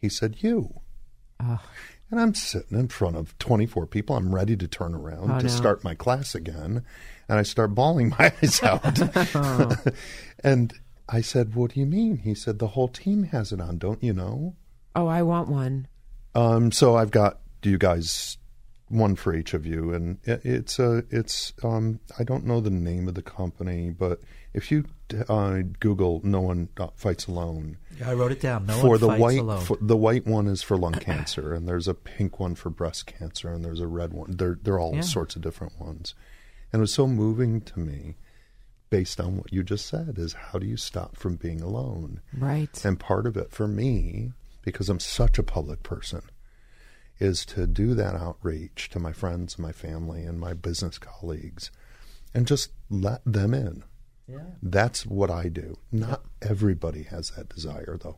He 0.00 0.08
said, 0.08 0.36
You. 0.40 0.80
Oh. 1.44 1.60
And 2.10 2.20
I'm 2.20 2.34
sitting 2.34 2.78
in 2.78 2.88
front 2.88 3.16
of 3.16 3.36
24 3.38 3.86
people. 3.86 4.14
I'm 4.14 4.32
ready 4.32 4.56
to 4.58 4.68
turn 4.68 4.94
around 4.94 5.32
Oh, 5.32 5.38
to 5.38 5.44
no. 5.44 5.48
start 5.48 5.82
my 5.82 5.94
class 5.94 6.34
again. 6.34 6.84
And 7.28 7.38
I 7.38 7.42
start 7.42 7.74
bawling 7.74 8.10
my 8.18 8.32
eyes 8.42 8.62
out. 8.62 9.34
Oh. 9.34 9.74
and 10.44 10.72
I 11.08 11.22
said, 11.22 11.54
What 11.56 11.72
do 11.72 11.80
you 11.80 11.86
mean? 11.86 12.18
He 12.18 12.34
said, 12.34 12.58
The 12.60 12.68
whole 12.68 12.88
team 12.88 13.24
has 13.24 13.52
it 13.52 13.60
on, 13.60 13.78
don't 13.78 14.02
you 14.02 14.12
know? 14.12 14.54
Oh, 14.94 15.06
I 15.08 15.22
want 15.22 15.48
one. 15.48 15.88
Um, 16.36 16.70
so 16.70 16.94
I've 16.94 17.10
got 17.10 17.40
do 17.62 17.70
you 17.70 17.78
guys 17.78 18.36
one 18.88 19.16
for 19.16 19.34
each 19.34 19.54
of 19.54 19.64
you, 19.66 19.92
and 19.92 20.18
it, 20.24 20.42
it's 20.44 20.78
a 20.78 21.04
it's 21.10 21.52
um, 21.64 21.98
I 22.18 22.22
don't 22.22 22.44
know 22.44 22.60
the 22.60 22.70
name 22.70 23.08
of 23.08 23.14
the 23.14 23.22
company, 23.22 23.90
but 23.90 24.20
if 24.52 24.70
you 24.70 24.84
uh, 25.28 25.62
Google 25.80 26.20
"No 26.24 26.40
one 26.40 26.68
uh, 26.78 26.88
fights 26.94 27.26
alone," 27.26 27.76
I 28.04 28.14
wrote 28.14 28.32
it 28.32 28.40
down. 28.40 28.66
No 28.66 28.74
for 28.80 28.88
one 28.90 29.00
the 29.00 29.06
fights 29.08 29.20
white 29.20 29.38
alone. 29.38 29.64
For, 29.64 29.78
the 29.80 29.96
white 29.96 30.26
one 30.26 30.46
is 30.46 30.62
for 30.62 30.76
lung 30.76 30.92
cancer, 30.94 31.52
and 31.54 31.68
there's 31.68 31.88
a 31.88 31.94
pink 31.94 32.40
one 32.40 32.54
for 32.54 32.70
breast 32.70 33.06
cancer, 33.06 33.52
and 33.52 33.64
there's 33.64 33.80
a 33.80 33.86
red 33.86 34.12
one. 34.12 34.36
They're 34.36 34.58
they're 34.62 34.78
all 34.80 34.94
Yeah. 34.94 35.00
sorts 35.02 35.36
of 35.36 35.42
different 35.42 35.78
ones, 35.80 36.14
and 36.72 36.80
it 36.80 36.82
was 36.82 36.92
so 36.94 37.06
moving 37.06 37.60
to 37.62 37.78
me, 37.80 38.16
based 38.90 39.20
on 39.20 39.36
what 39.36 39.52
you 39.52 39.62
just 39.62 39.86
said, 39.86 40.14
is 40.18 40.32
how 40.32 40.58
do 40.58 40.66
you 40.66 40.76
stop 40.76 41.16
from 41.16 41.36
being 41.36 41.60
alone? 41.60 42.20
Right. 42.36 42.84
And 42.84 42.98
part 42.98 43.26
of 43.26 43.36
it 43.36 43.50
for 43.50 43.66
me, 43.68 44.32
because 44.62 44.88
I'm 44.88 45.00
such 45.00 45.38
a 45.38 45.42
public 45.42 45.82
person, 45.82 46.22
is 47.20 47.44
to 47.46 47.66
do 47.66 47.94
that 47.94 48.14
outreach 48.14 48.88
to 48.90 48.98
my 48.98 49.12
friends 49.12 49.56
and 49.56 49.64
my 49.66 49.72
family 49.72 50.24
and 50.24 50.40
my 50.40 50.52
business 50.54 50.98
colleagues 50.98 51.70
and 52.32 52.46
just 52.46 52.70
let 52.90 53.20
them 53.24 53.54
in. 53.54 53.84
Yeah. 54.28 54.38
That's 54.62 55.04
what 55.04 55.30
I 55.30 55.48
do. 55.48 55.76
Not 55.92 56.22
everybody 56.40 57.04
has 57.04 57.30
that 57.32 57.48
desire, 57.48 57.98
though. 58.02 58.16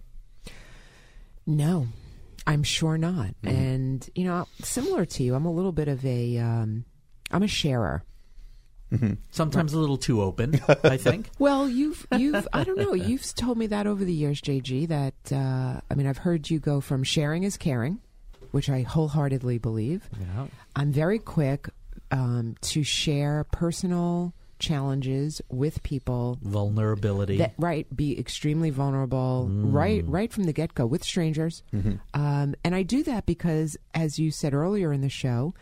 No, 1.47 1.89
I'm 2.47 2.63
sure 2.63 2.97
not. 2.99 3.29
Mm-hmm. 3.43 3.49
And 3.49 4.11
you 4.15 4.25
know, 4.25 4.47
similar 4.63 5.05
to 5.05 5.23
you, 5.23 5.35
I'm 5.35 5.47
a 5.47 5.53
little 5.53 5.73
bit 5.73 5.89
of 5.89 6.05
a 6.05 6.39
um, 6.39 6.85
I'm 7.31 7.43
a 7.43 7.49
sharer. 7.49 8.05
Sometimes 9.31 9.75
a 9.75 9.79
little 9.79 9.99
too 9.99 10.23
open, 10.23 10.61
I 10.85 10.97
think. 10.97 11.29
Well, 11.39 11.69
you've 11.69 12.07
you've 12.17 12.47
I 12.53 12.65
don't 12.65 12.79
know. 12.79 12.95
You've 12.95 13.35
told 13.35 13.59
me 13.59 13.67
that 13.67 13.87
over 13.87 14.05
the 14.05 14.13
years, 14.13 14.41
JG. 14.41 14.89
That 14.89 15.15
uh, 15.33 15.81
I 15.91 15.95
mean, 15.95 16.07
I've 16.07 16.19
heard 16.19 16.49
you 16.49 16.59
go 16.59 16.81
from 16.81 17.03
sharing 17.03 17.43
is 17.43 17.57
caring, 17.57 18.01
which 18.53 18.71
I 18.71 18.83
wholeheartedly 18.83 19.59
believe. 19.59 20.09
Yeah. 20.19 20.47
I'm 20.77 20.93
very 20.93 21.19
quick 21.19 21.69
um, 22.11 22.55
to 22.63 22.85
share 22.85 23.45
personal 23.51 24.33
challenges 24.59 25.41
with 25.49 25.83
people. 25.83 26.39
Vulnerability. 26.43 27.39
That 27.39 27.55
right, 27.59 27.87
be 27.95 28.19
extremely 28.19 28.71
vulnerable 28.71 29.49
right 29.49 30.05
right 30.07 30.33
from 30.33 30.45
the 30.45 30.53
get 30.53 30.75
go 30.75 30.87
with 30.87 31.05
strangers, 31.05 31.63
um, 32.15 32.55
and 32.65 32.75
I 32.75 32.83
do 32.83 33.03
that 33.05 33.27
because, 33.27 33.77
as 33.95 34.19
you 34.19 34.31
said 34.31 34.55
earlier 34.55 34.93
in 34.93 35.01
the 35.01 35.09
show, 35.09 35.55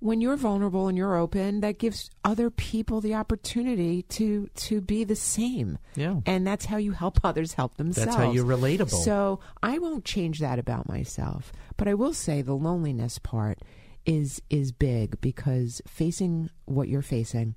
when 0.00 0.20
you're 0.20 0.36
vulnerable 0.36 0.88
and 0.88 0.96
you're 0.96 1.16
open, 1.16 1.60
that 1.60 1.78
gives 1.78 2.10
other 2.24 2.50
people 2.50 3.00
the 3.00 3.14
opportunity 3.14 4.02
to 4.02 4.48
to 4.54 4.80
be 4.80 5.04
the 5.04 5.16
same. 5.16 5.78
Yeah. 5.96 6.20
And 6.26 6.46
that's 6.46 6.66
how 6.66 6.76
you 6.76 6.92
help 6.92 7.18
others 7.24 7.54
help 7.54 7.76
themselves. 7.76 8.06
That's 8.06 8.16
how 8.16 8.30
you're 8.32 8.44
relatable. 8.44 9.02
So 9.04 9.40
I 9.62 9.78
won't 9.78 10.04
change 10.04 10.38
that 10.38 10.58
about 10.58 10.88
myself, 10.88 11.52
but 11.76 11.88
I 11.88 11.94
will 11.94 12.14
say 12.14 12.42
the 12.42 12.54
loneliness 12.54 13.18
part 13.18 13.58
is 14.06 14.40
is 14.50 14.72
big 14.72 15.20
because 15.20 15.82
facing 15.86 16.50
what 16.64 16.88
you're 16.88 17.02
facing, 17.02 17.56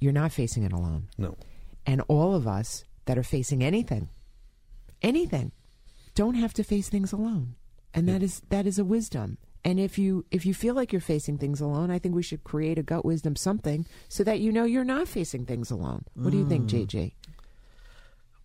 you're 0.00 0.12
not 0.12 0.32
facing 0.32 0.62
it 0.62 0.72
alone. 0.72 1.08
No. 1.16 1.36
And 1.86 2.02
all 2.08 2.34
of 2.34 2.46
us 2.46 2.84
that 3.06 3.18
are 3.18 3.22
facing 3.22 3.62
anything, 3.64 4.08
anything, 5.02 5.52
don't 6.14 6.34
have 6.34 6.52
to 6.54 6.64
face 6.64 6.88
things 6.88 7.12
alone. 7.12 7.54
And 7.94 8.08
that 8.08 8.22
is 8.22 8.42
that 8.50 8.66
is 8.66 8.78
a 8.78 8.84
wisdom. 8.84 9.38
And 9.64 9.80
if 9.80 9.98
you 9.98 10.24
if 10.30 10.46
you 10.46 10.54
feel 10.54 10.74
like 10.74 10.92
you're 10.92 11.00
facing 11.00 11.38
things 11.38 11.60
alone, 11.60 11.90
I 11.90 11.98
think 11.98 12.14
we 12.14 12.22
should 12.22 12.44
create 12.44 12.78
a 12.78 12.82
gut 12.82 13.04
wisdom 13.04 13.34
something 13.34 13.86
so 14.08 14.22
that 14.24 14.40
you 14.40 14.52
know 14.52 14.64
you're 14.64 14.84
not 14.84 15.08
facing 15.08 15.46
things 15.46 15.70
alone. 15.70 16.04
What 16.14 16.30
do 16.30 16.38
you 16.38 16.48
think, 16.48 16.68
mm. 16.68 16.86
JJ? 16.86 17.12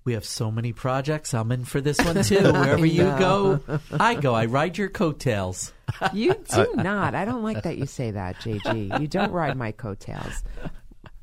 We 0.06 0.14
have 0.14 0.26
so 0.26 0.52
many 0.52 0.74
projects. 0.74 1.34
I'm 1.34 1.52
in 1.54 1.64
for 1.64 1.80
this 1.80 1.98
one 2.00 2.24
too. 2.24 2.36
Wherever 2.52 2.86
you 2.86 3.04
go, 3.04 3.62
I 3.92 4.16
go. 4.16 4.34
I 4.34 4.46
ride 4.46 4.78
your 4.78 4.90
coattails. 4.90 5.72
You 6.12 6.34
do 6.34 6.74
not. 6.76 7.16
I 7.16 7.24
don't 7.24 7.44
like 7.44 7.64
that 7.64 7.78
you 7.78 7.86
say 7.86 8.12
that, 8.12 8.36
JG. 8.38 9.00
You 9.00 9.08
don't 9.08 9.32
ride 9.32 9.56
my 9.56 9.72
coattails. 9.72 10.44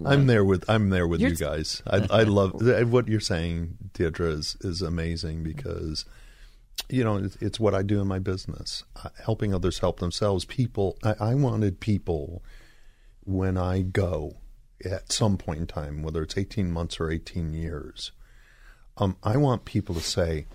I'm 0.06 0.26
there 0.26 0.44
with 0.44 0.68
I'm 0.68 0.90
there 0.90 1.06
with 1.06 1.20
You're 1.20 1.30
you 1.30 1.36
guys. 1.36 1.82
I, 1.86 2.06
I 2.10 2.22
love 2.24 2.60
what 2.90 3.08
you're 3.08 3.20
saying, 3.20 3.76
Deirdre, 3.92 4.28
is, 4.30 4.56
is 4.60 4.82
amazing 4.82 5.42
because 5.42 6.04
you 6.88 7.04
know 7.04 7.16
it's, 7.16 7.36
it's 7.36 7.60
what 7.60 7.74
I 7.74 7.82
do 7.82 8.00
in 8.00 8.06
my 8.06 8.18
business, 8.18 8.84
uh, 9.04 9.10
helping 9.24 9.54
others 9.54 9.78
help 9.78 10.00
themselves. 10.00 10.44
People, 10.44 10.98
I, 11.02 11.14
I 11.20 11.34
wanted 11.34 11.80
people 11.80 12.42
when 13.24 13.56
I 13.56 13.82
go 13.82 14.36
at 14.84 15.12
some 15.12 15.36
point 15.36 15.60
in 15.60 15.66
time, 15.66 16.02
whether 16.02 16.22
it's 16.22 16.38
18 16.38 16.70
months 16.70 16.98
or 16.98 17.10
18 17.10 17.52
years, 17.52 18.12
um, 18.96 19.16
I 19.22 19.36
want 19.36 19.64
people 19.64 19.94
to 19.94 20.00
say, 20.00 20.46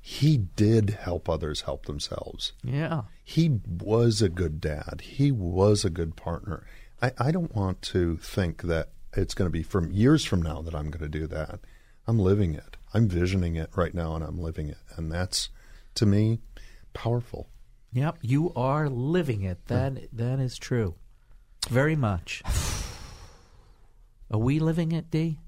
"He 0.00 0.36
did 0.36 0.90
help 0.90 1.28
others 1.28 1.62
help 1.62 1.86
themselves." 1.86 2.52
Yeah. 2.62 3.02
He 3.28 3.58
was 3.66 4.22
a 4.22 4.28
good 4.28 4.60
dad. 4.60 5.00
He 5.02 5.32
was 5.32 5.84
a 5.84 5.90
good 5.90 6.14
partner. 6.14 6.64
I, 7.02 7.10
I 7.18 7.30
don't 7.32 7.52
want 7.56 7.82
to 7.82 8.18
think 8.18 8.62
that 8.62 8.90
it's 9.14 9.34
going 9.34 9.48
to 9.48 9.52
be 9.52 9.64
from 9.64 9.90
years 9.90 10.24
from 10.24 10.40
now 10.40 10.62
that 10.62 10.76
I'm 10.76 10.92
going 10.92 11.02
to 11.02 11.18
do 11.18 11.26
that. 11.26 11.58
I'm 12.06 12.20
living 12.20 12.54
it. 12.54 12.76
I'm 12.94 13.08
visioning 13.08 13.56
it 13.56 13.70
right 13.74 13.92
now 13.92 14.14
and 14.14 14.22
I'm 14.22 14.38
living 14.38 14.68
it. 14.68 14.78
And 14.94 15.10
that's, 15.10 15.48
to 15.96 16.06
me, 16.06 16.38
powerful. 16.94 17.48
Yep. 17.92 18.18
You 18.22 18.52
are 18.54 18.88
living 18.88 19.42
it. 19.42 19.58
Hmm. 19.66 19.74
That 19.74 20.08
that 20.12 20.38
is 20.38 20.56
true. 20.56 20.94
Very 21.68 21.96
much. 21.96 22.44
Are 24.30 24.38
we 24.38 24.60
living 24.60 24.92
it, 24.92 25.10
D? 25.10 25.40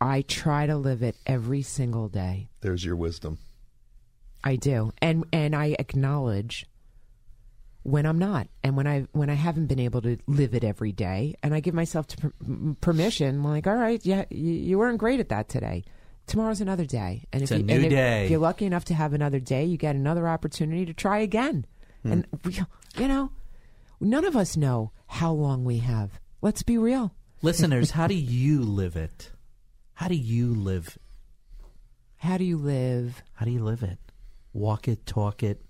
I 0.00 0.22
try 0.22 0.66
to 0.66 0.76
live 0.76 1.02
it 1.02 1.16
every 1.26 1.62
single 1.62 2.08
day. 2.08 2.50
There's 2.60 2.84
your 2.84 2.96
wisdom. 2.96 3.38
I 4.44 4.56
do, 4.56 4.92
and 5.02 5.24
and 5.32 5.56
I 5.56 5.76
acknowledge 5.78 6.66
when 7.82 8.04
I'm 8.06 8.18
not, 8.18 8.48
and 8.62 8.76
when 8.76 8.86
I 8.86 9.06
when 9.12 9.30
I 9.30 9.34
haven't 9.34 9.66
been 9.66 9.78
able 9.80 10.02
to 10.02 10.18
live 10.26 10.54
it 10.54 10.64
every 10.64 10.92
day, 10.92 11.34
and 11.42 11.54
I 11.54 11.60
give 11.60 11.74
myself 11.74 12.06
to 12.08 12.16
per- 12.18 12.32
permission. 12.80 13.42
Like, 13.42 13.66
all 13.66 13.74
right, 13.74 14.04
yeah, 14.04 14.24
you, 14.30 14.52
you 14.52 14.78
weren't 14.78 14.98
great 14.98 15.20
at 15.20 15.28
that 15.30 15.48
today. 15.48 15.84
Tomorrow's 16.26 16.60
another 16.60 16.84
day, 16.84 17.24
and 17.32 17.42
It's 17.42 17.50
if 17.50 17.56
a 17.56 17.60
you, 17.60 17.66
new 17.66 17.80
and 17.80 17.90
day. 17.90 18.24
if 18.26 18.30
you're 18.30 18.38
lucky 18.40 18.64
enough 18.66 18.84
to 18.86 18.94
have 18.94 19.12
another 19.14 19.40
day, 19.40 19.64
you 19.64 19.76
get 19.76 19.96
another 19.96 20.28
opportunity 20.28 20.84
to 20.86 20.92
try 20.94 21.18
again. 21.18 21.64
Hmm. 22.02 22.12
And 22.12 22.26
we, 22.44 22.58
you 22.98 23.08
know, 23.08 23.32
none 24.00 24.24
of 24.24 24.36
us 24.36 24.56
know 24.56 24.92
how 25.06 25.32
long 25.32 25.64
we 25.64 25.78
have. 25.78 26.20
Let's 26.42 26.62
be 26.62 26.78
real. 26.78 27.14
Listeners, 27.42 27.90
how 27.92 28.06
do 28.06 28.14
you 28.14 28.62
live 28.62 28.94
it? 28.96 29.30
How 29.94 30.06
do 30.08 30.14
you 30.14 30.54
live? 30.54 30.96
How 32.16 32.36
do 32.36 32.44
you 32.44 32.58
live? 32.58 33.22
How 33.32 33.44
do 33.46 33.50
you 33.50 33.64
live 33.64 33.82
it? 33.82 33.98
Walk 34.52 34.86
it, 34.88 35.06
talk 35.06 35.42
it. 35.42 35.62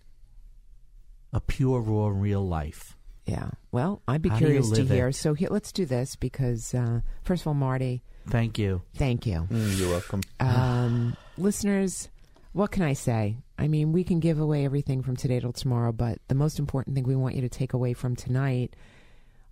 A 1.32 1.40
pure, 1.40 1.80
raw, 1.80 2.08
real 2.08 2.46
life. 2.46 2.96
Yeah. 3.26 3.50
Well, 3.70 4.02
I'd 4.08 4.22
be 4.22 4.28
How 4.30 4.38
curious 4.38 4.70
to 4.70 4.84
hear. 4.84 5.08
it? 5.08 5.14
So 5.14 5.34
here, 5.34 5.48
let's 5.50 5.70
do 5.72 5.86
this 5.86 6.16
because 6.16 6.74
uh, 6.74 7.00
first 7.22 7.42
of 7.42 7.46
all, 7.48 7.54
Marty, 7.54 8.02
Thank 8.28 8.58
you. 8.58 8.82
thank 8.96 9.26
you. 9.26 9.46
Mm, 9.50 9.78
you're 9.78 9.90
welcome. 9.90 10.22
um, 10.40 11.16
listeners, 11.38 12.08
what 12.52 12.72
can 12.72 12.82
I 12.82 12.92
say? 12.94 13.36
I 13.58 13.68
mean, 13.68 13.92
we 13.92 14.02
can 14.04 14.18
give 14.20 14.40
away 14.40 14.64
everything 14.64 15.02
from 15.02 15.16
today 15.16 15.38
till 15.38 15.52
tomorrow, 15.52 15.92
but 15.92 16.18
the 16.28 16.34
most 16.34 16.58
important 16.58 16.94
thing 16.96 17.04
we 17.04 17.14
want 17.14 17.34
you 17.36 17.42
to 17.42 17.48
take 17.48 17.72
away 17.72 17.92
from 17.92 18.16
tonight 18.16 18.74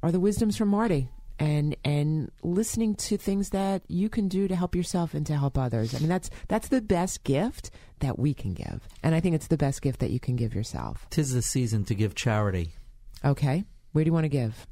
are 0.03 0.11
the 0.11 0.21
wisdoms 0.21 0.57
from 0.57 0.69
Marty 0.69 1.09
and 1.39 1.77
and 1.85 2.31
listening 2.43 2.95
to 2.97 3.17
things 3.17 3.51
that 3.51 3.83
you 3.89 4.09
can 4.09 4.29
do 4.29 4.49
to 4.49 4.57
help 4.57 4.75
yourself 4.75 5.15
and 5.15 5.27
to 5.27 5.37
help 5.37 5.57
others. 5.59 5.95
I 5.95 5.99
mean, 5.99 6.09
that's 6.09 6.31
that's 6.49 6.69
the 6.69 6.81
best 6.81 7.25
gift 7.25 7.71
that 8.01 8.19
we 8.19 8.35
can 8.35 8.55
give, 8.55 8.87
and 9.03 9.15
I 9.15 9.21
think 9.21 9.35
it's 9.35 9.49
the 9.49 9.57
best 9.57 9.83
gift 9.83 10.01
that 10.01 10.11
you 10.11 10.21
can 10.21 10.37
give 10.37 10.55
yourself. 10.55 11.07
Tis 11.11 11.33
the 11.33 11.43
season 11.43 11.85
to 11.87 11.95
give 11.95 12.15
charity. 12.15 12.73
Okay, 13.25 13.65
where 13.93 14.05
do 14.05 14.09
you 14.09 14.13
want 14.13 14.25
to 14.25 14.29
give? 14.29 14.67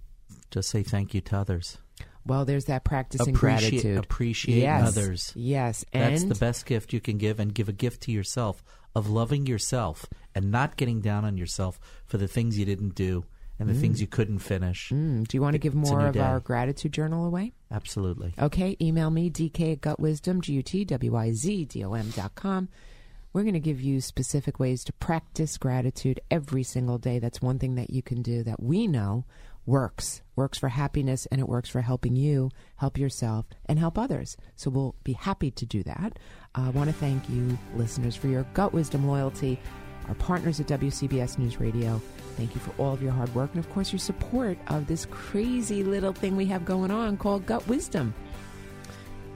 Just 0.50 0.68
say 0.70 0.82
thank 0.82 1.14
you 1.14 1.20
to 1.22 1.36
others. 1.38 1.78
Well, 2.24 2.44
there's 2.44 2.64
that 2.64 2.82
practicing 2.84 3.36
Appreciate- 3.36 3.70
gratitude. 3.70 3.98
appreciate 3.98 4.58
yes. 4.60 4.88
others. 4.88 5.32
Yes, 5.36 5.84
and 5.92 6.12
That's 6.12 6.24
the 6.24 6.34
best 6.34 6.66
gift 6.66 6.92
you 6.92 7.00
can 7.00 7.18
give, 7.18 7.38
and 7.38 7.54
give 7.54 7.68
a 7.68 7.72
gift 7.72 8.02
to 8.02 8.12
yourself 8.12 8.64
of 8.96 9.08
loving 9.08 9.46
yourself 9.46 10.06
and 10.34 10.50
not 10.50 10.76
getting 10.76 11.00
down 11.00 11.24
on 11.24 11.36
yourself 11.36 11.78
for 12.06 12.18
the 12.18 12.26
things 12.26 12.58
you 12.58 12.64
didn't 12.64 12.94
do 12.94 13.24
and 13.58 13.68
the 13.68 13.74
things 13.74 14.00
you 14.00 14.06
couldn't 14.06 14.40
finish. 14.40 14.90
Mm, 14.90 15.26
do 15.26 15.36
you 15.36 15.42
want 15.42 15.54
to 15.54 15.58
give 15.58 15.74
more 15.74 16.06
of 16.06 16.14
day. 16.14 16.20
our 16.20 16.40
gratitude 16.40 16.92
journal 16.92 17.24
away? 17.24 17.52
Absolutely. 17.70 18.34
Okay, 18.38 18.76
email 18.80 19.10
me, 19.10 19.30
dk 19.30 19.72
at 19.72 19.80
gutwisdom, 19.80 20.40
G-U-T-W-I-Z-D-O-M 20.40 22.10
dot 22.10 22.34
com. 22.34 22.68
We're 23.32 23.42
going 23.42 23.54
to 23.54 23.60
give 23.60 23.82
you 23.82 24.00
specific 24.00 24.58
ways 24.58 24.82
to 24.84 24.94
practice 24.94 25.58
gratitude 25.58 26.20
every 26.30 26.62
single 26.62 26.96
day. 26.96 27.18
That's 27.18 27.42
one 27.42 27.58
thing 27.58 27.74
that 27.74 27.90
you 27.90 28.02
can 28.02 28.22
do 28.22 28.42
that 28.44 28.62
we 28.62 28.86
know 28.86 29.26
works, 29.66 30.22
works 30.36 30.56
for 30.56 30.68
happiness, 30.68 31.26
and 31.26 31.40
it 31.40 31.48
works 31.48 31.68
for 31.68 31.82
helping 31.82 32.16
you 32.16 32.50
help 32.76 32.96
yourself 32.96 33.44
and 33.66 33.78
help 33.78 33.98
others. 33.98 34.36
So 34.54 34.70
we'll 34.70 34.94
be 35.04 35.12
happy 35.12 35.50
to 35.50 35.66
do 35.66 35.82
that. 35.82 36.18
Uh, 36.54 36.62
I 36.66 36.70
want 36.70 36.88
to 36.88 36.94
thank 36.94 37.28
you, 37.28 37.58
listeners, 37.74 38.16
for 38.16 38.28
your 38.28 38.44
gut 38.54 38.72
wisdom 38.72 39.06
loyalty, 39.06 39.58
our 40.08 40.14
partners 40.14 40.60
at 40.60 40.66
WCBS 40.66 41.38
News 41.38 41.60
Radio. 41.60 42.00
Thank 42.36 42.54
you 42.54 42.60
for 42.60 42.72
all 42.80 42.92
of 42.92 43.02
your 43.02 43.12
hard 43.12 43.34
work 43.34 43.50
and, 43.54 43.64
of 43.64 43.70
course, 43.72 43.92
your 43.92 43.98
support 43.98 44.58
of 44.68 44.86
this 44.86 45.06
crazy 45.06 45.82
little 45.82 46.12
thing 46.12 46.36
we 46.36 46.46
have 46.46 46.64
going 46.64 46.90
on 46.90 47.16
called 47.16 47.46
Gut 47.46 47.66
Wisdom. 47.66 48.14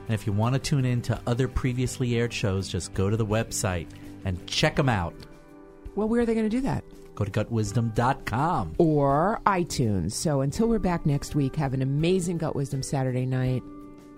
And 0.07 0.13
if 0.13 0.27
you 0.27 0.33
want 0.33 0.53
to 0.53 0.59
tune 0.59 0.85
in 0.85 1.01
to 1.03 1.19
other 1.25 1.47
previously 1.47 2.15
aired 2.17 2.33
shows, 2.33 2.67
just 2.67 2.93
go 2.93 3.09
to 3.09 3.17
the 3.17 3.25
website 3.25 3.87
and 4.25 4.45
check 4.47 4.75
them 4.75 4.89
out. 4.89 5.13
Well, 5.95 6.07
where 6.07 6.21
are 6.21 6.25
they 6.25 6.33
going 6.33 6.49
to 6.49 6.55
do 6.55 6.61
that? 6.61 6.83
Go 7.15 7.25
to 7.25 7.31
gutwisdom.com. 7.31 8.75
Or 8.77 9.41
iTunes. 9.45 10.13
So 10.13 10.41
until 10.41 10.67
we're 10.67 10.79
back 10.79 11.05
next 11.05 11.35
week, 11.35 11.55
have 11.55 11.73
an 11.73 11.81
amazing 11.81 12.37
Gut 12.37 12.55
Wisdom 12.55 12.83
Saturday 12.83 13.25
night. 13.25 13.63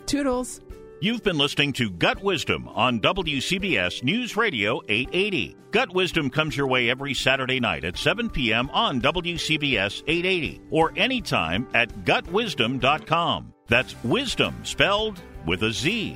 Toodles. 0.06 0.62
You've 1.04 1.22
been 1.22 1.38
listening 1.38 1.74
to 1.74 1.90
Gut 1.90 2.24
Wisdom 2.24 2.70
on 2.70 3.02
WCBS 3.02 4.04
News 4.04 4.38
Radio 4.38 4.80
880. 4.88 5.58
Gut 5.72 5.94
Wisdom 5.94 6.30
comes 6.30 6.56
your 6.56 6.68
way 6.68 6.90
every 6.90 7.14
Saturday 7.14 7.60
night 7.60 7.84
at 7.84 7.98
7 7.98 8.30
p.m. 8.30 8.70
on 8.70 9.02
WCBS 9.02 10.04
880 10.08 10.62
or 10.70 10.94
anytime 10.96 11.68
at 11.74 11.90
gutwisdom.com. 12.06 13.54
That's 13.68 14.02
wisdom 14.06 14.56
spelled 14.64 15.20
with 15.46 15.64
a 15.64 15.74
Z. 15.74 16.12